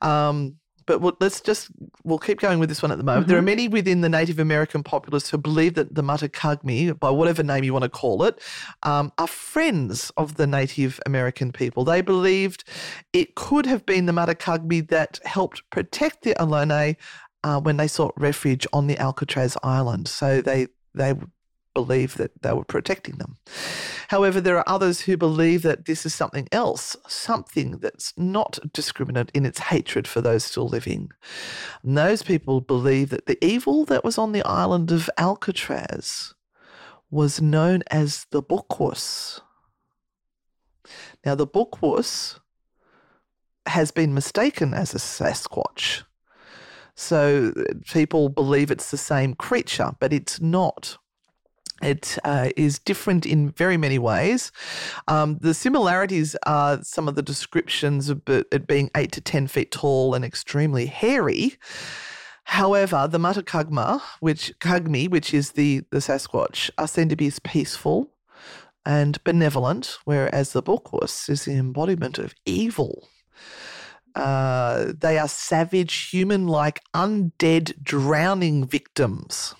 Um, 0.00 0.56
but 0.86 1.00
we'll, 1.00 1.16
let's 1.20 1.40
just, 1.40 1.68
we'll 2.04 2.18
keep 2.18 2.40
going 2.40 2.58
with 2.58 2.68
this 2.68 2.82
one 2.82 2.90
at 2.90 2.98
the 2.98 3.04
moment. 3.04 3.28
There 3.28 3.38
are 3.38 3.42
many 3.42 3.68
within 3.68 4.00
the 4.00 4.08
Native 4.08 4.38
American 4.38 4.82
populace 4.82 5.30
who 5.30 5.38
believe 5.38 5.74
that 5.74 5.94
the 5.94 6.02
Matakagmi, 6.02 6.98
by 6.98 7.10
whatever 7.10 7.42
name 7.42 7.64
you 7.64 7.72
want 7.72 7.84
to 7.84 7.88
call 7.88 8.22
it, 8.24 8.40
um, 8.82 9.12
are 9.18 9.26
friends 9.26 10.10
of 10.16 10.36
the 10.36 10.46
Native 10.46 11.00
American 11.06 11.52
people. 11.52 11.84
They 11.84 12.00
believed 12.00 12.64
it 13.12 13.34
could 13.34 13.66
have 13.66 13.86
been 13.86 14.06
the 14.06 14.12
Matakagmi 14.12 14.88
that 14.88 15.20
helped 15.24 15.62
protect 15.70 16.22
the 16.22 16.34
Ohlone 16.34 16.96
uh, 17.42 17.60
when 17.60 17.76
they 17.76 17.88
sought 17.88 18.14
refuge 18.16 18.66
on 18.72 18.86
the 18.86 18.98
Alcatraz 18.98 19.56
Island. 19.62 20.08
So 20.08 20.40
they, 20.40 20.68
they 20.94 21.14
believe 21.74 22.16
that 22.16 22.42
they 22.42 22.52
were 22.52 22.64
protecting 22.64 23.16
them. 23.16 23.36
However, 24.08 24.40
there 24.40 24.56
are 24.56 24.64
others 24.66 25.00
who 25.02 25.16
believe 25.16 25.62
that 25.62 25.86
this 25.86 26.06
is 26.06 26.14
something 26.14 26.48
else, 26.52 26.96
something 27.08 27.78
that's 27.78 28.12
not 28.16 28.58
discriminate 28.72 29.30
in 29.34 29.44
its 29.44 29.58
hatred 29.58 30.06
for 30.06 30.20
those 30.20 30.44
still 30.44 30.68
living. 30.68 31.10
And 31.82 31.98
those 31.98 32.22
people 32.22 32.60
believe 32.60 33.10
that 33.10 33.26
the 33.26 33.44
evil 33.44 33.84
that 33.86 34.04
was 34.04 34.18
on 34.18 34.32
the 34.32 34.44
island 34.44 34.92
of 34.92 35.10
Alcatraz 35.18 36.34
was 37.10 37.40
known 37.40 37.82
as 37.90 38.26
the 38.30 38.42
Bookwus. 38.42 39.40
Now, 41.24 41.34
the 41.34 41.46
Bookwus 41.46 42.38
has 43.66 43.90
been 43.90 44.14
mistaken 44.14 44.74
as 44.74 44.94
a 44.94 44.98
Sasquatch. 44.98 46.02
So 46.96 47.52
people 47.90 48.28
believe 48.28 48.70
it's 48.70 48.90
the 48.90 48.96
same 48.96 49.34
creature, 49.34 49.92
but 49.98 50.12
it's 50.12 50.40
not. 50.40 50.98
It 51.82 52.18
uh, 52.24 52.50
is 52.56 52.78
different 52.78 53.26
in 53.26 53.50
very 53.50 53.76
many 53.76 53.98
ways. 53.98 54.52
Um, 55.08 55.38
the 55.40 55.54
similarities 55.54 56.36
are 56.46 56.82
some 56.82 57.08
of 57.08 57.14
the 57.14 57.22
descriptions 57.22 58.08
of 58.08 58.22
it 58.28 58.66
being 58.66 58.90
eight 58.96 59.12
to 59.12 59.20
10 59.20 59.48
feet 59.48 59.70
tall 59.70 60.14
and 60.14 60.24
extremely 60.24 60.86
hairy. 60.86 61.56
However, 62.44 63.08
the 63.10 63.18
Matakagma, 63.18 64.00
which 64.20 64.52
Kagmi, 64.60 65.10
which 65.10 65.34
is 65.34 65.52
the, 65.52 65.82
the 65.90 65.98
Sasquatch, 65.98 66.70
are 66.78 66.86
seen 66.86 67.08
to 67.08 67.16
be 67.16 67.26
as 67.26 67.38
peaceful 67.38 68.10
and 68.86 69.22
benevolent, 69.24 69.98
whereas 70.04 70.52
the 70.52 70.62
Bookwus 70.62 71.28
is 71.30 71.46
the 71.46 71.54
embodiment 71.54 72.18
of 72.18 72.34
evil. 72.44 73.08
Uh, 74.14 74.92
they 74.96 75.18
are 75.18 75.26
savage, 75.26 76.10
human 76.10 76.46
like, 76.46 76.80
undead, 76.94 77.82
drowning 77.82 78.66
victims. 78.66 79.54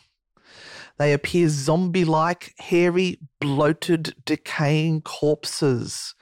They 0.96 1.12
appear 1.12 1.48
zombie 1.48 2.04
like, 2.04 2.54
hairy, 2.58 3.18
bloated, 3.40 4.14
decaying 4.24 5.02
corpses. 5.02 6.14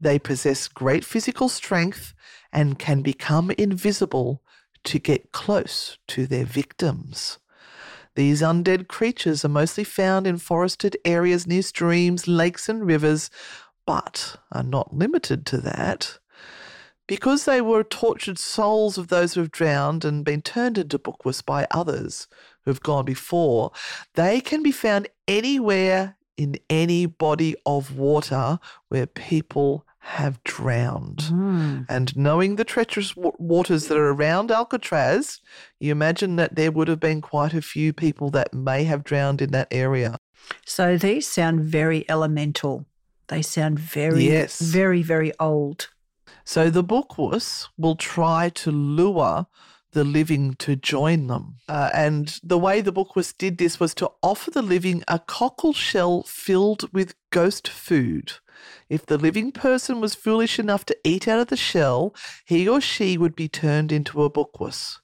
They 0.00 0.18
possess 0.18 0.68
great 0.68 1.04
physical 1.04 1.48
strength 1.48 2.14
and 2.52 2.78
can 2.78 3.02
become 3.02 3.50
invisible 3.52 4.42
to 4.84 4.98
get 4.98 5.32
close 5.32 5.98
to 6.08 6.26
their 6.26 6.44
victims. 6.44 7.38
These 8.14 8.42
undead 8.42 8.88
creatures 8.88 9.44
are 9.44 9.48
mostly 9.48 9.84
found 9.84 10.26
in 10.26 10.38
forested 10.38 10.96
areas 11.04 11.46
near 11.46 11.62
streams, 11.62 12.28
lakes, 12.28 12.68
and 12.68 12.86
rivers, 12.86 13.30
but 13.86 14.36
are 14.52 14.62
not 14.62 14.94
limited 14.94 15.46
to 15.46 15.58
that. 15.58 16.18
Because 17.08 17.44
they 17.44 17.60
were 17.60 17.82
tortured 17.82 18.38
souls 18.38 18.96
of 18.96 19.08
those 19.08 19.34
who 19.34 19.40
have 19.40 19.50
drowned 19.50 20.04
and 20.04 20.24
been 20.24 20.42
turned 20.42 20.78
into 20.78 20.98
bookwus 20.98 21.44
by 21.44 21.66
others 21.70 22.28
who 22.64 22.70
have 22.70 22.82
gone 22.82 23.04
before, 23.04 23.72
they 24.14 24.40
can 24.40 24.62
be 24.62 24.72
found 24.72 25.08
anywhere 25.28 26.16
in 26.36 26.56
any 26.70 27.06
body 27.06 27.54
of 27.66 27.96
water 27.96 28.58
where 28.88 29.06
people 29.06 29.86
have 30.04 30.42
drowned. 30.42 31.18
Mm. 31.18 31.86
And 31.88 32.16
knowing 32.16 32.56
the 32.56 32.64
treacherous 32.64 33.16
wa- 33.16 33.30
waters 33.38 33.86
that 33.86 33.96
are 33.96 34.10
around 34.10 34.50
Alcatraz, 34.50 35.38
you 35.78 35.92
imagine 35.92 36.36
that 36.36 36.56
there 36.56 36.72
would 36.72 36.88
have 36.88 36.98
been 36.98 37.20
quite 37.20 37.54
a 37.54 37.62
few 37.62 37.92
people 37.92 38.28
that 38.30 38.52
may 38.52 38.82
have 38.84 39.04
drowned 39.04 39.40
in 39.40 39.52
that 39.52 39.68
area. 39.70 40.18
So 40.66 40.96
these 40.96 41.28
sound 41.28 41.60
very 41.60 42.04
elemental. 42.08 42.86
They 43.28 43.42
sound 43.42 43.78
very, 43.78 44.24
Yes. 44.24 44.60
very, 44.60 45.02
very 45.02 45.32
old. 45.38 45.88
So 46.44 46.68
the 46.68 46.82
bookwus 46.82 47.68
will 47.78 47.94
try 47.94 48.48
to 48.48 48.72
lure 48.72 49.46
the 49.92 50.04
living 50.04 50.54
to 50.54 50.76
join 50.76 51.26
them. 51.26 51.56
Uh, 51.68 51.90
and 51.94 52.40
the 52.42 52.58
way 52.58 52.80
the 52.80 52.92
bookwus 52.92 53.36
did 53.36 53.58
this 53.58 53.78
was 53.78 53.94
to 53.94 54.10
offer 54.22 54.50
the 54.50 54.62
living 54.62 55.02
a 55.08 55.18
cockle 55.18 55.72
shell 55.72 56.22
filled 56.24 56.92
with 56.92 57.14
ghost 57.30 57.68
food. 57.68 58.32
If 58.88 59.06
the 59.06 59.18
living 59.18 59.52
person 59.52 60.00
was 60.00 60.14
foolish 60.14 60.58
enough 60.58 60.84
to 60.86 60.96
eat 61.04 61.28
out 61.28 61.40
of 61.40 61.48
the 61.48 61.56
shell, 61.56 62.14
he 62.44 62.68
or 62.68 62.80
she 62.80 63.18
would 63.18 63.34
be 63.34 63.48
turned 63.48 63.92
into 63.92 64.22
a 64.22 64.30
bookwus. 64.30 64.98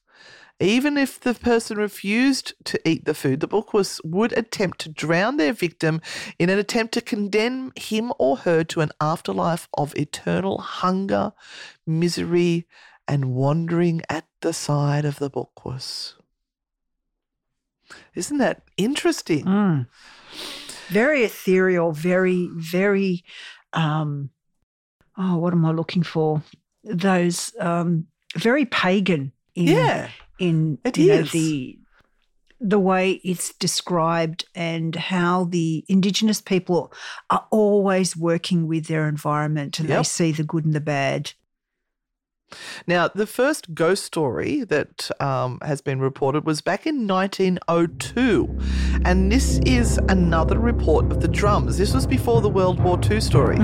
Even 0.60 0.96
if 0.96 1.20
the 1.20 1.34
person 1.34 1.76
refused 1.76 2.52
to 2.64 2.80
eat 2.88 3.04
the 3.04 3.14
food, 3.14 3.38
the 3.40 3.46
bookwus 3.46 4.00
would 4.04 4.32
attempt 4.36 4.80
to 4.80 4.88
drown 4.88 5.36
their 5.36 5.52
victim 5.52 6.00
in 6.36 6.50
an 6.50 6.58
attempt 6.58 6.94
to 6.94 7.00
condemn 7.00 7.72
him 7.76 8.12
or 8.18 8.38
her 8.38 8.64
to 8.64 8.80
an 8.80 8.90
afterlife 9.00 9.68
of 9.74 9.94
eternal 9.94 10.58
hunger, 10.58 11.32
misery, 11.86 12.66
and 13.08 13.34
wandering 13.34 14.02
at 14.08 14.26
the 14.42 14.52
side 14.52 15.04
of 15.04 15.18
the 15.18 15.30
bookwus. 15.30 16.14
Isn't 18.14 18.38
that 18.38 18.62
interesting? 18.76 19.44
Mm. 19.44 19.86
Very 20.88 21.24
ethereal, 21.24 21.92
very, 21.92 22.50
very, 22.54 23.24
um, 23.72 24.30
oh, 25.16 25.38
what 25.38 25.54
am 25.54 25.64
I 25.64 25.72
looking 25.72 26.02
for? 26.02 26.42
Those 26.84 27.52
um, 27.58 28.06
very 28.36 28.66
pagan 28.66 29.32
in, 29.54 29.68
Yeah, 29.68 30.10
in 30.38 30.78
it 30.84 30.98
you 30.98 31.08
know, 31.08 31.22
the 31.22 31.78
the 32.60 32.78
way 32.78 33.12
it's 33.22 33.54
described 33.54 34.44
and 34.54 34.96
how 34.96 35.44
the 35.44 35.84
indigenous 35.88 36.40
people 36.40 36.92
are 37.30 37.46
always 37.50 38.16
working 38.16 38.66
with 38.66 38.86
their 38.86 39.08
environment 39.08 39.78
and 39.78 39.88
they 39.88 40.02
see 40.02 40.32
the 40.32 40.42
good 40.42 40.64
and 40.64 40.74
the 40.74 40.80
bad. 40.80 41.32
Now, 42.86 43.08
the 43.08 43.26
first 43.26 43.74
ghost 43.74 44.04
story 44.04 44.64
that 44.64 45.10
um, 45.20 45.58
has 45.62 45.80
been 45.80 46.00
reported 46.00 46.44
was 46.44 46.60
back 46.60 46.86
in 46.86 47.06
1902. 47.06 48.58
And 49.04 49.30
this 49.30 49.58
is 49.66 49.98
another 50.08 50.58
report 50.58 51.12
of 51.12 51.20
the 51.20 51.28
drums. 51.28 51.78
This 51.78 51.92
was 51.94 52.06
before 52.06 52.40
the 52.40 52.48
World 52.48 52.80
War 52.80 52.98
II 53.02 53.20
story. 53.20 53.58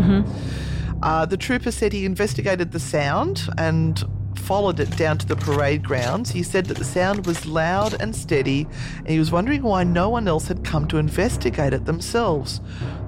Uh, 1.03 1.27
the 1.27 1.37
trooper 1.37 1.71
said 1.71 1.93
he 1.93 2.05
investigated 2.05 2.73
the 2.73 2.81
sound 2.81 3.49
and 3.59 4.05
followed 4.39 4.81
it 4.81 4.95
down 4.97 5.19
to 5.19 5.27
the 5.27 5.37
parade 5.37 5.83
grounds. 5.85 6.31
He 6.31 6.43
said 6.43 6.67
that 6.67 6.77
the 6.77 6.85
sound 6.85 7.27
was 7.27 7.47
loud 7.47 8.01
and 8.01 8.15
steady, 8.15 8.67
and 8.99 9.09
he 9.09 9.19
was 9.19 9.33
wondering 9.33 9.63
why 9.63 9.85
no 9.85 10.09
one 10.09 10.29
else 10.29 10.49
had 10.49 10.65
come 10.65 10.87
to 10.89 10.99
investigate 10.99 11.73
it 11.73 11.85
themselves. 11.85 12.61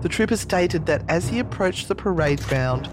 The 0.03 0.09
trooper 0.09 0.37
stated 0.37 0.87
that 0.87 1.03
as 1.09 1.29
he 1.29 1.39
approached 1.39 1.89
the 1.89 1.95
parade 1.95 2.43
ground, 2.45 2.89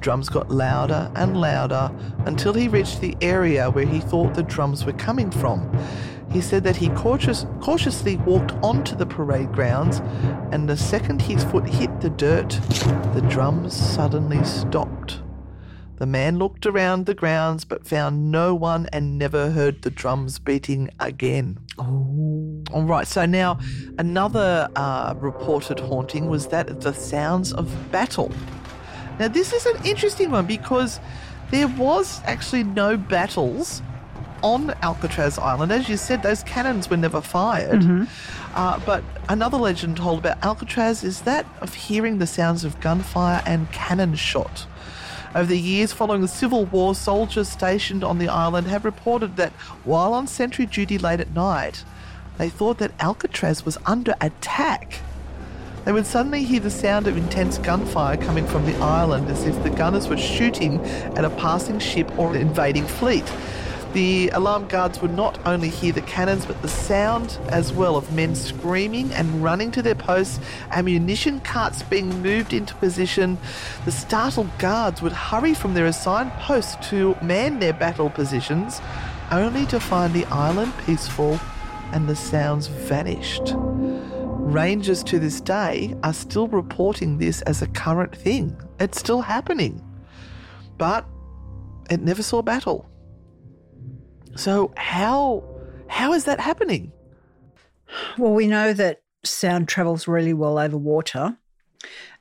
drums 0.00 0.28
got 0.28 0.50
louder 0.50 1.10
and 1.14 1.40
louder 1.40 1.90
until 2.26 2.52
he 2.52 2.68
reached 2.68 3.00
the 3.00 3.16
area 3.20 3.70
where 3.70 3.86
he 3.86 4.00
thought 4.00 4.34
the 4.34 4.42
drums 4.42 4.84
were 4.84 4.92
coming 4.92 5.30
from. 5.30 5.70
He 6.30 6.40
said 6.40 6.64
that 6.64 6.76
he 6.76 6.88
cautious, 6.90 7.46
cautiously 7.60 8.16
walked 8.16 8.52
onto 8.62 8.94
the 8.94 9.06
parade 9.06 9.52
grounds, 9.52 10.00
and 10.52 10.68
the 10.68 10.76
second 10.76 11.22
his 11.22 11.42
foot 11.44 11.66
hit 11.66 12.00
the 12.00 12.10
dirt, 12.10 12.50
the 13.14 13.24
drums 13.28 13.74
suddenly 13.74 14.44
stopped. 14.44 15.22
The 15.96 16.06
man 16.06 16.38
looked 16.38 16.66
around 16.66 17.06
the 17.06 17.14
grounds 17.14 17.64
but 17.64 17.86
found 17.86 18.30
no 18.30 18.54
one 18.54 18.88
and 18.92 19.18
never 19.18 19.50
heard 19.50 19.82
the 19.82 19.90
drums 19.90 20.38
beating 20.38 20.90
again. 21.00 21.58
Oh. 21.78 22.18
All 22.70 22.82
right, 22.82 23.06
so 23.06 23.24
now 23.24 23.58
another 23.96 24.68
uh, 24.76 25.14
reported 25.16 25.80
haunting 25.80 26.28
was 26.28 26.48
that 26.48 26.68
of 26.68 26.82
the 26.82 26.92
sounds 26.92 27.52
of 27.54 27.90
battle. 27.90 28.30
Now, 29.18 29.28
this 29.28 29.52
is 29.52 29.66
an 29.66 29.84
interesting 29.84 30.30
one 30.30 30.46
because 30.46 31.00
there 31.50 31.68
was 31.68 32.20
actually 32.24 32.64
no 32.64 32.96
battles 32.96 33.82
on 34.42 34.70
Alcatraz 34.82 35.38
Island. 35.38 35.72
As 35.72 35.88
you 35.88 35.96
said, 35.96 36.22
those 36.22 36.42
cannons 36.44 36.88
were 36.88 36.96
never 36.96 37.20
fired. 37.20 37.82
Uh, 38.54 38.80
but 38.86 39.02
another 39.28 39.56
legend 39.56 39.96
told 39.96 40.20
about 40.20 40.42
Alcatraz 40.44 41.02
is 41.02 41.22
that 41.22 41.46
of 41.60 41.74
hearing 41.74 42.18
the 42.18 42.26
sounds 42.26 42.64
of 42.64 42.80
gunfire 42.80 43.42
and 43.46 43.70
cannon 43.72 44.14
shot. 44.14 44.66
Over 45.34 45.46
the 45.46 45.58
years 45.58 45.92
following 45.92 46.22
the 46.22 46.28
Civil 46.28 46.64
War, 46.66 46.94
soldiers 46.94 47.48
stationed 47.48 48.02
on 48.02 48.18
the 48.18 48.28
island 48.28 48.66
have 48.68 48.84
reported 48.84 49.36
that 49.36 49.52
while 49.84 50.14
on 50.14 50.26
sentry 50.26 50.64
duty 50.66 50.98
late 50.98 51.20
at 51.20 51.34
night, 51.34 51.84
they 52.38 52.48
thought 52.48 52.78
that 52.78 52.92
Alcatraz 53.00 53.64
was 53.64 53.76
under 53.84 54.14
attack. 54.20 55.00
They 55.84 55.92
would 55.92 56.06
suddenly 56.06 56.44
hear 56.44 56.60
the 56.60 56.70
sound 56.70 57.06
of 57.06 57.16
intense 57.16 57.58
gunfire 57.58 58.16
coming 58.16 58.46
from 58.46 58.66
the 58.66 58.76
island 58.76 59.28
as 59.28 59.44
if 59.44 59.62
the 59.62 59.70
gunners 59.70 60.08
were 60.08 60.18
shooting 60.18 60.80
at 61.16 61.24
a 61.24 61.30
passing 61.30 61.78
ship 61.78 62.10
or 62.18 62.34
an 62.34 62.40
invading 62.40 62.86
fleet. 62.86 63.24
The 63.94 64.28
alarm 64.34 64.68
guards 64.68 65.00
would 65.00 65.14
not 65.14 65.38
only 65.46 65.70
hear 65.70 65.92
the 65.92 66.02
cannons, 66.02 66.44
but 66.44 66.60
the 66.60 66.68
sound 66.68 67.38
as 67.48 67.72
well 67.72 67.96
of 67.96 68.12
men 68.12 68.34
screaming 68.34 69.10
and 69.12 69.42
running 69.42 69.70
to 69.72 69.82
their 69.82 69.94
posts, 69.94 70.40
ammunition 70.70 71.40
carts 71.40 71.82
being 71.82 72.22
moved 72.22 72.52
into 72.52 72.74
position. 72.74 73.38
The 73.86 73.92
startled 73.92 74.50
guards 74.58 75.00
would 75.00 75.12
hurry 75.12 75.54
from 75.54 75.72
their 75.72 75.86
assigned 75.86 76.32
posts 76.32 76.76
to 76.90 77.16
man 77.22 77.60
their 77.60 77.72
battle 77.72 78.10
positions, 78.10 78.82
only 79.30 79.64
to 79.66 79.80
find 79.80 80.12
the 80.12 80.26
island 80.26 80.74
peaceful 80.84 81.40
and 81.92 82.06
the 82.06 82.16
sounds 82.16 82.66
vanished. 82.66 83.54
Rangers 84.48 85.02
to 85.04 85.18
this 85.18 85.42
day 85.42 85.94
are 86.02 86.14
still 86.14 86.48
reporting 86.48 87.18
this 87.18 87.42
as 87.42 87.60
a 87.60 87.66
current 87.66 88.16
thing. 88.16 88.58
It's 88.80 88.98
still 88.98 89.20
happening. 89.20 89.84
But 90.78 91.06
it 91.90 92.00
never 92.00 92.22
saw 92.22 92.40
battle. 92.40 92.88
So 94.36 94.72
how 94.74 95.44
how 95.88 96.14
is 96.14 96.24
that 96.24 96.40
happening? 96.40 96.92
Well, 98.16 98.32
we 98.32 98.46
know 98.46 98.72
that 98.72 99.02
sound 99.22 99.68
travels 99.68 100.08
really 100.08 100.32
well 100.32 100.58
over 100.58 100.78
water. 100.78 101.36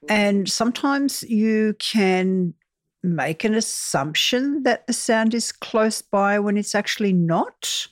And 0.09 0.49
sometimes 0.49 1.23
you 1.23 1.75
can 1.79 2.55
make 3.03 3.45
an 3.45 3.53
assumption 3.53 4.63
that 4.63 4.85
the 4.85 4.91
sound 4.91 5.33
is 5.33 5.53
close 5.53 6.01
by 6.01 6.39
when 6.39 6.57
it's 6.57 6.75
actually 6.75 7.13
not. 7.13 7.87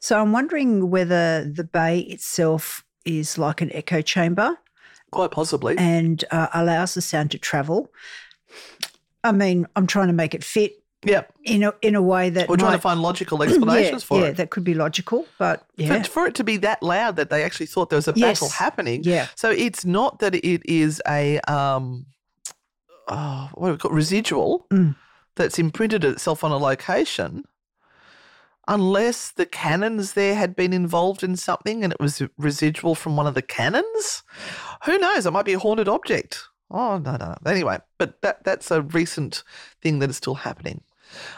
So 0.00 0.20
I'm 0.20 0.32
wondering 0.32 0.90
whether 0.90 1.48
the 1.48 1.62
bay 1.62 2.00
itself 2.00 2.84
is 3.08 3.38
like 3.38 3.60
an 3.60 3.70
echo 3.72 4.00
chamber 4.02 4.58
Quite 5.10 5.30
possibly. 5.30 5.74
and 5.78 6.22
uh, 6.30 6.48
allows 6.52 6.94
the 6.94 7.00
sound 7.00 7.30
to 7.32 7.38
travel. 7.38 7.90
I 9.24 9.32
mean, 9.32 9.66
I'm 9.76 9.86
trying 9.86 10.08
to 10.08 10.12
make 10.12 10.34
it 10.34 10.44
fit 10.44 10.72
Yep. 11.04 11.32
in 11.44 11.62
a 11.62 11.72
in 11.80 11.94
a 11.94 12.02
way 12.02 12.28
that 12.28 12.48
We're 12.48 12.56
trying 12.56 12.72
to 12.72 12.80
find 12.80 13.00
logical 13.00 13.40
explanations 13.46 14.02
yeah, 14.02 14.06
for 14.06 14.18
yeah, 14.20 14.26
it. 14.26 14.36
that 14.38 14.50
could 14.50 14.64
be 14.64 14.74
logical, 14.74 15.26
but 15.38 15.64
yeah, 15.76 16.02
For, 16.02 16.10
for 16.10 16.26
it 16.26 16.34
to 16.34 16.44
be 16.44 16.56
that 16.58 16.82
loud 16.82 17.14
that 17.16 17.30
they 17.30 17.44
actually 17.44 17.66
thought 17.66 17.88
there 17.88 17.96
was 17.98 18.08
a 18.08 18.12
Yes. 18.16 18.40
battle 18.40 18.48
happening. 18.48 19.02
Yeah. 19.04 19.28
So 19.36 19.48
it's 19.50 19.84
not 19.84 20.18
that 20.18 20.34
it 20.34 20.62
is 20.68 21.00
a 21.08 21.38
um 21.48 22.06
oh, 23.06 23.48
what 23.54 23.68
do 23.68 23.72
we 23.72 23.78
call 23.78 23.90
it? 23.92 23.94
residual 23.94 24.66
Mm. 24.72 24.96
that's 25.36 25.58
imprinted 25.58 26.04
itself 26.04 26.42
on 26.42 26.50
a 26.50 26.56
location. 26.58 27.44
Unless 28.68 29.30
the 29.32 29.46
cannons 29.46 30.12
there 30.12 30.34
had 30.34 30.54
been 30.54 30.74
involved 30.74 31.22
in 31.24 31.36
something 31.36 31.82
and 31.82 31.92
it 31.92 31.98
was 32.00 32.22
residual 32.36 32.94
from 32.94 33.16
one 33.16 33.26
of 33.26 33.34
the 33.34 33.42
cannons. 33.42 34.22
Who 34.84 34.98
knows? 34.98 35.24
It 35.24 35.30
might 35.30 35.46
be 35.46 35.54
a 35.54 35.58
haunted 35.58 35.88
object. 35.88 36.44
Oh 36.70 36.98
no, 36.98 37.12
no, 37.12 37.28
no. 37.28 37.36
Anyway, 37.50 37.78
but 37.96 38.20
that 38.20 38.44
that's 38.44 38.70
a 38.70 38.82
recent 38.82 39.42
thing 39.80 40.00
that 40.00 40.10
is 40.10 40.18
still 40.18 40.34
happening. 40.34 40.82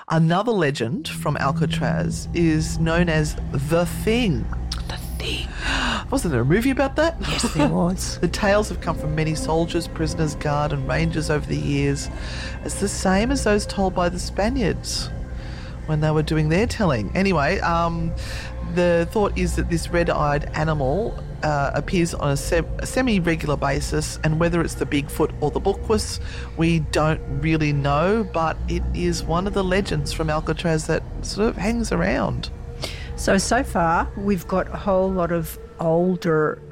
Another 0.08 0.50
legend 0.50 1.08
from 1.08 1.36
Alcatraz 1.36 2.28
is 2.34 2.80
known 2.80 3.08
as 3.08 3.36
the 3.52 3.86
Thing. 3.86 4.44
The 4.88 4.96
Thing. 5.18 5.46
Wasn't 6.10 6.32
there 6.32 6.40
a 6.40 6.44
movie 6.44 6.70
about 6.70 6.96
that? 6.96 7.16
yes, 7.20 7.52
there 7.54 7.68
was. 7.82 8.18
The 8.18 8.26
tales 8.26 8.68
have 8.70 8.80
come 8.80 8.98
from 8.98 9.14
many 9.14 9.36
soldiers, 9.36 9.86
prisoners, 9.86 10.34
guard, 10.34 10.72
and 10.72 10.88
rangers 10.88 11.30
over 11.30 11.46
the 11.46 11.56
years, 11.56 12.10
It's 12.64 12.80
the 12.80 12.88
same 12.88 13.30
as 13.30 13.44
those 13.44 13.64
told 13.66 13.94
by 13.94 14.08
the 14.08 14.18
Spaniards 14.18 15.08
when 15.90 16.00
they 16.00 16.10
were 16.12 16.22
doing 16.22 16.48
their 16.48 16.66
telling. 16.66 17.10
Anyway, 17.16 17.58
um, 17.60 18.12
the 18.74 19.08
thought 19.10 19.36
is 19.36 19.56
that 19.56 19.68
this 19.68 19.90
red-eyed 19.90 20.44
animal 20.54 21.18
uh, 21.42 21.72
appears 21.74 22.14
on 22.14 22.30
a, 22.30 22.36
se- 22.36 22.62
a 22.78 22.86
semi-regular 22.86 23.56
basis, 23.56 24.18
and 24.22 24.38
whether 24.38 24.60
it's 24.60 24.74
the 24.74 24.86
Bigfoot 24.86 25.32
or 25.40 25.50
the 25.50 25.60
Bookwus, 25.60 26.20
we 26.56 26.78
don't 26.78 27.20
really 27.42 27.72
know. 27.72 28.24
But 28.32 28.56
it 28.68 28.84
is 28.94 29.24
one 29.24 29.48
of 29.48 29.52
the 29.52 29.64
legends 29.64 30.12
from 30.12 30.30
Alcatraz 30.30 30.86
that 30.86 31.02
sort 31.22 31.48
of 31.48 31.56
hangs 31.56 31.90
around. 31.90 32.50
So 33.16 33.36
so 33.36 33.64
far, 33.64 34.08
we've 34.16 34.46
got 34.46 34.68
a 34.68 34.76
whole 34.76 35.10
lot 35.10 35.32
of 35.32 35.58
older 35.80 36.62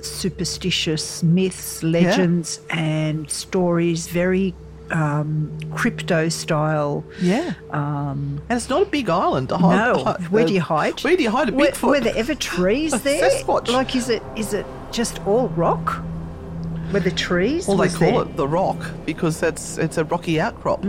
superstitious 0.00 1.22
myths, 1.22 1.82
legends, 1.82 2.60
and 2.70 3.28
stories, 3.28 4.06
very 4.06 4.54
um, 4.90 5.50
crypto 5.74 6.28
style. 6.28 7.04
Yeah, 7.20 7.54
Um, 7.70 8.40
and 8.48 8.56
it's 8.56 8.68
not 8.68 8.82
a 8.82 8.86
big 8.86 9.08
island. 9.08 9.48
To 9.50 9.56
hide, 9.58 9.76
no, 9.94 10.04
hi- 10.04 10.12
where 10.30 10.44
do 10.46 10.52
you 10.52 10.60
hide? 10.60 11.00
Where 11.02 11.16
do 11.16 11.22
you 11.22 11.30
hide 11.30 11.48
a 11.50 11.52
Were, 11.52 11.66
Bigfoot? 11.66 11.88
were 11.88 12.00
there 12.00 12.16
ever 12.16 12.34
trees 12.34 12.92
there? 13.02 13.30
Sasquatch. 13.30 13.68
Like, 13.68 13.94
is 13.96 14.08
it 14.08 14.22
is 14.36 14.52
it 14.54 14.66
just 14.92 15.24
all 15.26 15.48
rock? 15.50 16.02
Were 16.92 17.00
the 17.00 17.10
trees? 17.12 17.68
Well, 17.68 17.76
they 17.76 17.88
call 17.88 17.98
there- 18.12 18.22
it 18.22 18.36
the 18.36 18.48
rock 18.48 18.78
because 19.06 19.38
that's 19.40 19.78
it's 19.78 19.96
a 19.98 20.04
rocky 20.04 20.40
outcrop. 20.40 20.84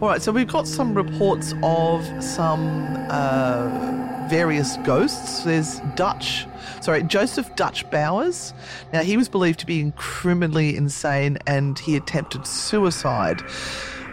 All 0.00 0.08
right, 0.08 0.22
so 0.22 0.30
we've 0.30 0.46
got 0.46 0.68
some 0.68 0.94
reports 0.94 1.54
of 1.62 2.04
some 2.22 2.62
uh, 3.10 4.17
various 4.28 4.76
ghosts. 4.78 5.44
There's 5.44 5.80
Dutch, 5.96 6.46
sorry, 6.80 7.02
Joseph 7.02 7.54
Dutch 7.56 7.88
Bowers. 7.90 8.52
Now 8.92 9.02
he 9.02 9.16
was 9.16 9.28
believed 9.28 9.60
to 9.60 9.66
be 9.66 9.92
criminally 9.96 10.76
insane, 10.76 11.38
and 11.46 11.78
he 11.78 11.96
attempted 11.96 12.46
suicide. 12.46 13.42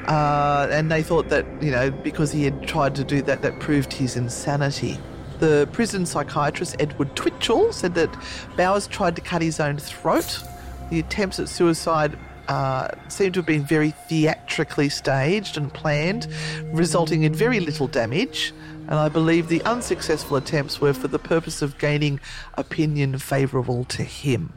Uh, 0.08 0.68
and 0.72 0.92
they 0.92 1.02
thought 1.02 1.30
that 1.30 1.46
you 1.62 1.72
know 1.72 1.90
because 1.90 2.32
he 2.32 2.44
had 2.44 2.68
tried 2.68 2.96
to 2.96 3.04
do 3.04 3.22
that, 3.24 3.42
that 3.42 3.60
proved 3.60 3.92
his 3.92 4.16
insanity. 4.16 5.00
The 5.40 5.68
prison 5.74 6.06
psychiatrist 6.06 6.78
Edward 6.80 7.16
Twitchell 7.16 7.74
said 7.74 7.96
that 7.96 8.16
Bowers 8.56 8.88
tried 8.88 9.16
to 9.18 9.22
cut 9.22 9.42
his 9.42 9.60
own 9.60 9.78
throat. 9.78 10.42
The 10.90 11.00
attempts 11.00 11.40
at 11.40 11.50
suicide 11.50 12.18
uh, 12.48 12.90
seem 13.08 13.32
to 13.34 13.40
have 13.40 13.46
been 13.46 13.66
very 13.66 13.92
theatrically 13.92 14.90
staged 14.90 15.58
and 15.58 15.74
planned, 15.74 16.28
resulting 16.72 17.24
in 17.24 17.34
very 17.34 17.60
little 17.60 17.88
damage. 17.88 18.54
And 18.88 18.96
I 18.96 19.10
believe 19.10 19.48
the 19.48 19.64
unsuccessful 19.64 20.38
attempts 20.38 20.80
were 20.80 20.94
for 20.94 21.08
the 21.08 21.20
purpose 21.20 21.62
of 21.62 21.78
gaining 21.78 22.20
opinion 22.56 23.18
favourable 23.18 23.84
to 23.86 24.04
him. 24.04 24.54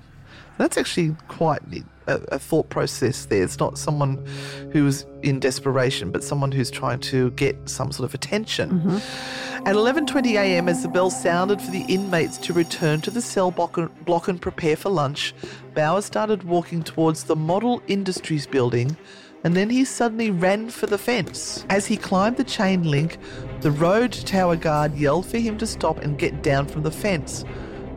That's 0.59 0.77
actually 0.77 1.15
quite 1.29 1.63
a, 2.09 2.15
a 2.33 2.39
thought 2.39 2.69
process 2.69 3.27
there. 3.27 3.45
It's 3.45 3.61
not 3.61 3.79
someone 3.79 4.27
who's 4.73 5.07
in 5.23 5.39
desperation, 5.39 6.11
but 6.11 6.25
someone 6.25 6.51
who's 6.51 6.71
trying 6.71 6.99
to 7.01 7.31
get 7.33 7.69
some 7.69 7.93
sort 7.93 8.09
of 8.09 8.15
attention. 8.15 8.71
Mm-hmm. 8.81 9.67
At 9.69 9.77
11:20 9.77 10.33
a.m., 10.33 10.69
as 10.69 10.83
the 10.83 10.89
bell 10.89 11.11
sounded 11.11 11.63
for 11.63 11.71
the 11.71 11.85
inmates 11.89 12.39
to 12.39 12.53
return 12.53 13.01
to 13.03 13.11
the 13.11 13.23
cell 13.23 13.51
block 13.51 13.77
and, 13.77 14.05
block 14.05 14.29
and 14.29 14.41
prepare 14.41 14.77
for 14.77 14.89
lunch, 14.89 15.33
Bauer 15.75 16.03
started 16.03 16.43
walking 16.43 16.83
towards 16.83 17.25
the 17.25 17.37
Model 17.37 17.81
Industries 17.87 18.47
building, 18.47 18.97
and 19.45 19.55
then 19.55 19.71
he 19.71 19.85
suddenly 19.85 20.31
ran 20.31 20.71
for 20.71 20.87
the 20.87 20.99
fence. 20.99 21.65
As 21.69 21.87
he 21.87 21.97
climbed 21.97 22.37
the 22.37 22.45
chain 22.45 22.91
link, 22.91 23.19
the 23.61 23.71
road 23.71 24.13
tower 24.13 24.57
guard 24.57 24.95
yelled 24.95 25.27
for 25.27 25.39
him 25.39 25.59
to 25.59 25.67
stop 25.67 25.99
and 25.99 26.19
get 26.19 26.43
down 26.43 26.67
from 26.67 26.83
the 26.83 26.91
fence. 26.91 27.45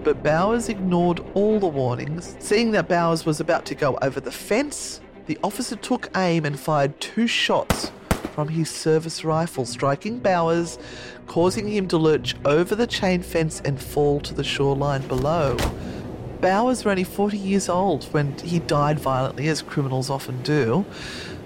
But 0.03 0.23
Bowers 0.23 0.69
ignored 0.69 1.19
all 1.33 1.59
the 1.59 1.67
warnings. 1.67 2.35
Seeing 2.39 2.71
that 2.71 2.89
Bowers 2.89 3.25
was 3.25 3.39
about 3.39 3.65
to 3.67 3.75
go 3.75 3.97
over 4.01 4.19
the 4.19 4.31
fence, 4.31 5.01
the 5.27 5.37
officer 5.43 5.75
took 5.75 6.09
aim 6.17 6.45
and 6.45 6.59
fired 6.59 6.99
two 6.99 7.27
shots 7.27 7.91
from 8.33 8.47
his 8.47 8.69
service 8.69 9.23
rifle, 9.23 9.65
striking 9.65 10.19
Bowers, 10.19 10.79
causing 11.27 11.67
him 11.67 11.87
to 11.89 11.97
lurch 11.97 12.35
over 12.45 12.75
the 12.75 12.87
chain 12.87 13.21
fence 13.21 13.61
and 13.65 13.79
fall 13.79 14.19
to 14.21 14.33
the 14.33 14.43
shoreline 14.43 15.07
below. 15.07 15.57
Bowers 16.41 16.83
was 16.83 16.91
only 16.91 17.03
40 17.03 17.37
years 17.37 17.69
old 17.69 18.05
when 18.05 18.35
he 18.39 18.57
died 18.57 18.99
violently, 18.99 19.47
as 19.47 19.61
criminals 19.61 20.09
often 20.09 20.41
do. 20.41 20.85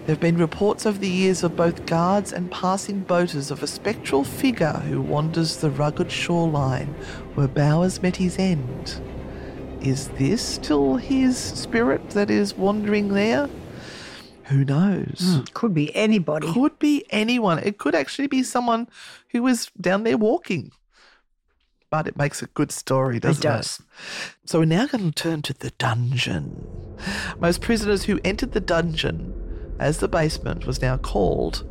There 0.05 0.13
have 0.13 0.21
been 0.21 0.37
reports 0.37 0.85
over 0.85 0.97
the 0.97 1.09
years 1.09 1.43
of 1.43 1.57
both 1.57 1.85
guards 1.85 2.31
and 2.31 2.49
passing 2.49 3.01
boaters 3.01 3.51
of 3.51 3.61
a 3.61 3.67
spectral 3.67 4.23
figure 4.23 4.81
who 4.87 5.01
wanders 5.01 5.57
the 5.57 5.69
rugged 5.69 6.11
shoreline 6.11 6.95
where 7.33 7.47
Bowers 7.47 8.01
met 8.01 8.15
his 8.15 8.39
end. 8.39 9.01
Is 9.81 10.07
this 10.09 10.41
still 10.41 10.95
his 10.95 11.37
spirit 11.37 12.11
that 12.11 12.29
is 12.29 12.55
wandering 12.55 13.09
there? 13.09 13.49
Who 14.45 14.63
knows? 14.63 15.19
Hmm, 15.19 15.41
could 15.53 15.73
be 15.73 15.93
anybody. 15.95 16.53
Could 16.53 16.79
be 16.79 17.03
anyone. 17.09 17.59
It 17.59 17.79
could 17.79 17.95
actually 17.95 18.27
be 18.27 18.43
someone 18.43 18.87
who 19.29 19.43
was 19.43 19.71
down 19.81 20.03
there 20.03 20.17
walking. 20.17 20.71
But 21.89 22.07
it 22.07 22.17
makes 22.17 22.41
a 22.41 22.47
good 22.47 22.71
story, 22.71 23.19
doesn't 23.19 23.43
it? 23.43 23.47
does. 23.47 23.81
So 24.45 24.59
we're 24.59 24.65
now 24.65 24.87
going 24.87 25.11
to 25.11 25.23
turn 25.23 25.41
to 25.43 25.53
the 25.53 25.71
dungeon. 25.71 26.67
Most 27.39 27.61
prisoners 27.61 28.03
who 28.05 28.19
entered 28.23 28.53
the 28.53 28.59
dungeon, 28.59 29.33
as 29.79 29.99
the 29.99 30.07
basement 30.07 30.65
was 30.65 30.81
now 30.81 30.97
called, 30.97 31.65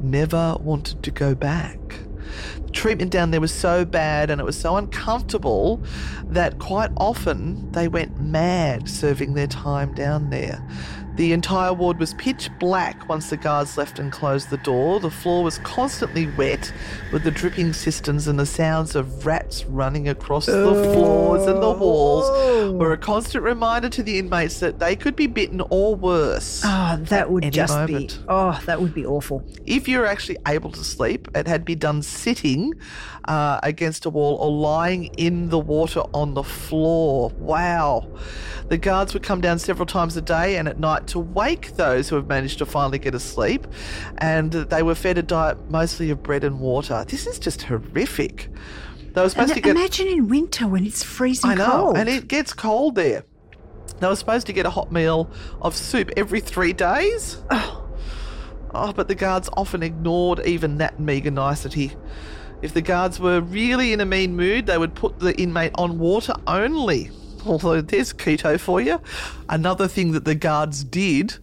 never 0.00 0.56
wanted 0.60 1.02
to 1.02 1.10
go 1.10 1.34
back. 1.34 1.78
The 2.64 2.70
treatment 2.70 3.10
down 3.10 3.32
there 3.32 3.40
was 3.40 3.52
so 3.52 3.84
bad 3.84 4.30
and 4.30 4.40
it 4.40 4.44
was 4.44 4.58
so 4.58 4.76
uncomfortable 4.76 5.82
that 6.24 6.58
quite 6.58 6.90
often 6.96 7.70
they 7.72 7.88
went 7.88 8.20
mad 8.20 8.88
serving 8.88 9.34
their 9.34 9.48
time 9.48 9.94
down 9.94 10.30
there. 10.30 10.64
The 11.20 11.34
entire 11.34 11.74
ward 11.74 11.98
was 11.98 12.14
pitch 12.14 12.48
black 12.58 13.06
once 13.06 13.28
the 13.28 13.36
guards 13.36 13.76
left 13.76 13.98
and 13.98 14.10
closed 14.10 14.48
the 14.48 14.56
door. 14.56 15.00
The 15.00 15.10
floor 15.10 15.44
was 15.44 15.58
constantly 15.58 16.26
wet 16.28 16.72
with 17.12 17.24
the 17.24 17.30
dripping 17.30 17.74
cisterns 17.74 18.26
and 18.26 18.38
the 18.38 18.46
sounds 18.46 18.96
of 18.96 19.26
rats 19.26 19.66
running 19.66 20.08
across 20.08 20.46
the 20.46 20.52
floors 20.94 21.46
and 21.46 21.62
the 21.62 21.72
walls 21.72 22.74
were 22.74 22.94
a 22.94 22.96
constant 22.96 23.44
reminder 23.44 23.90
to 23.90 24.02
the 24.02 24.18
inmates 24.18 24.60
that 24.60 24.78
they 24.78 24.96
could 24.96 25.14
be 25.14 25.26
bitten 25.26 25.60
or 25.68 25.94
worse. 25.94 26.62
Oh, 26.64 26.96
that 26.98 27.30
would 27.30 27.52
just 27.52 27.74
moment. 27.74 28.16
be. 28.16 28.24
Oh, 28.26 28.58
that 28.64 28.80
would 28.80 28.94
be 28.94 29.04
awful. 29.04 29.44
If 29.66 29.88
you're 29.88 30.06
actually 30.06 30.38
able 30.48 30.72
to 30.72 30.82
sleep, 30.82 31.28
it 31.34 31.46
had 31.46 31.60
to 31.60 31.64
be 31.66 31.74
done 31.74 32.00
sitting 32.00 32.72
uh, 33.26 33.60
against 33.62 34.06
a 34.06 34.10
wall 34.10 34.36
or 34.36 34.50
lying 34.50 35.04
in 35.18 35.50
the 35.50 35.58
water 35.58 36.00
on 36.14 36.32
the 36.32 36.42
floor. 36.42 37.30
Wow. 37.36 38.08
The 38.70 38.78
guards 38.78 39.12
would 39.12 39.22
come 39.22 39.42
down 39.42 39.58
several 39.58 39.84
times 39.84 40.16
a 40.16 40.22
day 40.22 40.56
and 40.56 40.66
at 40.66 40.78
night 40.78 41.09
to 41.10 41.20
wake 41.20 41.76
those 41.76 42.08
who 42.08 42.16
have 42.16 42.26
managed 42.26 42.58
to 42.58 42.66
finally 42.66 42.98
get 42.98 43.14
asleep. 43.14 43.66
And 44.18 44.52
they 44.52 44.82
were 44.82 44.94
fed 44.94 45.18
a 45.18 45.22
diet 45.22 45.70
mostly 45.70 46.10
of 46.10 46.22
bread 46.22 46.44
and 46.44 46.58
water. 46.60 47.04
This 47.06 47.26
is 47.26 47.38
just 47.38 47.62
horrific. 47.62 48.48
They 49.12 49.20
were 49.22 49.28
supposed 49.28 49.50
And 49.50 49.56
to 49.56 49.60
get. 49.60 49.76
imagine 49.76 50.06
in 50.08 50.28
winter 50.28 50.66
when 50.66 50.84
it's 50.86 51.02
freezing 51.02 51.50
I 51.50 51.54
know, 51.54 51.70
cold. 51.70 51.96
and 51.96 52.08
it 52.08 52.28
gets 52.28 52.52
cold 52.52 52.94
there. 52.94 53.24
They 53.98 54.06
were 54.06 54.16
supposed 54.16 54.46
to 54.46 54.52
get 54.52 54.66
a 54.66 54.70
hot 54.70 54.90
meal 54.92 55.30
of 55.60 55.76
soup 55.76 56.10
every 56.16 56.40
three 56.40 56.72
days. 56.72 57.36
Oh, 58.72 58.92
but 58.92 59.08
the 59.08 59.16
guards 59.16 59.50
often 59.56 59.82
ignored 59.82 60.46
even 60.46 60.78
that 60.78 61.00
meagre 61.00 61.32
nicety. 61.32 61.92
If 62.62 62.72
the 62.72 62.82
guards 62.82 63.18
were 63.18 63.40
really 63.40 63.92
in 63.92 64.00
a 64.00 64.06
mean 64.06 64.36
mood, 64.36 64.66
they 64.66 64.78
would 64.78 64.94
put 64.94 65.18
the 65.18 65.36
inmate 65.40 65.72
on 65.74 65.98
water 65.98 66.34
only. 66.46 67.10
Although 67.46 67.80
there's 67.80 68.12
keto 68.12 68.58
for 68.58 68.80
you. 68.80 69.00
Another 69.48 69.88
thing 69.88 70.12
that 70.12 70.24
the 70.24 70.34
guards 70.34 70.84
did 70.84 71.34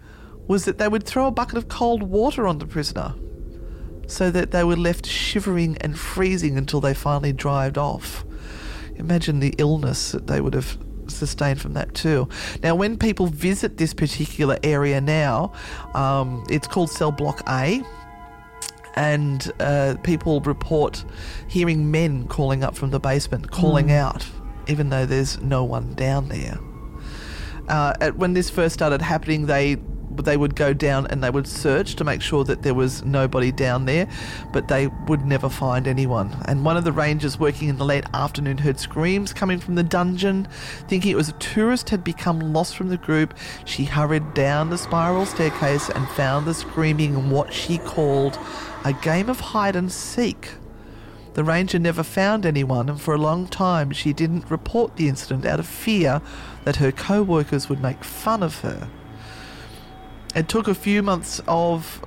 was 0.47 0.65
that 0.65 0.77
they 0.77 0.87
would 0.87 1.03
throw 1.03 1.27
a 1.27 1.31
bucket 1.31 1.57
of 1.57 1.67
cold 1.67 2.03
water 2.03 2.47
on 2.47 2.57
the 2.59 2.65
prisoner 2.65 3.13
so 4.07 4.31
that 4.31 4.51
they 4.51 4.63
were 4.63 4.77
left 4.77 5.05
shivering 5.05 5.77
and 5.81 5.99
freezing 5.99 6.57
until 6.57 6.79
they 6.79 6.93
finally 6.93 7.33
dried 7.33 7.77
off. 7.77 8.23
Imagine 8.95 9.39
the 9.39 9.53
illness 9.57 10.13
that 10.13 10.27
they 10.27 10.41
would 10.41 10.53
have 10.53 10.77
sustained 11.07 11.61
from 11.61 11.73
that 11.73 11.93
too. 11.93 12.27
Now, 12.63 12.75
when 12.75 12.97
people 12.97 13.27
visit 13.27 13.77
this 13.77 13.93
particular 13.93 14.57
area 14.63 15.01
now, 15.01 15.53
um, 15.93 16.45
it's 16.49 16.67
called 16.67 16.89
Cell 16.89 17.11
Block 17.11 17.41
A. 17.49 17.83
And 18.95 19.51
uh, 19.59 19.95
people 20.03 20.41
report 20.41 21.05
hearing 21.47 21.91
men 21.91 22.27
calling 22.27 22.63
up 22.63 22.75
from 22.75 22.89
the 22.89 22.99
basement, 22.99 23.51
calling 23.51 23.91
out, 23.91 24.25
even 24.67 24.89
though 24.89 25.05
there's 25.05 25.39
no 25.41 25.63
one 25.63 25.93
down 25.93 26.29
there. 26.29 26.59
Uh, 27.67 27.93
at, 27.99 28.17
when 28.17 28.33
this 28.33 28.49
first 28.49 28.73
started 28.73 29.01
happening, 29.01 29.45
they 29.45 29.77
they 30.23 30.37
would 30.37 30.55
go 30.55 30.73
down 30.73 31.07
and 31.07 31.23
they 31.23 31.29
would 31.29 31.47
search 31.47 31.95
to 31.95 32.03
make 32.03 32.21
sure 32.21 32.43
that 32.43 32.63
there 32.63 32.73
was 32.73 33.03
nobody 33.03 33.51
down 33.51 33.85
there, 33.85 34.07
but 34.51 34.67
they 34.67 34.87
would 35.07 35.25
never 35.25 35.49
find 35.49 35.87
anyone. 35.87 36.35
And 36.45 36.65
one 36.65 36.77
of 36.77 36.83
the 36.83 36.91
rangers 36.91 37.39
working 37.39 37.69
in 37.69 37.77
the 37.77 37.85
late 37.85 38.05
afternoon 38.13 38.57
heard 38.57 38.79
screams 38.79 39.33
coming 39.33 39.59
from 39.59 39.75
the 39.75 39.83
dungeon. 39.83 40.47
Thinking 40.87 41.11
it 41.11 41.15
was 41.15 41.29
a 41.29 41.33
tourist 41.33 41.89
had 41.89 42.03
become 42.03 42.39
lost 42.53 42.75
from 42.75 42.89
the 42.89 42.97
group, 42.97 43.35
she 43.65 43.85
hurried 43.85 44.33
down 44.33 44.69
the 44.69 44.77
spiral 44.77 45.25
staircase 45.25 45.89
and 45.89 46.07
found 46.09 46.47
the 46.47 46.53
screaming 46.53 47.13
in 47.13 47.29
what 47.29 47.53
she 47.53 47.77
called 47.77 48.39
a 48.85 48.93
game 48.93 49.29
of 49.29 49.39
hide 49.39 49.75
and 49.75 49.91
seek. 49.91 50.49
The 51.37 51.43
ranger 51.43 51.77
never 51.77 52.01
found 52.01 52.47
anyone, 52.47 52.89
and 52.89 52.99
for 52.99 53.13
a 53.13 53.17
long 53.19 53.45
time 53.45 53.91
she 53.91 54.11
didn't 54.11 54.49
report 54.49 54.95
the 54.95 55.07
incident 55.07 55.45
out 55.45 55.59
of 55.59 55.67
fear 55.67 56.19
that 56.63 56.77
her 56.77 56.91
co 56.91 57.21
workers 57.21 57.69
would 57.69 57.79
make 57.79 58.03
fun 58.03 58.41
of 58.41 58.61
her. 58.61 58.89
It 60.35 60.49
took 60.49 60.67
a 60.67 60.73
few 60.73 61.03
months 61.03 61.39
of 61.47 62.03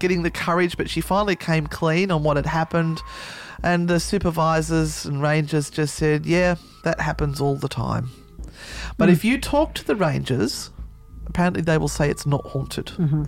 getting 0.00 0.24
the 0.24 0.32
courage, 0.32 0.76
but 0.76 0.90
she 0.90 1.00
finally 1.00 1.36
came 1.36 1.68
clean 1.68 2.10
on 2.10 2.24
what 2.24 2.36
had 2.36 2.46
happened. 2.46 3.00
And 3.62 3.86
the 3.86 4.00
supervisors 4.00 5.06
and 5.06 5.22
rangers 5.22 5.70
just 5.70 5.94
said, 5.94 6.26
Yeah, 6.26 6.56
that 6.82 7.00
happens 7.00 7.40
all 7.40 7.54
the 7.54 7.68
time. 7.68 8.10
But 8.98 9.08
hmm. 9.08 9.12
if 9.12 9.24
you 9.24 9.38
talk 9.38 9.74
to 9.74 9.84
the 9.84 9.94
rangers, 9.94 10.70
apparently 11.26 11.62
they 11.62 11.78
will 11.78 11.86
say 11.86 12.10
it's 12.10 12.26
not 12.26 12.44
haunted. 12.48 12.86
Mm-hmm. 12.86 13.26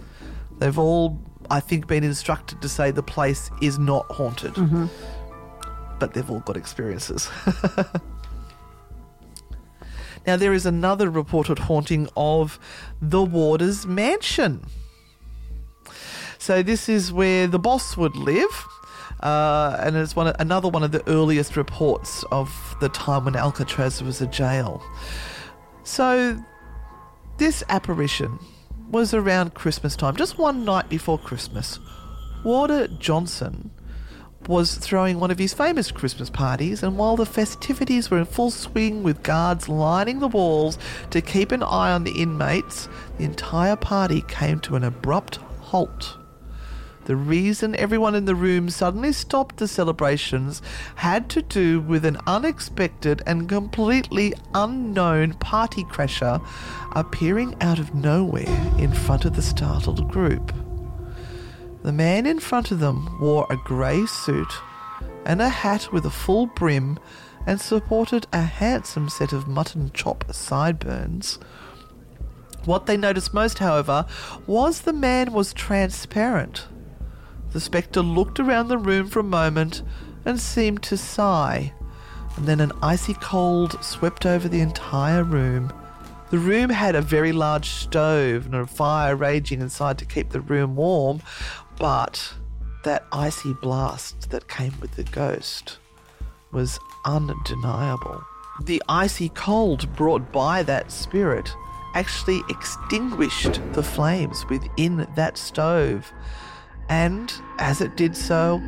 They've 0.59 0.78
all, 0.80 1.22
I 1.48 1.61
think, 1.61 1.86
been 1.86 2.02
instructed 2.02 2.61
to 2.61 2.68
say 2.68 2.90
the 2.90 3.05
place 3.05 3.52
is 3.62 3.78
not 3.78 4.11
haunted. 4.11 4.55
Mm-hmm. 4.55 4.86
But 6.05 6.12
they've 6.12 6.30
all 6.30 6.40
got 6.40 6.59
experiences. 6.59 7.30
Now, 10.26 10.36
there 10.36 10.55
is 10.55 10.64
another 10.64 11.11
reported 11.11 11.59
haunting 11.59 12.09
of 12.16 12.59
the 13.00 13.22
warder's 13.22 13.86
mansion. 13.86 14.64
So, 16.38 16.62
this 16.62 16.88
is 16.88 17.12
where 17.12 17.46
the 17.46 17.59
boss 17.59 17.96
would 17.98 18.16
live. 18.16 18.64
Uh, 19.20 19.76
and 19.80 19.96
it's 19.96 20.16
one 20.16 20.34
another 20.38 20.68
one 20.68 20.82
of 20.82 20.92
the 20.92 21.07
earliest 21.09 21.57
reports 21.57 22.24
of 22.32 22.50
the 22.80 22.88
time 22.88 23.26
when 23.26 23.36
Alcatraz 23.36 24.02
was 24.02 24.22
a 24.22 24.26
jail. 24.26 24.82
So, 25.82 26.42
this 27.36 27.62
apparition 27.68 28.38
was 28.90 29.12
around 29.12 29.52
Christmas 29.52 29.94
time, 29.94 30.16
just 30.16 30.38
one 30.38 30.64
night 30.64 30.88
before 30.88 31.18
Christmas. 31.18 31.78
Warder 32.44 32.88
Johnson 32.88 33.70
was 34.49 34.74
throwing 34.76 35.18
one 35.18 35.30
of 35.30 35.38
his 35.38 35.55
famous 35.55 35.90
Christmas 35.90 36.30
parties, 36.30 36.82
and 36.82 36.97
while 36.97 37.16
the 37.16 37.26
festivities 37.26 38.11
were 38.11 38.18
in 38.18 38.24
full 38.24 38.51
swing 38.51 39.03
with 39.03 39.22
guards 39.22 39.68
lining 39.68 40.18
the 40.18 40.28
walls 40.28 40.78
to 41.11 41.20
keep 41.20 41.53
an 41.53 41.62
eye 41.62 41.92
on 41.92 42.05
the 42.05 42.20
inmates, 42.20 42.88
the 43.18 43.24
entire 43.24 43.76
party 43.76 44.22
came 44.28 44.61
to 44.61 44.76
an 44.76 44.84
abrupt 44.84 45.36
halt. 45.61 46.18
The 47.05 47.16
reason 47.16 47.76
everyone 47.76 48.14
in 48.14 48.24
the 48.24 48.34
room 48.34 48.70
suddenly 48.70 49.12
stopped 49.12 49.59
the 49.59 49.68
celebrations 49.68 50.62
had 50.95 51.28
to 51.30 51.42
do 51.42 51.80
with 51.80 52.05
an 52.07 52.16
unexpected 52.26 53.22
and 53.26 53.47
completely 53.47 54.32
unknown 54.55 55.34
party 55.34 55.84
crasher 55.84 56.42
appearing 56.92 57.57
out 57.61 57.78
of 57.78 57.95
nowhere 57.95 58.72
in 58.78 58.90
front 58.90 59.26
of 59.26 59.36
the 59.36 59.42
startled 59.42 60.11
group. 60.11 60.64
The 61.85 61.93
man 61.93 62.24
in 62.24 62.41
front 62.41 62.70
of 62.70 62.80
them 62.80 63.18
wore 63.20 63.47
a 63.51 63.59
grey 63.59 64.07
suit 64.07 64.51
and 65.26 65.43
a 65.43 65.51
hat 65.51 65.93
with 65.93 66.07
a 66.07 66.11
full 66.11 66.47
brim 66.47 66.99
and 67.47 67.61
supported 67.61 68.26
a 68.32 68.41
handsome 68.41 69.11
set 69.11 69.35
of 69.35 69.47
mutton 69.47 69.91
chop 69.93 70.24
sideburns. 70.32 71.39
What 72.64 72.87
they 72.87 72.97
noticed 72.97 73.35
most, 73.35 73.59
however, 73.59 74.07
was 74.47 74.80
the 74.80 74.95
man 74.95 75.35
was 75.35 75.53
transparent. 75.53 76.68
The 77.53 77.61
spectre 77.61 78.01
looked 78.01 78.41
around 78.41 78.68
the 78.68 78.78
room 78.78 79.07
for 79.07 79.20
a 79.20 79.22
moment 79.22 79.82
and 80.24 80.41
seemed 80.41 80.82
to 80.85 80.97
sigh, 80.97 81.74
and 82.39 82.47
then 82.47 82.61
an 82.61 82.72
icy 82.82 83.12
cold 83.12 83.76
swept 83.85 84.24
over 84.24 84.49
the 84.49 84.62
entire 84.62 85.22
room. 85.22 85.70
The 86.30 86.39
room 86.39 86.70
had 86.70 86.97
a 86.97 87.03
very 87.03 87.30
large 87.30 87.68
stove 87.68 88.47
and 88.47 88.55
a 88.57 88.66
fire 88.66 89.14
raging 89.14 89.61
inside 89.61 89.99
to 89.99 90.05
keep 90.05 90.30
the 90.30 90.41
room 90.41 90.74
warm, 90.74 91.20
but 91.79 92.35
that 92.85 93.07
icy 93.12 93.55
blast 93.55 94.31
that 94.31 94.49
came 94.49 94.75
with 94.81 94.97
the 94.97 95.05
ghost 95.05 95.79
was 96.53 96.79
undeniable. 97.05 98.22
The 98.64 98.83
icy 98.89 99.31
cold 99.31 99.93
brought 99.97 100.33
by 100.33 100.62
that 100.64 100.93
spirit 100.93 101.53
actually 101.95 102.43
extinguished 102.49 103.61
the 103.72 103.83
flames 103.83 104.45
within 104.49 105.07
that 105.16 105.39
stove, 105.39 106.12
and 106.89 107.33
as 107.59 107.81
it 107.81 107.97
did 107.97 108.16
so, 108.16 108.61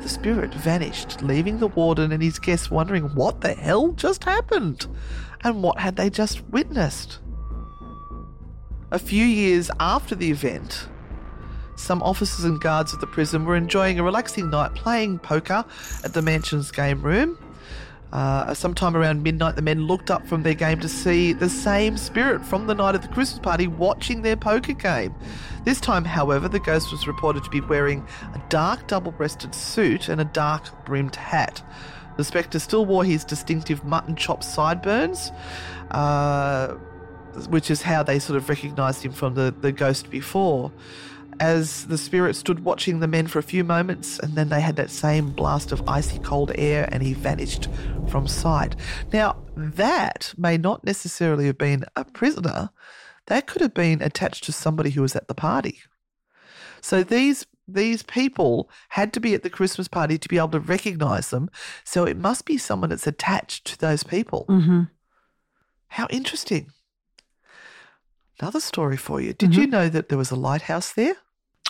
the 0.00 0.08
spirit 0.08 0.52
vanished, 0.54 1.22
leaving 1.22 1.58
the 1.58 1.68
warden 1.68 2.12
and 2.12 2.22
his 2.22 2.38
guests 2.38 2.70
wondering 2.70 3.04
what 3.14 3.40
the 3.40 3.54
hell 3.54 3.92
just 3.92 4.24
happened 4.24 4.86
and 5.42 5.62
what 5.62 5.78
had 5.78 5.96
they 5.96 6.10
just 6.10 6.42
witnessed. 6.48 7.20
A 8.90 8.98
few 8.98 9.24
years 9.24 9.70
after 9.80 10.14
the 10.14 10.30
event, 10.30 10.88
some 11.76 12.02
officers 12.02 12.44
and 12.44 12.60
guards 12.60 12.92
of 12.92 13.00
the 13.00 13.06
prison 13.06 13.44
were 13.44 13.56
enjoying 13.56 13.98
a 13.98 14.02
relaxing 14.02 14.50
night 14.50 14.74
playing 14.74 15.18
poker 15.18 15.64
at 16.02 16.14
the 16.14 16.22
mansion's 16.22 16.70
game 16.70 17.02
room. 17.02 17.38
Uh, 18.12 18.54
sometime 18.54 18.96
around 18.96 19.24
midnight, 19.24 19.56
the 19.56 19.62
men 19.62 19.88
looked 19.88 20.08
up 20.08 20.24
from 20.24 20.44
their 20.44 20.54
game 20.54 20.78
to 20.78 20.88
see 20.88 21.32
the 21.32 21.48
same 21.48 21.96
spirit 21.96 22.44
from 22.46 22.68
the 22.68 22.74
night 22.74 22.94
of 22.94 23.02
the 23.02 23.08
Christmas 23.08 23.40
party 23.40 23.66
watching 23.66 24.22
their 24.22 24.36
poker 24.36 24.72
game. 24.72 25.12
This 25.64 25.80
time, 25.80 26.04
however, 26.04 26.48
the 26.48 26.60
ghost 26.60 26.92
was 26.92 27.08
reported 27.08 27.42
to 27.42 27.50
be 27.50 27.60
wearing 27.60 28.06
a 28.32 28.42
dark 28.48 28.86
double 28.86 29.10
breasted 29.10 29.52
suit 29.52 30.08
and 30.08 30.20
a 30.20 30.24
dark 30.26 30.84
brimmed 30.84 31.16
hat. 31.16 31.60
The 32.16 32.22
spectre 32.22 32.60
still 32.60 32.86
wore 32.86 33.04
his 33.04 33.24
distinctive 33.24 33.84
mutton 33.84 34.14
chop 34.14 34.44
sideburns, 34.44 35.32
uh, 35.90 36.74
which 37.48 37.68
is 37.68 37.82
how 37.82 38.04
they 38.04 38.20
sort 38.20 38.36
of 38.36 38.48
recognised 38.48 39.04
him 39.04 39.10
from 39.10 39.34
the, 39.34 39.52
the 39.60 39.72
ghost 39.72 40.08
before 40.08 40.70
as 41.40 41.86
the 41.86 41.98
spirit 41.98 42.36
stood 42.36 42.64
watching 42.64 43.00
the 43.00 43.08
men 43.08 43.26
for 43.26 43.38
a 43.38 43.42
few 43.42 43.64
moments, 43.64 44.18
and 44.18 44.34
then 44.34 44.48
they 44.48 44.60
had 44.60 44.76
that 44.76 44.90
same 44.90 45.30
blast 45.30 45.72
of 45.72 45.86
icy 45.88 46.18
cold 46.18 46.52
air, 46.54 46.88
and 46.92 47.02
he 47.02 47.14
vanished 47.14 47.68
from 48.08 48.26
sight. 48.26 48.76
Now, 49.12 49.36
that 49.56 50.34
may 50.36 50.56
not 50.56 50.84
necessarily 50.84 51.46
have 51.46 51.58
been 51.58 51.84
a 51.96 52.04
prisoner, 52.04 52.70
that 53.26 53.46
could 53.46 53.62
have 53.62 53.74
been 53.74 54.02
attached 54.02 54.44
to 54.44 54.52
somebody 54.52 54.90
who 54.90 55.02
was 55.02 55.16
at 55.16 55.28
the 55.28 55.34
party. 55.34 55.80
So 56.80 57.02
these 57.02 57.46
these 57.66 58.02
people 58.02 58.68
had 58.90 59.12
to 59.14 59.20
be 59.20 59.32
at 59.32 59.42
the 59.42 59.48
Christmas 59.48 59.88
party 59.88 60.18
to 60.18 60.28
be 60.28 60.36
able 60.36 60.48
to 60.50 60.60
recognize 60.60 61.30
them. 61.30 61.48
So 61.82 62.04
it 62.04 62.18
must 62.18 62.44
be 62.44 62.58
someone 62.58 62.90
that's 62.90 63.06
attached 63.06 63.64
to 63.68 63.78
those 63.78 64.02
people. 64.02 64.44
Mm-hmm. 64.50 64.82
How 65.88 66.06
interesting. 66.10 66.72
Another 68.38 68.60
story 68.60 68.96
for 68.96 69.20
you. 69.20 69.32
Did 69.32 69.54
you 69.54 69.66
know 69.66 69.88
that 69.88 70.08
there 70.08 70.18
was 70.18 70.30
a 70.30 70.36
lighthouse 70.36 70.92
there? 70.92 71.16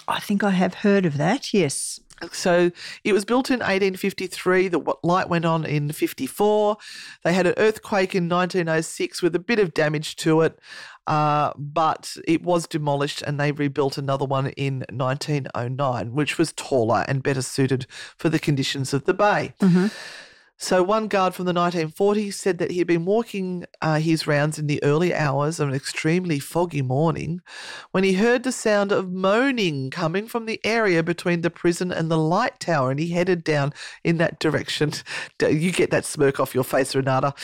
I 0.06 0.20
think 0.20 0.44
I 0.44 0.50
have 0.50 0.74
heard 0.74 1.06
of 1.06 1.16
that, 1.16 1.54
yes. 1.54 2.00
So 2.32 2.70
it 3.02 3.12
was 3.12 3.24
built 3.24 3.50
in 3.50 3.58
1853. 3.58 4.68
The 4.68 4.96
light 5.02 5.28
went 5.28 5.44
on 5.44 5.64
in 5.64 5.90
54. 5.92 6.76
They 7.22 7.32
had 7.32 7.46
an 7.46 7.54
earthquake 7.56 8.14
in 8.14 8.28
1906 8.28 9.20
with 9.20 9.34
a 9.34 9.38
bit 9.38 9.58
of 9.58 9.74
damage 9.74 10.16
to 10.16 10.40
it, 10.42 10.58
uh, 11.06 11.52
but 11.56 12.16
it 12.26 12.42
was 12.42 12.66
demolished 12.66 13.20
and 13.22 13.38
they 13.38 13.52
rebuilt 13.52 13.98
another 13.98 14.24
one 14.24 14.48
in 14.50 14.84
1909, 14.90 16.14
which 16.14 16.38
was 16.38 16.52
taller 16.52 17.04
and 17.08 17.22
better 17.22 17.42
suited 17.42 17.86
for 18.16 18.28
the 18.28 18.38
conditions 18.38 18.94
of 18.94 19.04
the 19.04 19.14
bay. 19.14 19.52
So, 20.64 20.82
one 20.82 21.08
guard 21.08 21.34
from 21.34 21.44
the 21.44 21.52
1940s 21.52 22.32
said 22.32 22.56
that 22.56 22.70
he 22.70 22.78
had 22.78 22.86
been 22.86 23.04
walking 23.04 23.66
uh, 23.82 23.98
his 23.98 24.26
rounds 24.26 24.58
in 24.58 24.66
the 24.66 24.82
early 24.82 25.12
hours 25.12 25.60
of 25.60 25.68
an 25.68 25.74
extremely 25.74 26.38
foggy 26.38 26.80
morning 26.80 27.42
when 27.90 28.02
he 28.02 28.14
heard 28.14 28.44
the 28.44 28.50
sound 28.50 28.90
of 28.90 29.12
moaning 29.12 29.90
coming 29.90 30.26
from 30.26 30.46
the 30.46 30.58
area 30.64 31.02
between 31.02 31.42
the 31.42 31.50
prison 31.50 31.92
and 31.92 32.10
the 32.10 32.16
light 32.16 32.60
tower, 32.60 32.90
and 32.90 32.98
he 32.98 33.10
headed 33.10 33.44
down 33.44 33.74
in 34.04 34.16
that 34.16 34.40
direction. 34.40 34.92
You 35.42 35.70
get 35.70 35.90
that 35.90 36.06
smirk 36.06 36.40
off 36.40 36.54
your 36.54 36.64
face, 36.64 36.94
Renata. 36.94 37.34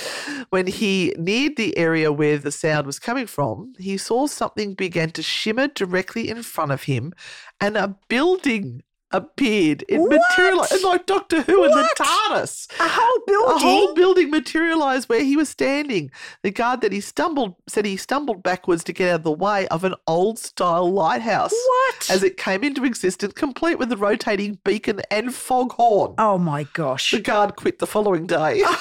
When 0.48 0.66
he 0.66 1.14
neared 1.18 1.56
the 1.56 1.76
area 1.76 2.10
where 2.10 2.38
the 2.38 2.50
sound 2.50 2.86
was 2.86 2.98
coming 2.98 3.26
from, 3.26 3.74
he 3.78 3.98
saw 3.98 4.28
something 4.28 4.72
began 4.72 5.10
to 5.10 5.22
shimmer 5.22 5.66
directly 5.66 6.30
in 6.30 6.42
front 6.42 6.72
of 6.72 6.84
him, 6.84 7.12
and 7.60 7.76
a 7.76 7.98
building 8.08 8.82
appeared. 9.12 9.84
It 9.88 9.98
What? 9.98 10.10
materialized 10.10 10.84
like 10.84 11.06
Doctor 11.06 11.42
Who 11.42 11.64
and 11.64 11.72
the 11.72 11.88
TARDIS. 11.98 12.68
A 12.80 12.88
whole 12.88 13.22
building? 13.26 13.56
A 13.56 13.58
whole 13.58 13.94
building 13.94 14.30
materialized 14.30 15.08
where 15.08 15.22
he 15.24 15.36
was 15.36 15.48
standing. 15.48 16.10
The 16.42 16.50
guard 16.50 16.80
that 16.82 16.92
he 16.92 17.00
stumbled 17.00 17.54
said 17.68 17.84
he 17.86 17.96
stumbled 17.96 18.42
backwards 18.42 18.84
to 18.84 18.92
get 18.92 19.10
out 19.10 19.14
of 19.16 19.22
the 19.24 19.32
way 19.32 19.66
of 19.68 19.84
an 19.84 19.94
old 20.06 20.38
style 20.38 20.90
lighthouse. 20.90 21.52
What? 21.52 22.10
As 22.10 22.22
it 22.22 22.36
came 22.36 22.62
into 22.64 22.84
existence, 22.84 23.32
complete 23.34 23.78
with 23.78 23.90
a 23.92 23.96
rotating 23.96 24.58
beacon 24.64 25.00
and 25.10 25.34
foghorn. 25.34 26.14
oh 26.18 26.38
my 26.38 26.64
gosh. 26.72 27.10
The 27.10 27.20
guard 27.20 27.56
quit 27.56 27.78
the 27.78 27.86
following 27.86 28.26
day. 28.26 28.62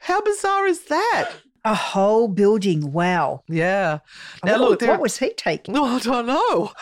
How 0.00 0.20
bizarre 0.20 0.66
is 0.66 0.80
that? 0.84 1.30
A 1.66 1.74
whole 1.74 2.28
building. 2.28 2.92
Wow. 2.92 3.42
Yeah. 3.48 4.00
Now 4.44 4.52
what, 4.52 4.60
look, 4.60 4.80
there, 4.80 4.90
what 4.90 5.00
was 5.00 5.16
he 5.16 5.30
taking? 5.30 5.74
No, 5.74 5.84
I 5.84 5.98
don't 5.98 6.26
know. 6.26 6.72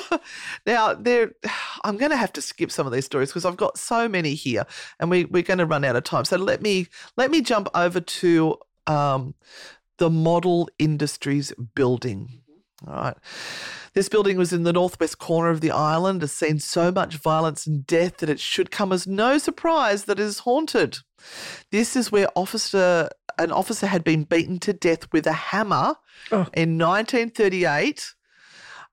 now, 0.66 0.92
there, 0.92 1.32
I'm 1.82 1.96
going 1.96 2.10
to 2.10 2.16
have 2.16 2.32
to 2.34 2.42
skip 2.42 2.70
some 2.70 2.86
of 2.86 2.92
these 2.92 3.06
stories 3.06 3.30
because 3.30 3.46
I've 3.46 3.56
got 3.56 3.78
so 3.78 4.06
many 4.06 4.34
here, 4.34 4.66
and 5.00 5.10
we, 5.10 5.24
we're 5.24 5.42
going 5.42 5.58
to 5.58 5.66
run 5.66 5.84
out 5.84 5.96
of 5.96 6.04
time. 6.04 6.26
So 6.26 6.36
let 6.36 6.60
me 6.60 6.88
let 7.16 7.30
me 7.30 7.40
jump 7.40 7.68
over 7.74 8.00
to 8.00 8.58
um, 8.86 9.34
the 9.96 10.10
Model 10.10 10.68
Industries 10.78 11.52
building. 11.74 12.42
All 12.86 12.94
right. 12.94 13.16
This 13.94 14.08
building 14.08 14.36
was 14.36 14.52
in 14.52 14.62
the 14.62 14.72
northwest 14.72 15.18
corner 15.18 15.50
of 15.50 15.60
the 15.60 15.72
island, 15.72 16.20
has 16.20 16.32
seen 16.32 16.60
so 16.60 16.92
much 16.92 17.16
violence 17.16 17.66
and 17.66 17.84
death 17.86 18.18
that 18.18 18.30
it 18.30 18.38
should 18.38 18.70
come 18.70 18.92
as 18.92 19.06
no 19.06 19.38
surprise 19.38 20.04
that 20.04 20.20
it 20.20 20.22
is 20.22 20.40
haunted. 20.40 20.98
This 21.72 21.96
is 21.96 22.12
where 22.12 22.28
officer 22.36 23.08
an 23.38 23.52
officer 23.52 23.86
had 23.86 24.04
been 24.04 24.24
beaten 24.24 24.58
to 24.60 24.72
death 24.72 25.12
with 25.12 25.26
a 25.26 25.32
hammer 25.32 25.94
Oh. 26.32 26.46
in 26.54 26.76
1938 26.78 28.14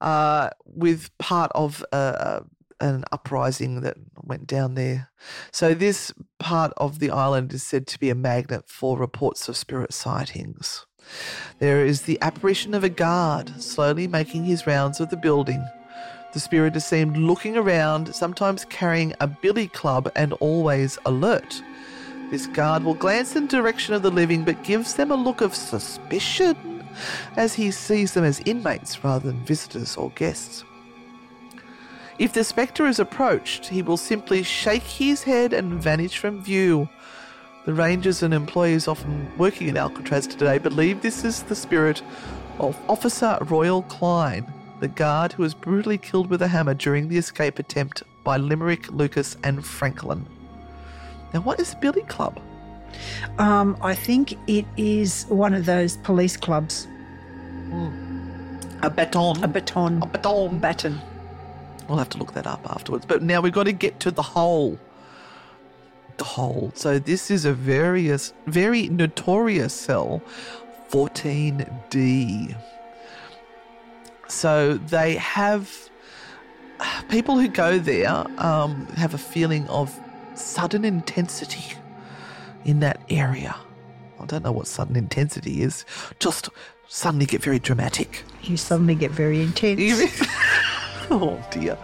uh, 0.02 0.50
with 0.66 1.10
part 1.18 1.52
of 1.56 1.84
uh, 1.92 2.42
an 2.80 3.04
uprising 3.12 3.82
that 3.82 3.96
went 4.22 4.46
down 4.48 4.76
there. 4.76 5.10
So 5.52 5.74
this 5.74 6.14
part 6.40 6.72
of 6.78 7.00
the 7.00 7.10
island 7.10 7.54
is 7.54 7.64
said 7.64 7.88
to 7.88 8.00
be 8.00 8.10
a 8.10 8.16
magnet 8.16 8.66
for 8.68 8.98
reports 8.98 9.48
of 9.50 9.58
spirit 9.58 9.94
sightings. 9.94 10.86
There 11.60 11.86
is 11.86 12.04
the 12.04 12.20
apparition 12.22 12.74
of 12.74 12.84
a 12.84 12.90
guard 12.90 13.62
slowly 13.62 14.08
making 14.08 14.46
his 14.46 14.68
rounds 14.68 15.00
of 15.00 15.10
the 15.10 15.18
building. 15.18 15.64
The 16.34 16.40
spirit 16.40 16.76
is 16.76 16.86
seen 16.86 17.26
looking 17.26 17.56
around, 17.56 18.14
sometimes 18.14 18.66
carrying 18.66 19.14
a 19.22 19.28
billy 19.28 19.68
club 19.70 20.12
and 20.16 20.34
always 20.34 20.98
alert. 21.06 21.62
This 22.32 22.48
guard 22.48 22.84
will 22.84 22.96
glance 22.96 23.36
in 23.36 23.48
the 23.48 23.58
direction 23.58 23.94
of 23.94 24.02
the 24.02 24.12
living 24.12 24.44
but 24.44 24.64
gives 24.64 24.96
them 24.96 25.12
a 25.12 25.16
look 25.16 25.42
of 25.42 25.54
suspicion 25.54 26.84
as 27.38 27.54
he 27.54 27.72
sees 27.72 28.14
them 28.14 28.24
as 28.24 28.42
inmates 28.46 29.04
rather 29.04 29.32
than 29.32 29.46
visitors 29.46 29.96
or 29.96 30.10
guests. 30.12 30.64
If 32.18 32.34
the 32.34 32.44
spectre 32.44 32.88
is 32.88 33.00
approached, 33.00 33.68
he 33.68 33.82
will 33.82 33.98
simply 33.98 34.42
shake 34.42 34.84
his 34.84 35.24
head 35.24 35.52
and 35.52 35.82
vanish 35.82 36.18
from 36.18 36.42
view. 36.42 36.88
The 37.66 37.74
rangers 37.74 38.24
and 38.24 38.34
employees 38.34 38.88
often 38.88 39.30
working 39.38 39.70
at 39.70 39.78
Alcatraz 39.78 40.26
today 40.26 40.58
believe 40.58 41.02
this 41.02 41.26
is 41.26 41.44
the 41.44 41.56
spirit 41.56 42.02
of 42.60 42.78
Officer 42.88 43.38
Royal 43.42 43.82
Cline, 43.84 44.52
the 44.80 44.88
guard 44.88 45.34
who 45.34 45.44
was 45.44 45.54
brutally 45.54 45.98
killed 45.98 46.30
with 46.30 46.42
a 46.42 46.48
hammer 46.48 46.74
during 46.74 47.10
the 47.10 47.18
escape 47.18 47.60
attempt 47.60 48.04
by 48.24 48.38
Limerick, 48.38 48.92
Lucas, 48.92 49.36
and 49.44 49.66
Franklin. 49.66 50.26
Now, 51.36 51.42
what 51.42 51.60
is 51.60 51.76
Billy 51.76 52.04
Club? 52.04 52.40
Um, 53.40 53.78
I 53.82 53.94
think 53.94 54.38
it 54.48 54.66
is 54.78 55.26
one 55.28 55.54
of 55.54 55.66
those 55.66 55.98
police 55.98 56.38
clubs. 56.38 56.88
A 58.82 58.90
baton. 58.90 59.44
A 59.44 59.48
baton. 59.50 60.02
A 60.02 60.06
baton. 60.06 60.60
Baton. 60.60 61.02
We'll 61.90 61.98
have 61.98 62.08
to 62.12 62.18
look 62.18 62.32
that 62.36 62.48
up 62.48 62.66
afterwards. 62.72 63.06
But 63.06 63.22
now 63.22 63.42
we've 63.42 63.52
got 63.52 63.66
to 63.66 63.74
get 63.74 64.00
to 64.00 64.12
the 64.12 64.22
hole. 64.22 64.80
The 66.16 66.24
hole. 66.24 66.72
So 66.74 67.00
this 67.00 67.30
is 67.30 67.44
a 67.44 67.52
various, 67.52 68.32
very 68.48 68.88
notorious 68.88 69.74
cell, 69.74 70.24
14D. 70.90 72.56
So 74.30 74.76
they 74.76 75.16
have 75.16 75.90
people 77.10 77.38
who 77.38 77.50
go 77.50 77.78
there 77.78 78.26
um, 78.38 78.88
have 78.96 79.14
a 79.14 79.18
feeling 79.18 79.68
of 79.68 80.00
sudden 80.38 80.86
intensity 80.86 81.78
in 82.64 82.80
that 82.82 83.00
area. 83.10 83.56
I 84.20 84.26
don't 84.26 84.44
know 84.44 84.52
what 84.52 84.68
sudden 84.68 84.96
intensity 84.96 85.62
is. 85.62 85.86
Just 86.20 86.50
suddenly 86.88 87.26
get 87.26 87.42
very 87.42 87.60
dramatic. 87.60 88.24
You 88.42 88.58
suddenly 88.58 88.96
get 88.96 89.12
very 89.12 89.42
intense. 89.42 90.28
oh 91.12 91.44
dear. 91.52 91.78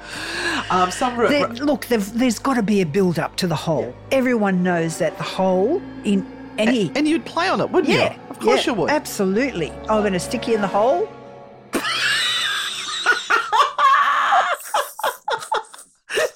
Um, 0.70 0.90
some 0.92 1.20
re- 1.20 1.30
There, 1.30 1.48
look, 1.50 1.86
there's 1.88 2.40
got 2.40 2.54
to 2.56 2.64
be 2.64 2.82
a 2.82 2.86
build 2.86 3.20
up 3.20 3.36
to 3.38 3.48
the 3.48 3.56
hole. 3.56 3.94
Everyone 4.12 4.64
knows 4.64 4.98
that 5.00 5.18
the 5.18 5.24
hole 5.24 5.82
in 6.04 6.26
any. 6.58 6.92
and 6.96 7.08
you'd 7.08 7.26
play 7.26 7.48
on 7.48 7.60
it, 7.62 7.70
wouldn't 7.70 7.94
yeah, 7.94 8.14
you? 8.14 8.20
Of 8.30 8.40
course 8.40 8.66
yeah, 8.66 8.74
you 8.74 8.80
would. 8.80 8.90
Absolutely. 8.90 9.72
I'm 9.90 10.02
going 10.02 10.14
to 10.14 10.20
stick 10.20 10.48
you 10.48 10.56
in 10.56 10.62
the 10.62 10.68
hole. 10.68 11.10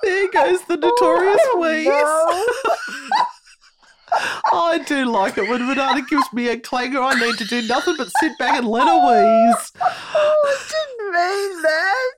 there 0.02 0.30
goes 0.30 0.62
the 0.76 0.86
notorious 0.86 1.40
oh, 1.42 1.60
wheeze. 1.60 3.22
I 4.52 4.78
do 4.78 5.04
like 5.06 5.36
it 5.36 5.48
when 5.48 5.68
Renata 5.68 6.02
gives 6.08 6.32
me 6.32 6.48
a 6.48 6.58
clanger. 6.58 7.02
I 7.02 7.18
need 7.18 7.36
to 7.38 7.44
do 7.44 7.66
nothing 7.66 7.96
but 7.98 8.08
sit 8.20 8.38
back 8.38 8.56
and 8.56 8.66
let 8.66 8.86
her 8.86 8.94
wheeze. 8.94 9.72
Oh, 9.80 10.44
I 10.44 10.56
didn't 10.68 11.12
mean 11.12 11.62
that. 11.62 12.12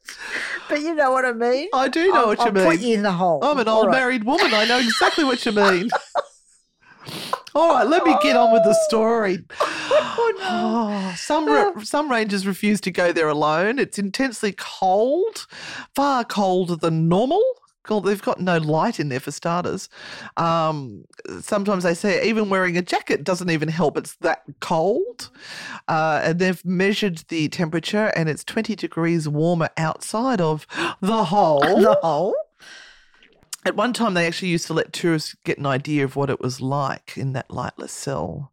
But 0.68 0.80
you 0.82 0.94
know 0.94 1.10
what 1.10 1.24
I 1.24 1.32
mean? 1.32 1.68
I 1.72 1.88
do 1.88 2.08
know 2.12 2.20
I'll, 2.20 2.26
what 2.26 2.38
you 2.38 2.44
I'll 2.46 2.52
mean. 2.52 2.64
put 2.64 2.80
you 2.80 2.94
in 2.94 3.02
the 3.02 3.12
hole. 3.12 3.42
I'm 3.42 3.58
an 3.58 3.68
All 3.68 3.78
old 3.78 3.86
right. 3.86 3.98
married 3.98 4.24
woman. 4.24 4.52
I 4.52 4.64
know 4.66 4.78
exactly 4.78 5.24
what 5.24 5.44
you 5.44 5.52
mean. 5.52 5.90
All 7.54 7.74
right, 7.74 7.86
let 7.88 8.04
me 8.04 8.14
get 8.22 8.36
on 8.36 8.52
with 8.52 8.62
the 8.64 8.74
story. 8.86 9.38
Oh, 9.90 11.14
some 11.18 11.46
re- 11.46 11.72
oh. 11.74 11.82
some 11.82 12.10
rangers 12.10 12.46
refuse 12.46 12.80
to 12.82 12.90
go 12.90 13.10
there 13.12 13.28
alone. 13.28 13.78
It's 13.78 13.98
intensely 13.98 14.52
cold, 14.56 15.46
far 15.94 16.24
colder 16.24 16.76
than 16.76 17.08
normal. 17.08 17.42
God, 17.88 18.04
they've 18.04 18.20
got 18.20 18.38
no 18.38 18.58
light 18.58 19.00
in 19.00 19.08
there 19.08 19.18
for 19.18 19.30
starters. 19.30 19.88
Um, 20.36 21.06
sometimes 21.40 21.84
they 21.84 21.94
say 21.94 22.28
even 22.28 22.50
wearing 22.50 22.76
a 22.76 22.82
jacket 22.82 23.24
doesn't 23.24 23.48
even 23.48 23.70
help. 23.70 23.96
It's 23.96 24.14
that 24.16 24.42
cold. 24.60 25.30
Uh, 25.88 26.20
and 26.22 26.38
they've 26.38 26.62
measured 26.66 27.24
the 27.28 27.48
temperature, 27.48 28.12
and 28.14 28.28
it's 28.28 28.44
20 28.44 28.76
degrees 28.76 29.26
warmer 29.26 29.70
outside 29.78 30.38
of 30.38 30.66
the 31.00 31.24
hole. 31.24 31.60
The 31.88 31.98
hole? 32.02 32.36
At 33.64 33.74
one 33.74 33.94
time, 33.94 34.12
they 34.12 34.26
actually 34.26 34.48
used 34.48 34.66
to 34.66 34.74
let 34.74 34.92
tourists 34.92 35.34
get 35.44 35.56
an 35.56 35.64
idea 35.64 36.04
of 36.04 36.14
what 36.14 36.28
it 36.28 36.40
was 36.40 36.60
like 36.60 37.14
in 37.16 37.32
that 37.32 37.48
lightless 37.50 37.92
cell. 37.92 38.52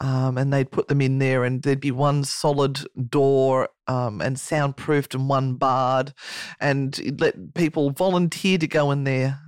Um, 0.00 0.36
and 0.36 0.52
they'd 0.52 0.70
put 0.70 0.88
them 0.88 1.00
in 1.00 1.18
there, 1.20 1.42
and 1.44 1.62
there'd 1.62 1.80
be 1.80 1.90
one 1.90 2.22
solid 2.24 2.80
door 3.08 3.70
um, 3.86 4.20
and 4.20 4.38
soundproofed 4.38 5.14
and 5.14 5.28
one 5.28 5.54
barred, 5.54 6.12
and 6.60 6.98
you'd 6.98 7.20
let 7.20 7.54
people 7.54 7.90
volunteer 7.90 8.58
to 8.58 8.66
go 8.66 8.90
in 8.90 9.04
there. 9.04 9.40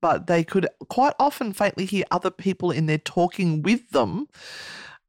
But 0.00 0.26
they 0.28 0.44
could 0.44 0.66
quite 0.88 1.12
often 1.20 1.52
faintly 1.52 1.84
hear 1.84 2.04
other 2.10 2.30
people 2.30 2.70
in 2.70 2.86
there 2.86 2.98
talking 2.98 3.62
with 3.62 3.90
them 3.90 4.28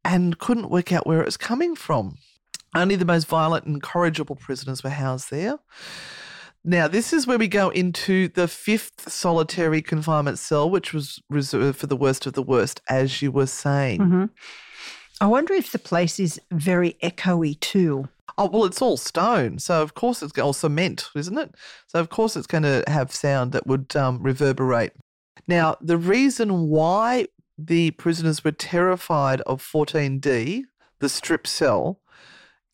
and 0.03 0.38
couldn't 0.38 0.69
work 0.69 0.91
out 0.91 1.07
where 1.07 1.21
it 1.21 1.25
was 1.25 1.38
coming 1.38 1.75
from. 1.75 2.17
Only 2.75 2.95
the 2.95 3.05
most 3.05 3.27
violent 3.27 3.65
and 3.65 3.75
incorrigible 3.75 4.36
prisoners 4.36 4.84
were 4.84 4.89
housed 4.89 5.31
there. 5.31 5.59
Now, 6.65 6.88
this 6.88 7.11
is 7.11 7.27
where 7.27 7.38
we 7.38 7.47
go 7.47 7.69
into 7.69 8.29
the 8.29 8.47
fifth 8.47 9.11
solitary 9.11 9.81
confinement 9.81 10.39
cell, 10.39 10.69
which 10.69 10.93
was 10.93 11.21
reserved 11.29 11.77
for 11.77 11.88
the 11.88 11.97
worst 11.97 12.25
of 12.25 12.34
the 12.34 12.43
worst, 12.43 12.81
as 12.89 13.21
you 13.21 13.31
were 13.31 13.47
saying. 13.47 13.99
Mhm. 13.99 14.29
I 15.22 15.28
wonder 15.28 15.53
if 15.53 15.72
the 15.72 15.80
place 15.80 16.20
is 16.20 16.39
very 16.51 16.97
echoey 17.03 17.59
too. 17.59 18.09
Oh, 18.38 18.49
well, 18.49 18.66
it's 18.66 18.82
all 18.82 18.97
stone. 18.97 19.59
So, 19.59 19.82
of 19.82 19.93
course, 19.93 20.24
it's 20.24 20.38
all 20.39 20.53
cement, 20.53 21.09
isn't 21.16 21.38
it? 21.38 21.53
So, 21.88 21.99
of 21.99 22.09
course, 22.09 22.36
it's 22.36 22.47
going 22.47 22.64
to 22.64 22.84
have 22.88 23.14
sound 23.14 23.51
that 23.51 23.68
would 23.68 23.95
um, 23.95 24.22
reverberate. 24.24 24.93
Now, 25.47 25.76
the 25.82 25.97
reason 25.97 26.70
why 26.70 27.28
the 27.57 27.91
prisoners 27.91 28.43
were 28.43 28.51
terrified 28.51 29.41
of 29.41 29.61
14D, 29.61 30.64
the 30.99 31.09
strip 31.09 31.45
cell, 31.45 31.99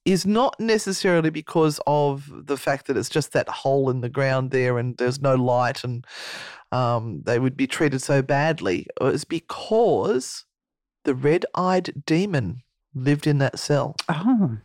is 0.05 0.25
not 0.25 0.57
necessarily 0.59 1.29
because 1.29 1.79
of 1.85 2.31
the 2.31 2.57
fact 2.57 2.87
that 2.87 2.95
it's 2.95 3.09
just 3.09 3.33
that 3.33 3.49
hole 3.49 3.89
in 3.89 4.01
the 4.01 4.09
ground 4.09 4.51
there 4.51 4.77
and 4.77 4.97
there's 4.97 5.21
no 5.21 5.35
light 5.35 5.83
and 5.83 6.05
um, 6.71 7.21
they 7.25 7.37
would 7.37 7.57
be 7.57 7.67
treated 7.67 8.01
so 8.01 8.21
badly. 8.21 8.87
It 9.01 9.03
was 9.03 9.25
because 9.25 10.45
the 11.09 11.15
red 11.15 11.43
eyed 11.55 12.03
demon 12.05 12.61
lived 12.93 13.25
in 13.25 13.39
that 13.39 13.57
cell. 13.57 13.95
Oh. 14.07 14.59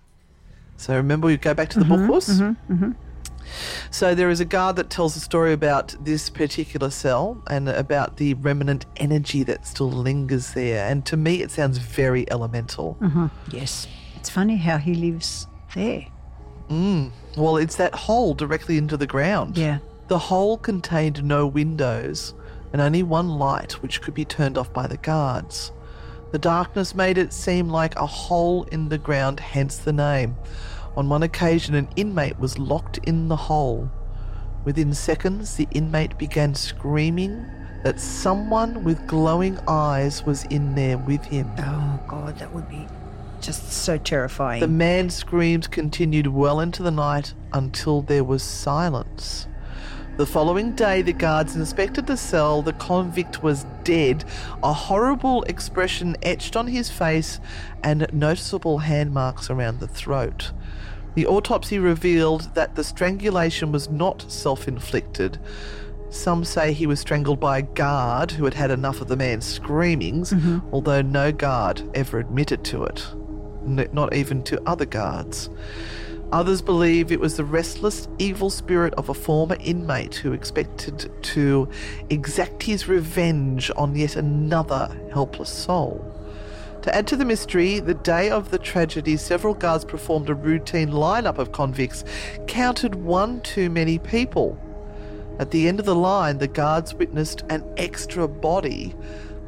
So 0.76 0.94
remember, 0.94 1.26
we 1.26 1.38
go 1.38 1.54
back 1.54 1.70
to 1.70 1.78
the 1.78 1.86
book 1.86 2.00
mm-hmm, 2.00 2.06
horse. 2.08 2.28
Mm-hmm, 2.28 2.72
mm-hmm. 2.74 2.90
So 3.90 4.14
there 4.14 4.28
is 4.28 4.40
a 4.40 4.44
guard 4.44 4.76
that 4.76 4.90
tells 4.90 5.16
a 5.16 5.20
story 5.20 5.54
about 5.54 5.94
this 6.04 6.28
particular 6.28 6.90
cell 6.90 7.42
and 7.46 7.66
about 7.70 8.18
the 8.18 8.34
remnant 8.34 8.84
energy 8.98 9.42
that 9.44 9.66
still 9.66 9.90
lingers 9.90 10.52
there. 10.52 10.86
And 10.86 11.06
to 11.06 11.16
me, 11.16 11.40
it 11.40 11.50
sounds 11.50 11.78
very 11.78 12.30
elemental. 12.30 12.98
Yes. 13.50 13.88
It's 14.16 14.28
funny 14.28 14.58
how 14.58 14.76
he 14.76 14.94
lives 14.94 15.46
there. 15.74 16.08
Mm. 16.68 17.10
Well, 17.38 17.56
it's 17.56 17.76
that 17.76 17.94
hole 17.94 18.34
directly 18.34 18.76
into 18.76 18.98
the 18.98 19.06
ground. 19.06 19.56
Yeah. 19.56 19.78
The 20.08 20.18
hole 20.18 20.58
contained 20.58 21.24
no 21.24 21.46
windows 21.46 22.34
and 22.74 22.82
only 22.82 23.02
one 23.02 23.30
light, 23.38 23.80
which 23.82 24.02
could 24.02 24.12
be 24.12 24.26
turned 24.26 24.58
off 24.58 24.70
by 24.74 24.86
the 24.86 24.98
guards. 24.98 25.72
The 26.34 26.40
darkness 26.40 26.96
made 26.96 27.16
it 27.16 27.32
seem 27.32 27.68
like 27.68 27.94
a 27.94 28.06
hole 28.06 28.64
in 28.64 28.88
the 28.88 28.98
ground, 28.98 29.38
hence 29.38 29.76
the 29.76 29.92
name. 29.92 30.34
On 30.96 31.08
one 31.08 31.22
occasion, 31.22 31.76
an 31.76 31.86
inmate 31.94 32.40
was 32.40 32.58
locked 32.58 32.98
in 33.04 33.28
the 33.28 33.36
hole. 33.36 33.88
Within 34.64 34.94
seconds, 34.94 35.54
the 35.54 35.68
inmate 35.70 36.18
began 36.18 36.56
screaming 36.56 37.46
that 37.84 38.00
someone 38.00 38.82
with 38.82 39.06
glowing 39.06 39.60
eyes 39.68 40.26
was 40.26 40.42
in 40.46 40.74
there 40.74 40.98
with 40.98 41.22
him. 41.22 41.48
Oh, 41.56 42.00
God, 42.08 42.36
that 42.40 42.52
would 42.52 42.68
be 42.68 42.88
just 43.40 43.70
so 43.70 43.96
terrifying. 43.96 44.58
The 44.58 44.66
man's 44.66 45.14
screams 45.14 45.68
continued 45.68 46.26
well 46.26 46.58
into 46.58 46.82
the 46.82 46.90
night 46.90 47.32
until 47.52 48.02
there 48.02 48.24
was 48.24 48.42
silence. 48.42 49.46
The 50.16 50.26
following 50.26 50.76
day, 50.76 51.02
the 51.02 51.12
guards 51.12 51.56
inspected 51.56 52.06
the 52.06 52.16
cell. 52.16 52.62
The 52.62 52.72
convict 52.74 53.42
was 53.42 53.66
dead, 53.82 54.24
a 54.62 54.72
horrible 54.72 55.42
expression 55.44 56.16
etched 56.22 56.54
on 56.54 56.68
his 56.68 56.88
face, 56.88 57.40
and 57.82 58.06
noticeable 58.12 58.78
hand 58.78 59.12
marks 59.12 59.50
around 59.50 59.80
the 59.80 59.88
throat. 59.88 60.52
The 61.16 61.26
autopsy 61.26 61.80
revealed 61.80 62.54
that 62.54 62.76
the 62.76 62.84
strangulation 62.84 63.72
was 63.72 63.90
not 63.90 64.30
self 64.30 64.68
inflicted. 64.68 65.40
Some 66.10 66.44
say 66.44 66.72
he 66.72 66.86
was 66.86 67.00
strangled 67.00 67.40
by 67.40 67.58
a 67.58 67.62
guard 67.62 68.30
who 68.30 68.44
had 68.44 68.54
had 68.54 68.70
enough 68.70 69.00
of 69.00 69.08
the 69.08 69.16
man's 69.16 69.44
screamings, 69.44 70.32
mm-hmm. 70.32 70.60
although 70.72 71.02
no 71.02 71.32
guard 71.32 71.82
ever 71.92 72.20
admitted 72.20 72.62
to 72.66 72.84
it, 72.84 73.04
not 73.64 74.14
even 74.14 74.44
to 74.44 74.62
other 74.64 74.86
guards. 74.86 75.50
Others 76.34 76.62
believe 76.62 77.12
it 77.12 77.20
was 77.20 77.36
the 77.36 77.44
restless, 77.44 78.08
evil 78.18 78.50
spirit 78.50 78.92
of 78.94 79.08
a 79.08 79.14
former 79.14 79.56
inmate 79.60 80.16
who 80.16 80.32
expected 80.32 81.08
to 81.22 81.68
exact 82.10 82.64
his 82.64 82.88
revenge 82.88 83.70
on 83.76 83.94
yet 83.94 84.16
another 84.16 84.88
helpless 85.12 85.48
soul. 85.48 86.04
To 86.82 86.92
add 86.92 87.06
to 87.06 87.16
the 87.16 87.24
mystery, 87.24 87.78
the 87.78 87.94
day 87.94 88.30
of 88.30 88.50
the 88.50 88.58
tragedy, 88.58 89.16
several 89.16 89.54
guards 89.54 89.84
performed 89.84 90.28
a 90.28 90.34
routine 90.34 90.88
lineup 90.88 91.38
of 91.38 91.52
convicts, 91.52 92.02
counted 92.48 92.96
one 92.96 93.40
too 93.42 93.70
many 93.70 94.00
people. 94.00 94.58
At 95.38 95.52
the 95.52 95.68
end 95.68 95.78
of 95.78 95.86
the 95.86 95.94
line, 95.94 96.38
the 96.38 96.48
guards 96.48 96.94
witnessed 96.94 97.44
an 97.48 97.62
extra 97.76 98.26
body, 98.26 98.96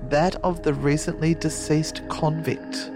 that 0.08 0.36
of 0.44 0.62
the 0.62 0.72
recently 0.72 1.34
deceased 1.34 2.08
convict. 2.08 2.92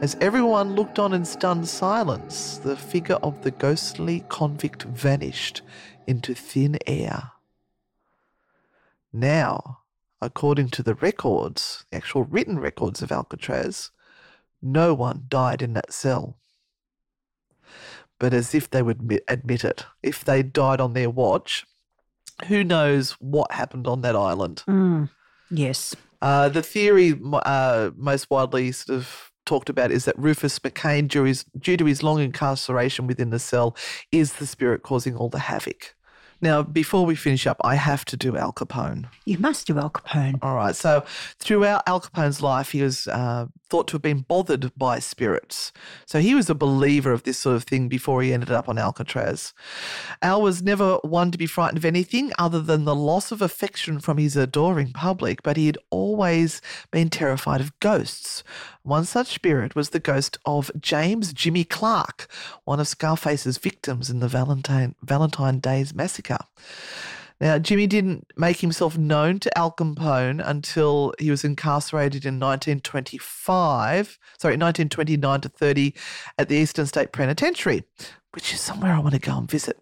As 0.00 0.16
everyone 0.20 0.76
looked 0.76 1.00
on 1.00 1.12
in 1.12 1.24
stunned 1.24 1.66
silence, 1.66 2.58
the 2.58 2.76
figure 2.76 3.16
of 3.16 3.42
the 3.42 3.50
ghostly 3.50 4.24
convict 4.28 4.84
vanished 4.84 5.62
into 6.06 6.34
thin 6.34 6.78
air. 6.86 7.32
Now, 9.12 9.80
according 10.22 10.68
to 10.70 10.84
the 10.84 10.94
records, 10.94 11.84
the 11.90 11.96
actual 11.96 12.22
written 12.22 12.60
records 12.60 13.02
of 13.02 13.10
Alcatraz, 13.10 13.90
no 14.62 14.94
one 14.94 15.24
died 15.28 15.62
in 15.62 15.72
that 15.72 15.92
cell. 15.92 16.38
But 18.20 18.32
as 18.32 18.54
if 18.54 18.70
they 18.70 18.82
would 18.82 19.00
admit, 19.00 19.24
admit 19.26 19.64
it, 19.64 19.84
if 20.00 20.24
they 20.24 20.44
died 20.44 20.80
on 20.80 20.92
their 20.92 21.10
watch, 21.10 21.66
who 22.46 22.62
knows 22.62 23.12
what 23.18 23.50
happened 23.50 23.88
on 23.88 24.02
that 24.02 24.14
island? 24.14 24.62
Mm, 24.68 25.10
yes. 25.50 25.96
Uh, 26.22 26.48
the 26.48 26.62
theory 26.62 27.20
uh, 27.32 27.90
most 27.96 28.30
widely 28.30 28.70
sort 28.70 28.96
of 28.96 29.27
talked 29.48 29.70
about 29.70 29.90
is 29.90 30.04
that 30.04 30.18
Rufus 30.18 30.58
McCain, 30.58 31.08
due, 31.08 31.24
his, 31.24 31.44
due 31.58 31.76
to 31.76 31.86
his 31.86 32.02
long 32.02 32.20
incarceration 32.20 33.06
within 33.06 33.30
the 33.30 33.38
cell, 33.38 33.74
is 34.12 34.34
the 34.34 34.46
spirit 34.46 34.82
causing 34.82 35.16
all 35.16 35.28
the 35.28 35.38
havoc. 35.38 35.94
Now, 36.40 36.62
before 36.62 37.04
we 37.04 37.16
finish 37.16 37.46
up, 37.46 37.56
I 37.64 37.74
have 37.74 38.04
to 38.06 38.16
do 38.16 38.36
Al 38.36 38.52
Capone. 38.52 39.06
You 39.24 39.38
must 39.38 39.66
do 39.66 39.78
Al 39.78 39.90
Capone. 39.90 40.38
All 40.40 40.54
right. 40.54 40.76
So, 40.76 41.04
throughout 41.40 41.82
Al 41.88 42.00
Capone's 42.00 42.40
life, 42.40 42.70
he 42.70 42.82
was 42.82 43.08
uh, 43.08 43.46
thought 43.68 43.88
to 43.88 43.94
have 43.94 44.02
been 44.02 44.20
bothered 44.20 44.72
by 44.76 44.98
spirits. 44.98 45.72
So, 46.06 46.20
he 46.20 46.34
was 46.34 46.48
a 46.48 46.54
believer 46.54 47.12
of 47.12 47.22
this 47.22 47.38
sort 47.38 47.56
of 47.56 47.64
thing 47.64 47.88
before 47.88 48.22
he 48.22 48.32
ended 48.32 48.50
up 48.50 48.68
on 48.68 48.78
Alcatraz. 48.78 49.52
Al 50.22 50.42
was 50.42 50.62
never 50.62 50.96
one 50.98 51.30
to 51.30 51.38
be 51.38 51.46
frightened 51.46 51.78
of 51.78 51.84
anything 51.84 52.32
other 52.38 52.60
than 52.60 52.84
the 52.84 52.94
loss 52.94 53.32
of 53.32 53.42
affection 53.42 54.00
from 54.00 54.18
his 54.18 54.36
adoring 54.36 54.92
public, 54.92 55.42
but 55.42 55.56
he 55.56 55.66
had 55.66 55.78
always 55.90 56.60
been 56.90 57.10
terrified 57.10 57.60
of 57.60 57.78
ghosts. 57.80 58.42
One 58.82 59.04
such 59.04 59.28
spirit 59.28 59.74
was 59.74 59.90
the 59.90 60.00
ghost 60.00 60.38
of 60.46 60.70
James 60.80 61.32
Jimmy 61.32 61.64
Clark, 61.64 62.26
one 62.64 62.80
of 62.80 62.88
Scarface's 62.88 63.58
victims 63.58 64.08
in 64.08 64.20
the 64.20 64.28
Valentine, 64.28 64.94
Valentine 65.02 65.58
Days 65.58 65.94
massacre. 65.94 66.38
Now, 67.40 67.58
Jimmy 67.58 67.86
didn't 67.86 68.26
make 68.36 68.58
himself 68.58 68.98
known 68.98 69.38
to 69.40 69.58
Al 69.58 69.70
Capone 69.70 70.42
until 70.44 71.14
he 71.18 71.30
was 71.30 71.44
incarcerated 71.44 72.24
in 72.24 72.40
1925, 72.40 74.18
sorry, 74.38 74.52
1929 74.52 75.40
to 75.42 75.48
30 75.48 75.94
at 76.36 76.48
the 76.48 76.56
Eastern 76.56 76.86
State 76.86 77.12
Penitentiary, 77.12 77.84
which 78.32 78.52
is 78.52 78.60
somewhere 78.60 78.92
I 78.92 78.98
want 78.98 79.14
to 79.14 79.20
go 79.20 79.38
and 79.38 79.48
visit 79.48 79.78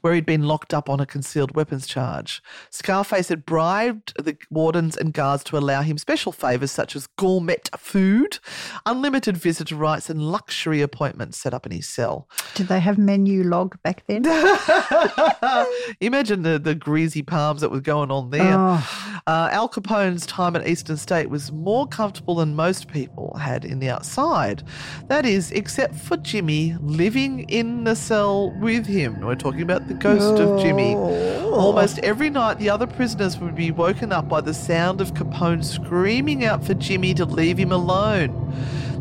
where 0.00 0.14
he'd 0.14 0.26
been 0.26 0.44
locked 0.44 0.72
up 0.72 0.88
on 0.88 1.00
a 1.00 1.06
concealed 1.06 1.54
weapons 1.54 1.86
charge. 1.86 2.42
Scarface 2.70 3.28
had 3.28 3.46
bribed 3.46 4.12
the 4.22 4.36
wardens 4.50 4.96
and 4.96 5.12
guards 5.12 5.42
to 5.44 5.58
allow 5.58 5.82
him 5.82 5.98
special 5.98 6.32
favours 6.32 6.70
such 6.70 6.94
as 6.94 7.06
gourmet 7.16 7.56
food, 7.76 8.38
unlimited 8.84 9.36
visitor 9.36 9.76
rights, 9.76 10.10
and 10.10 10.20
luxury 10.20 10.82
appointments 10.82 11.38
set 11.38 11.54
up 11.54 11.66
in 11.66 11.72
his 11.72 11.88
cell. 11.88 12.28
Did 12.54 12.68
they 12.68 12.80
have 12.80 12.96
Menulog 12.96 13.80
back 13.82 14.04
then? 14.06 14.24
Imagine 16.00 16.42
the, 16.42 16.58
the 16.58 16.74
greasy 16.74 17.22
palms 17.22 17.60
that 17.60 17.70
was 17.70 17.80
going 17.80 18.10
on 18.10 18.30
there. 18.30 18.56
Oh. 18.56 19.22
Uh, 19.26 19.48
Al 19.50 19.68
Capone's 19.68 20.26
time 20.26 20.54
at 20.54 20.68
Eastern 20.68 20.96
State 20.96 21.30
was 21.30 21.50
more 21.50 21.86
comfortable 21.86 22.36
than 22.36 22.54
most 22.54 22.88
people 22.88 23.36
had 23.40 23.64
in 23.64 23.80
the 23.80 23.88
outside. 23.88 24.62
That 25.08 25.26
is, 25.26 25.50
except 25.52 25.94
for 25.96 26.16
Jimmy 26.16 26.76
living 26.80 27.48
in 27.48 27.84
the 27.84 27.96
cell 27.96 28.52
with 28.60 28.86
him. 28.86 29.20
We're 29.20 29.34
talking 29.34 29.55
about 29.62 29.88
the 29.88 29.94
ghost 29.94 30.40
of 30.40 30.60
Jimmy. 30.60 30.94
Almost 30.94 31.98
every 32.00 32.30
night, 32.30 32.58
the 32.58 32.70
other 32.70 32.86
prisoners 32.86 33.38
would 33.38 33.54
be 33.54 33.70
woken 33.70 34.12
up 34.12 34.28
by 34.28 34.40
the 34.40 34.54
sound 34.54 35.00
of 35.00 35.14
Capone 35.14 35.64
screaming 35.64 36.44
out 36.44 36.64
for 36.64 36.74
Jimmy 36.74 37.14
to 37.14 37.24
leave 37.24 37.58
him 37.58 37.72
alone. 37.72 38.52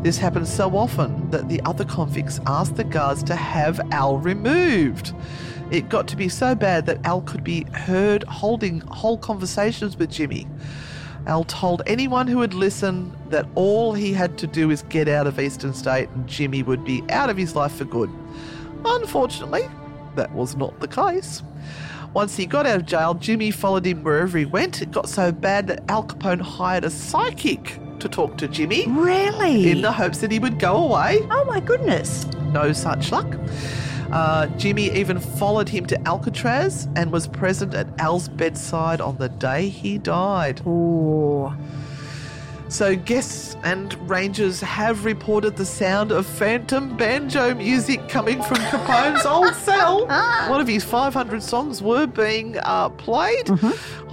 This 0.03 0.17
happened 0.17 0.47
so 0.47 0.75
often 0.77 1.29
that 1.31 1.49
the 1.49 1.61
other 1.65 1.83
convicts 1.83 2.39
asked 2.45 2.75
the 2.75 2.83
guards 2.83 3.23
to 3.23 3.35
have 3.35 3.79
Al 3.91 4.17
removed. 4.17 5.13
It 5.71 5.89
got 5.89 6.07
to 6.09 6.15
be 6.15 6.29
so 6.29 6.53
bad 6.53 6.85
that 6.85 7.03
Al 7.05 7.21
could 7.21 7.43
be 7.43 7.65
heard 7.73 8.23
holding 8.23 8.81
whole 8.81 9.17
conversations 9.17 9.97
with 9.97 10.11
Jimmy. 10.11 10.47
Al 11.27 11.43
told 11.43 11.81
anyone 11.87 12.27
who 12.27 12.37
would 12.37 12.53
listen 12.53 13.11
that 13.29 13.47
all 13.55 13.93
he 13.93 14.13
had 14.13 14.37
to 14.37 14.47
do 14.47 14.69
is 14.69 14.83
get 14.83 15.07
out 15.07 15.25
of 15.25 15.39
Eastern 15.39 15.73
State 15.73 16.07
and 16.09 16.27
Jimmy 16.27 16.61
would 16.61 16.85
be 16.85 17.03
out 17.09 17.31
of 17.31 17.37
his 17.37 17.55
life 17.55 17.73
for 17.73 17.85
good. 17.85 18.11
Unfortunately, 18.85 19.67
that 20.15 20.33
was 20.33 20.55
not 20.55 20.79
the 20.79 20.87
case. 20.87 21.43
Once 22.13 22.37
he 22.37 22.45
got 22.45 22.65
out 22.65 22.77
of 22.77 22.85
jail, 22.85 23.13
Jimmy 23.13 23.51
followed 23.51 23.85
him 23.85 24.03
wherever 24.03 24.37
he 24.37 24.45
went. 24.45 24.81
It 24.81 24.91
got 24.91 25.09
so 25.09 25.31
bad 25.31 25.67
that 25.67 25.83
Al 25.89 26.03
Capone 26.05 26.39
hired 26.41 26.85
a 26.85 26.89
psychic 26.89 27.79
to 27.99 28.07
talk 28.07 28.37
to 28.37 28.47
Jimmy 28.47 28.85
Really? 28.87 29.69
in 29.71 29.81
the 29.81 29.91
hopes 29.91 30.19
that 30.19 30.31
he 30.31 30.39
would 30.39 30.57
go 30.59 30.75
away. 30.77 31.19
oh 31.29 31.43
my 31.45 31.59
goodness. 31.59 32.25
No 32.53 32.71
such 32.71 33.11
luck. 33.11 33.27
Uh, 34.11 34.47
Jimmy 34.57 34.91
even 34.91 35.19
followed 35.19 35.67
him 35.67 35.85
to 35.87 36.07
Alcatraz 36.07 36.87
and 36.95 37.11
was 37.11 37.27
present 37.27 37.73
at 37.73 37.87
Al's 37.99 38.29
bedside 38.29 39.01
on 39.01 39.17
the 39.17 39.27
day 39.29 39.67
he 39.67 39.97
died. 39.97 40.61
Oh. 40.65 41.53
So, 42.67 42.95
guests 42.95 43.55
and 43.63 43.93
rangers 44.09 44.59
have 44.59 45.05
reported 45.05 45.55
the 45.55 45.65
sound 45.65 46.11
of 46.11 46.25
phantom 46.25 46.97
banjo 46.97 47.53
music 47.53 48.09
coming 48.09 48.41
from 48.41 48.57
Capone's 48.57 49.25
old 49.25 49.53
cell. 49.55 50.07
One 50.49 50.59
of 50.59 50.67
his 50.67 50.83
500 50.83 51.41
songs 51.43 51.81
were 51.81 52.07
being 52.07 52.57
uh, 52.63 52.89
played. 52.89 53.49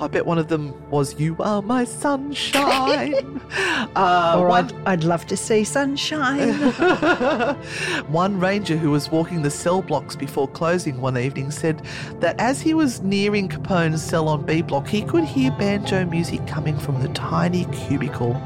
I 0.00 0.06
bet 0.08 0.26
one 0.26 0.38
of 0.38 0.48
them 0.48 0.74
was 0.90 1.18
You 1.18 1.36
Are 1.40 1.62
My 1.62 1.84
Sunshine. 1.84 3.40
uh, 3.96 4.36
Or 4.38 4.48
one, 4.48 4.66
I'd, 4.86 4.88
I'd 4.88 5.04
love 5.04 5.26
to 5.26 5.36
see 5.36 5.64
sunshine. 5.64 6.52
One 8.08 8.38
ranger 8.40 8.76
who 8.76 8.90
was 8.90 9.10
walking 9.10 9.42
the 9.42 9.50
cell 9.50 9.80
blocks 9.82 10.16
before 10.16 10.48
closing 10.48 11.00
one 11.00 11.16
evening 11.16 11.50
said 11.50 11.82
that 12.20 12.38
as 12.40 12.60
he 12.60 12.74
was 12.74 13.00
nearing 13.02 13.48
Capone's 13.48 14.02
cell 14.02 14.28
on 14.28 14.44
B 14.44 14.60
block, 14.62 14.88
he 14.88 15.02
could 15.02 15.24
hear 15.24 15.50
banjo 15.52 16.04
music 16.04 16.44
coming 16.46 16.78
from 16.78 17.00
the 17.00 17.08
tiny 17.08 17.64
cubicle. 17.66 18.40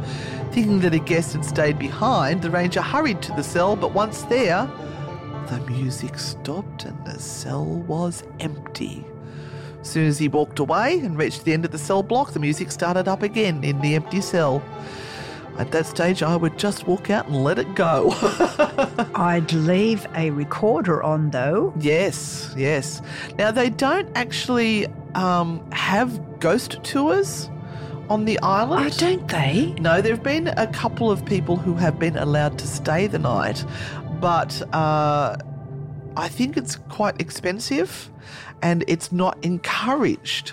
Thinking 0.52 0.80
that 0.80 0.94
a 0.94 0.98
guest 0.98 1.34
had 1.34 1.44
stayed 1.44 1.78
behind, 1.78 2.42
the 2.42 2.50
ranger 2.50 2.80
hurried 2.80 3.22
to 3.22 3.32
the 3.32 3.42
cell, 3.42 3.76
but 3.76 3.92
once 3.92 4.22
there, 4.22 4.68
the 5.48 5.60
music 5.70 6.18
stopped 6.18 6.84
and 6.84 7.06
the 7.06 7.18
cell 7.18 7.64
was 7.64 8.24
empty. 8.40 9.04
As 9.80 9.88
soon 9.88 10.06
as 10.08 10.18
he 10.18 10.28
walked 10.28 10.58
away 10.58 10.98
and 11.00 11.16
reached 11.16 11.44
the 11.44 11.52
end 11.52 11.64
of 11.64 11.70
the 11.70 11.78
cell 11.78 12.02
block, 12.02 12.32
the 12.32 12.40
music 12.40 12.72
started 12.72 13.06
up 13.06 13.22
again 13.22 13.62
in 13.62 13.80
the 13.80 13.94
empty 13.94 14.20
cell. 14.20 14.62
At 15.58 15.70
that 15.70 15.86
stage, 15.86 16.22
I 16.22 16.36
would 16.36 16.58
just 16.58 16.86
walk 16.86 17.08
out 17.08 17.28
and 17.28 17.42
let 17.42 17.58
it 17.58 17.74
go. 17.74 18.10
I'd 19.14 19.52
leave 19.52 20.06
a 20.14 20.30
recorder 20.30 21.02
on 21.02 21.30
though. 21.30 21.72
Yes, 21.78 22.52
yes. 22.56 23.00
Now 23.38 23.52
they 23.52 23.70
don't 23.70 24.08
actually 24.16 24.86
um, 25.14 25.64
have 25.70 26.40
ghost 26.40 26.82
tours 26.82 27.48
on 28.08 28.24
the 28.24 28.38
island. 28.40 28.92
Oh, 28.94 28.98
don't 28.98 29.28
they? 29.28 29.74
No, 29.78 30.00
there 30.00 30.14
have 30.14 30.22
been 30.22 30.48
a 30.48 30.66
couple 30.66 31.10
of 31.10 31.24
people 31.24 31.56
who 31.56 31.74
have 31.74 31.98
been 31.98 32.16
allowed 32.16 32.58
to 32.58 32.66
stay 32.66 33.06
the 33.06 33.18
night, 33.18 33.64
but 34.20 34.62
uh, 34.74 35.36
I 36.16 36.28
think 36.28 36.56
it's 36.56 36.76
quite 36.88 37.20
expensive 37.20 38.10
and 38.62 38.84
it's 38.88 39.12
not 39.12 39.38
encouraged. 39.44 40.52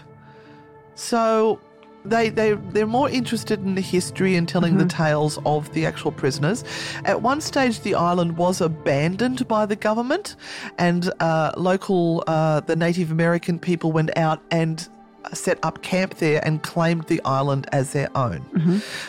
So 0.96 1.60
they 2.06 2.30
they 2.30 2.54
they're 2.54 2.86
more 2.86 3.10
interested 3.10 3.60
in 3.64 3.76
the 3.76 3.82
history 3.82 4.36
and 4.36 4.48
telling 4.48 4.78
the 4.78 4.86
tales 4.86 5.40
of 5.46 5.72
the 5.74 5.86
actual 5.86 6.12
prisoners. 6.12 6.64
At 7.06 7.22
one 7.22 7.42
stage, 7.42 7.80
the 7.82 7.96
island 7.96 8.38
was 8.38 8.62
abandoned 8.62 9.48
by 9.48 9.66
the 9.66 9.76
government, 9.76 10.36
and 10.78 11.12
uh, 11.20 11.52
local 11.58 12.24
uh, 12.28 12.60
the 12.62 12.76
Native 12.76 13.12
American 13.12 13.58
people 13.58 13.92
went 13.92 14.16
out 14.18 14.42
and 14.52 14.88
set 15.32 15.58
up 15.64 15.82
camp 15.82 16.16
there 16.16 16.46
and 16.46 16.62
claimed 16.64 17.04
the 17.08 17.22
island 17.24 17.68
as 17.72 17.94
their 17.94 18.10
own. 18.18 18.44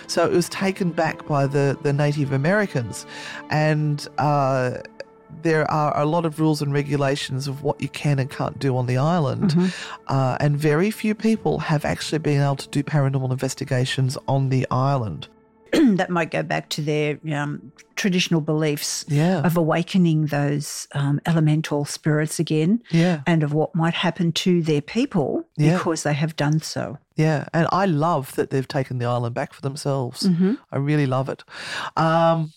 So 0.07 0.25
it 0.25 0.33
was 0.33 0.49
taken 0.49 0.91
back 0.91 1.27
by 1.27 1.47
the 1.47 1.77
the 1.83 1.93
Native 1.93 2.33
Americans, 2.33 3.07
and. 3.51 4.07
Uh, 4.19 4.79
there 5.43 5.69
are 5.69 6.01
a 6.01 6.07
lot 6.07 6.25
of 6.25 6.39
rules 6.39 6.63
and 6.63 6.73
regulations 6.73 7.49
of 7.49 7.63
what 7.63 7.81
you 7.81 7.89
can 7.89 8.19
and 8.21 8.31
can't 8.31 8.59
do 8.61 8.77
on 8.77 8.87
the 8.87 8.97
island. 8.97 9.53
Uh, 10.07 10.37
and 10.41 10.57
very 10.57 10.91
few 10.93 11.15
people 11.15 11.59
have 11.59 11.85
actually 11.85 12.21
been 12.21 12.41
able 12.41 12.57
to 12.57 12.69
do 12.69 12.83
paranormal 12.83 13.31
investigations 13.31 14.17
on 14.29 14.49
the 14.49 14.65
island. 14.71 15.27
that 15.97 16.11
might 16.11 16.31
go 16.31 16.43
back 16.43 16.69
to 16.71 16.83
their 16.83 17.19
um, 17.33 17.73
traditional 17.97 18.41
beliefs 18.41 19.05
Yeah. 19.09 19.41
of 19.43 19.57
awakening 19.57 20.27
those 20.27 20.89
um, 20.95 21.21
elemental 21.27 21.85
spirits 21.85 22.39
again 22.39 22.83
Yeah. 22.91 23.23
and 23.27 23.43
of 23.43 23.53
what 23.53 23.75
might 23.75 23.95
happen 23.95 24.33
to 24.33 24.63
their 24.63 24.83
people 24.83 25.45
Yeah. 25.57 25.77
because 25.77 26.03
they 26.03 26.15
have 26.15 26.37
done 26.37 26.61
so. 26.61 26.99
Yeah. 27.17 27.47
And 27.53 27.69
I 27.73 27.87
love 27.87 28.35
that 28.37 28.51
they've 28.51 28.67
taken 28.69 28.99
the 28.99 29.07
island 29.07 29.35
back 29.35 29.53
for 29.53 29.61
themselves. 29.63 30.23
Mm-hmm. 30.25 30.55
I 30.73 30.77
really 30.79 31.07
love 31.07 31.29
it. 31.29 31.45
Um, 31.97 32.53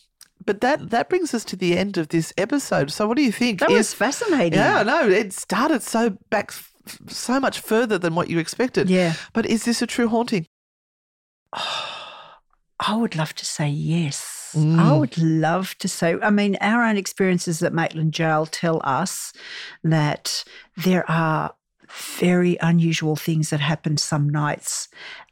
but 0.45 0.61
that, 0.61 0.89
that 0.91 1.09
brings 1.09 1.33
us 1.33 1.43
to 1.45 1.55
the 1.55 1.77
end 1.77 1.97
of 1.97 2.07
this 2.09 2.33
episode. 2.37 2.91
So, 2.91 3.07
what 3.07 3.17
do 3.17 3.23
you 3.23 3.31
think? 3.31 3.59
That 3.59 3.69
Is- 3.71 3.77
was 3.77 3.93
fascinating. 3.93 4.57
Yeah, 4.59 4.81
no, 4.83 5.07
it 5.09 5.33
started 5.33 5.81
so 5.83 6.11
back 6.29 6.51
f- 6.51 6.71
so 7.07 7.39
much 7.39 7.59
further 7.59 7.97
than 7.97 8.15
what 8.15 8.29
you 8.29 8.39
expected. 8.39 8.89
Yeah. 8.89 9.13
But 9.33 9.45
is 9.45 9.65
this 9.65 9.81
a 9.81 9.87
true 9.87 10.07
haunting? 10.07 10.47
I 12.79 12.95
would 12.95 13.15
love 13.15 13.33
to 13.35 13.45
say 13.45 13.67
yes. 13.69 14.33
I 14.55 14.59
Mm. 14.59 14.99
would 14.99 15.17
love 15.17 15.77
to 15.79 15.87
say, 15.87 16.15
I 16.21 16.29
mean, 16.29 16.57
our 16.61 16.83
own 16.83 16.95
experiences 16.97 17.61
at 17.61 17.73
Maitland 17.73 18.13
Jail 18.13 18.45
tell 18.45 18.79
us 18.83 19.33
that 19.83 20.43
there 20.77 21.09
are 21.11 21.53
very 22.19 22.57
unusual 22.61 23.15
things 23.15 23.49
that 23.49 23.59
happen 23.59 23.97
some 23.97 24.27
nights 24.29 24.87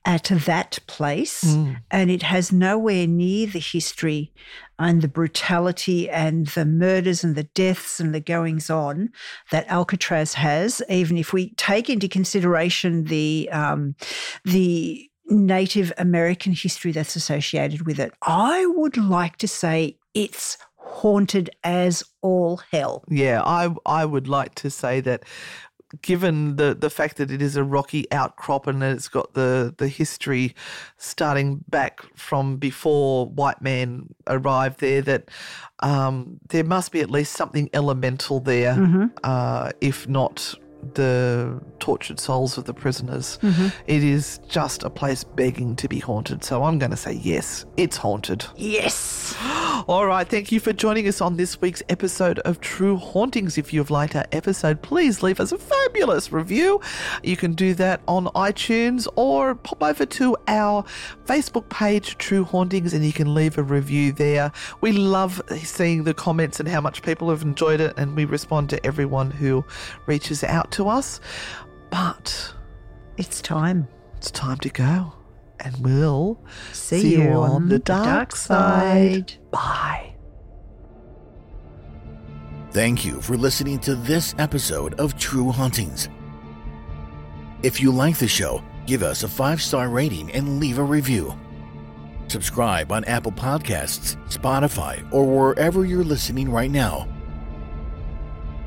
at 0.05 0.25
that 0.45 0.79
place. 0.87 1.43
Mm. 1.43 1.77
And 1.91 2.11
it 2.11 2.23
has 2.23 2.51
nowhere 2.51 3.07
near 3.07 3.47
the 3.47 3.59
history 3.59 4.31
and 4.77 5.01
the 5.01 5.07
brutality 5.07 6.09
and 6.09 6.47
the 6.47 6.65
murders 6.65 7.23
and 7.23 7.35
the 7.35 7.43
deaths 7.43 7.99
and 7.99 8.13
the 8.13 8.19
goings 8.21 8.69
on 8.69 9.09
that 9.51 9.67
Alcatraz 9.67 10.33
has, 10.35 10.81
even 10.89 11.17
if 11.17 11.33
we 11.33 11.53
take 11.55 11.89
into 11.89 12.07
consideration 12.07 13.05
the 13.05 13.49
um, 13.51 13.95
the 14.43 15.09
Native 15.27 15.91
American 15.97 16.53
history 16.53 16.91
that's 16.91 17.15
associated 17.15 17.85
with 17.85 17.99
it. 17.99 18.13
I 18.21 18.65
would 18.65 18.97
like 18.97 19.37
to 19.37 19.47
say 19.47 19.97
it's 20.13 20.57
haunted 20.77 21.49
as 21.63 22.03
all 22.21 22.57
hell. 22.71 23.03
Yeah, 23.09 23.41
I 23.43 23.75
I 23.85 24.05
would 24.05 24.27
like 24.27 24.55
to 24.55 24.69
say 24.69 25.01
that 25.01 25.23
given 26.01 26.55
the 26.55 26.73
the 26.73 26.89
fact 26.89 27.17
that 27.17 27.31
it 27.31 27.41
is 27.41 27.55
a 27.55 27.63
rocky 27.63 28.11
outcrop 28.11 28.67
and 28.67 28.81
that 28.81 28.91
it's 28.91 29.07
got 29.07 29.33
the 29.33 29.73
the 29.77 29.87
history 29.87 30.55
starting 30.97 31.63
back 31.69 32.01
from 32.15 32.57
before 32.57 33.27
white 33.27 33.61
man 33.61 34.07
arrived 34.27 34.79
there 34.79 35.01
that 35.01 35.29
um, 35.81 36.39
there 36.49 36.63
must 36.63 36.91
be 36.91 37.01
at 37.01 37.11
least 37.11 37.33
something 37.33 37.69
elemental 37.73 38.39
there 38.39 39.09
uh, 39.23 39.71
if 39.81 40.07
not 40.07 40.55
the 40.93 41.59
tortured 41.79 42.19
souls 42.19 42.57
of 42.57 42.65
the 42.65 42.73
prisoners 42.73 43.39
mm-hmm. 43.41 43.67
It 43.87 44.03
is 44.03 44.39
just 44.47 44.83
a 44.83 44.89
place 44.89 45.23
begging 45.23 45.75
to 45.77 45.87
be 45.87 45.99
haunted 45.99 46.43
so 46.43 46.63
i'm 46.63 46.79
going 46.79 46.91
to 46.91 46.97
say 46.97 47.13
yes 47.13 47.65
it's 47.77 47.97
haunted 47.97 48.45
Yes. 48.55 49.35
all 49.87 50.05
right, 50.05 50.27
thank 50.27 50.51
you 50.51 50.59
for 50.59 50.73
joining 50.73 51.07
us 51.07 51.21
on 51.21 51.37
this 51.37 51.61
week's 51.61 51.83
episode 51.89 52.39
of 52.39 52.59
True 52.61 52.97
Hauntings. 52.97 53.57
If 53.57 53.73
you've 53.73 53.91
liked 53.91 54.15
our 54.15 54.25
episode, 54.31 54.81
please 54.81 55.21
leave 55.23 55.39
us 55.39 55.51
a 55.51 55.57
fabulous 55.57 56.31
review. 56.31 56.81
You 57.23 57.37
can 57.37 57.53
do 57.53 57.73
that 57.75 58.01
on 58.07 58.25
iTunes 58.27 59.07
or 59.15 59.55
pop 59.55 59.83
over 59.83 60.05
to 60.05 60.37
our 60.47 60.83
Facebook 61.25 61.69
page, 61.69 62.17
True 62.17 62.43
Hauntings, 62.43 62.93
and 62.93 63.05
you 63.05 63.13
can 63.13 63.33
leave 63.33 63.57
a 63.57 63.63
review 63.63 64.11
there. 64.11 64.51
We 64.81 64.91
love 64.91 65.41
seeing 65.57 66.03
the 66.03 66.13
comments 66.13 66.59
and 66.59 66.67
how 66.69 66.81
much 66.81 67.01
people 67.01 67.29
have 67.29 67.41
enjoyed 67.41 67.81
it, 67.81 67.93
and 67.97 68.15
we 68.15 68.25
respond 68.25 68.69
to 68.71 68.85
everyone 68.85 69.31
who 69.31 69.65
reaches 70.05 70.43
out 70.43 70.71
to 70.75 70.87
us. 70.87 71.19
But 71.89 72.53
It's 73.17 73.41
time. 73.41 73.87
it's 74.17 74.31
time 74.31 74.57
to 74.59 74.69
go, 74.69 75.13
and 75.59 75.75
we'll 75.79 76.39
See, 76.73 77.15
you, 77.15 77.29
on, 77.31 77.69
the 77.69 77.79
dark 77.79 78.35
side. 78.35 79.33
Bye. 79.51 80.13
Thank 82.71 83.05
you 83.05 83.21
for 83.21 83.37
listening 83.37 83.79
to 83.79 83.95
this 83.95 84.35
episode 84.37 84.95
of 84.99 85.17
True 85.17 85.51
Hauntings. 85.51 86.09
If 87.63 87.79
you 87.81 87.91
like 87.91 88.17
the 88.17 88.27
show, 88.27 88.61
give 88.85 89.01
us 89.01 89.23
a 89.23 89.27
five 89.29 89.61
star 89.61 89.87
rating 89.89 90.29
and 90.33 90.59
leave 90.59 90.77
a 90.77 90.83
review. 90.83 91.33
Subscribe 92.27 92.91
on 92.91 93.05
Apple 93.05 93.31
Podcasts, 93.31 94.17
Spotify, 94.27 95.07
or 95.13 95.23
wherever 95.25 95.85
you're 95.85 96.03
listening 96.03 96.49
right 96.51 96.71
now. 96.71 97.07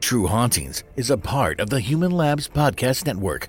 True 0.00 0.26
Hauntings 0.26 0.82
is 0.96 1.08
a 1.08 1.16
part 1.16 1.60
of 1.60 1.70
the 1.70 1.80
Human 1.80 2.10
Labs 2.10 2.46
Podcast 2.46 3.06
Network. 3.06 3.48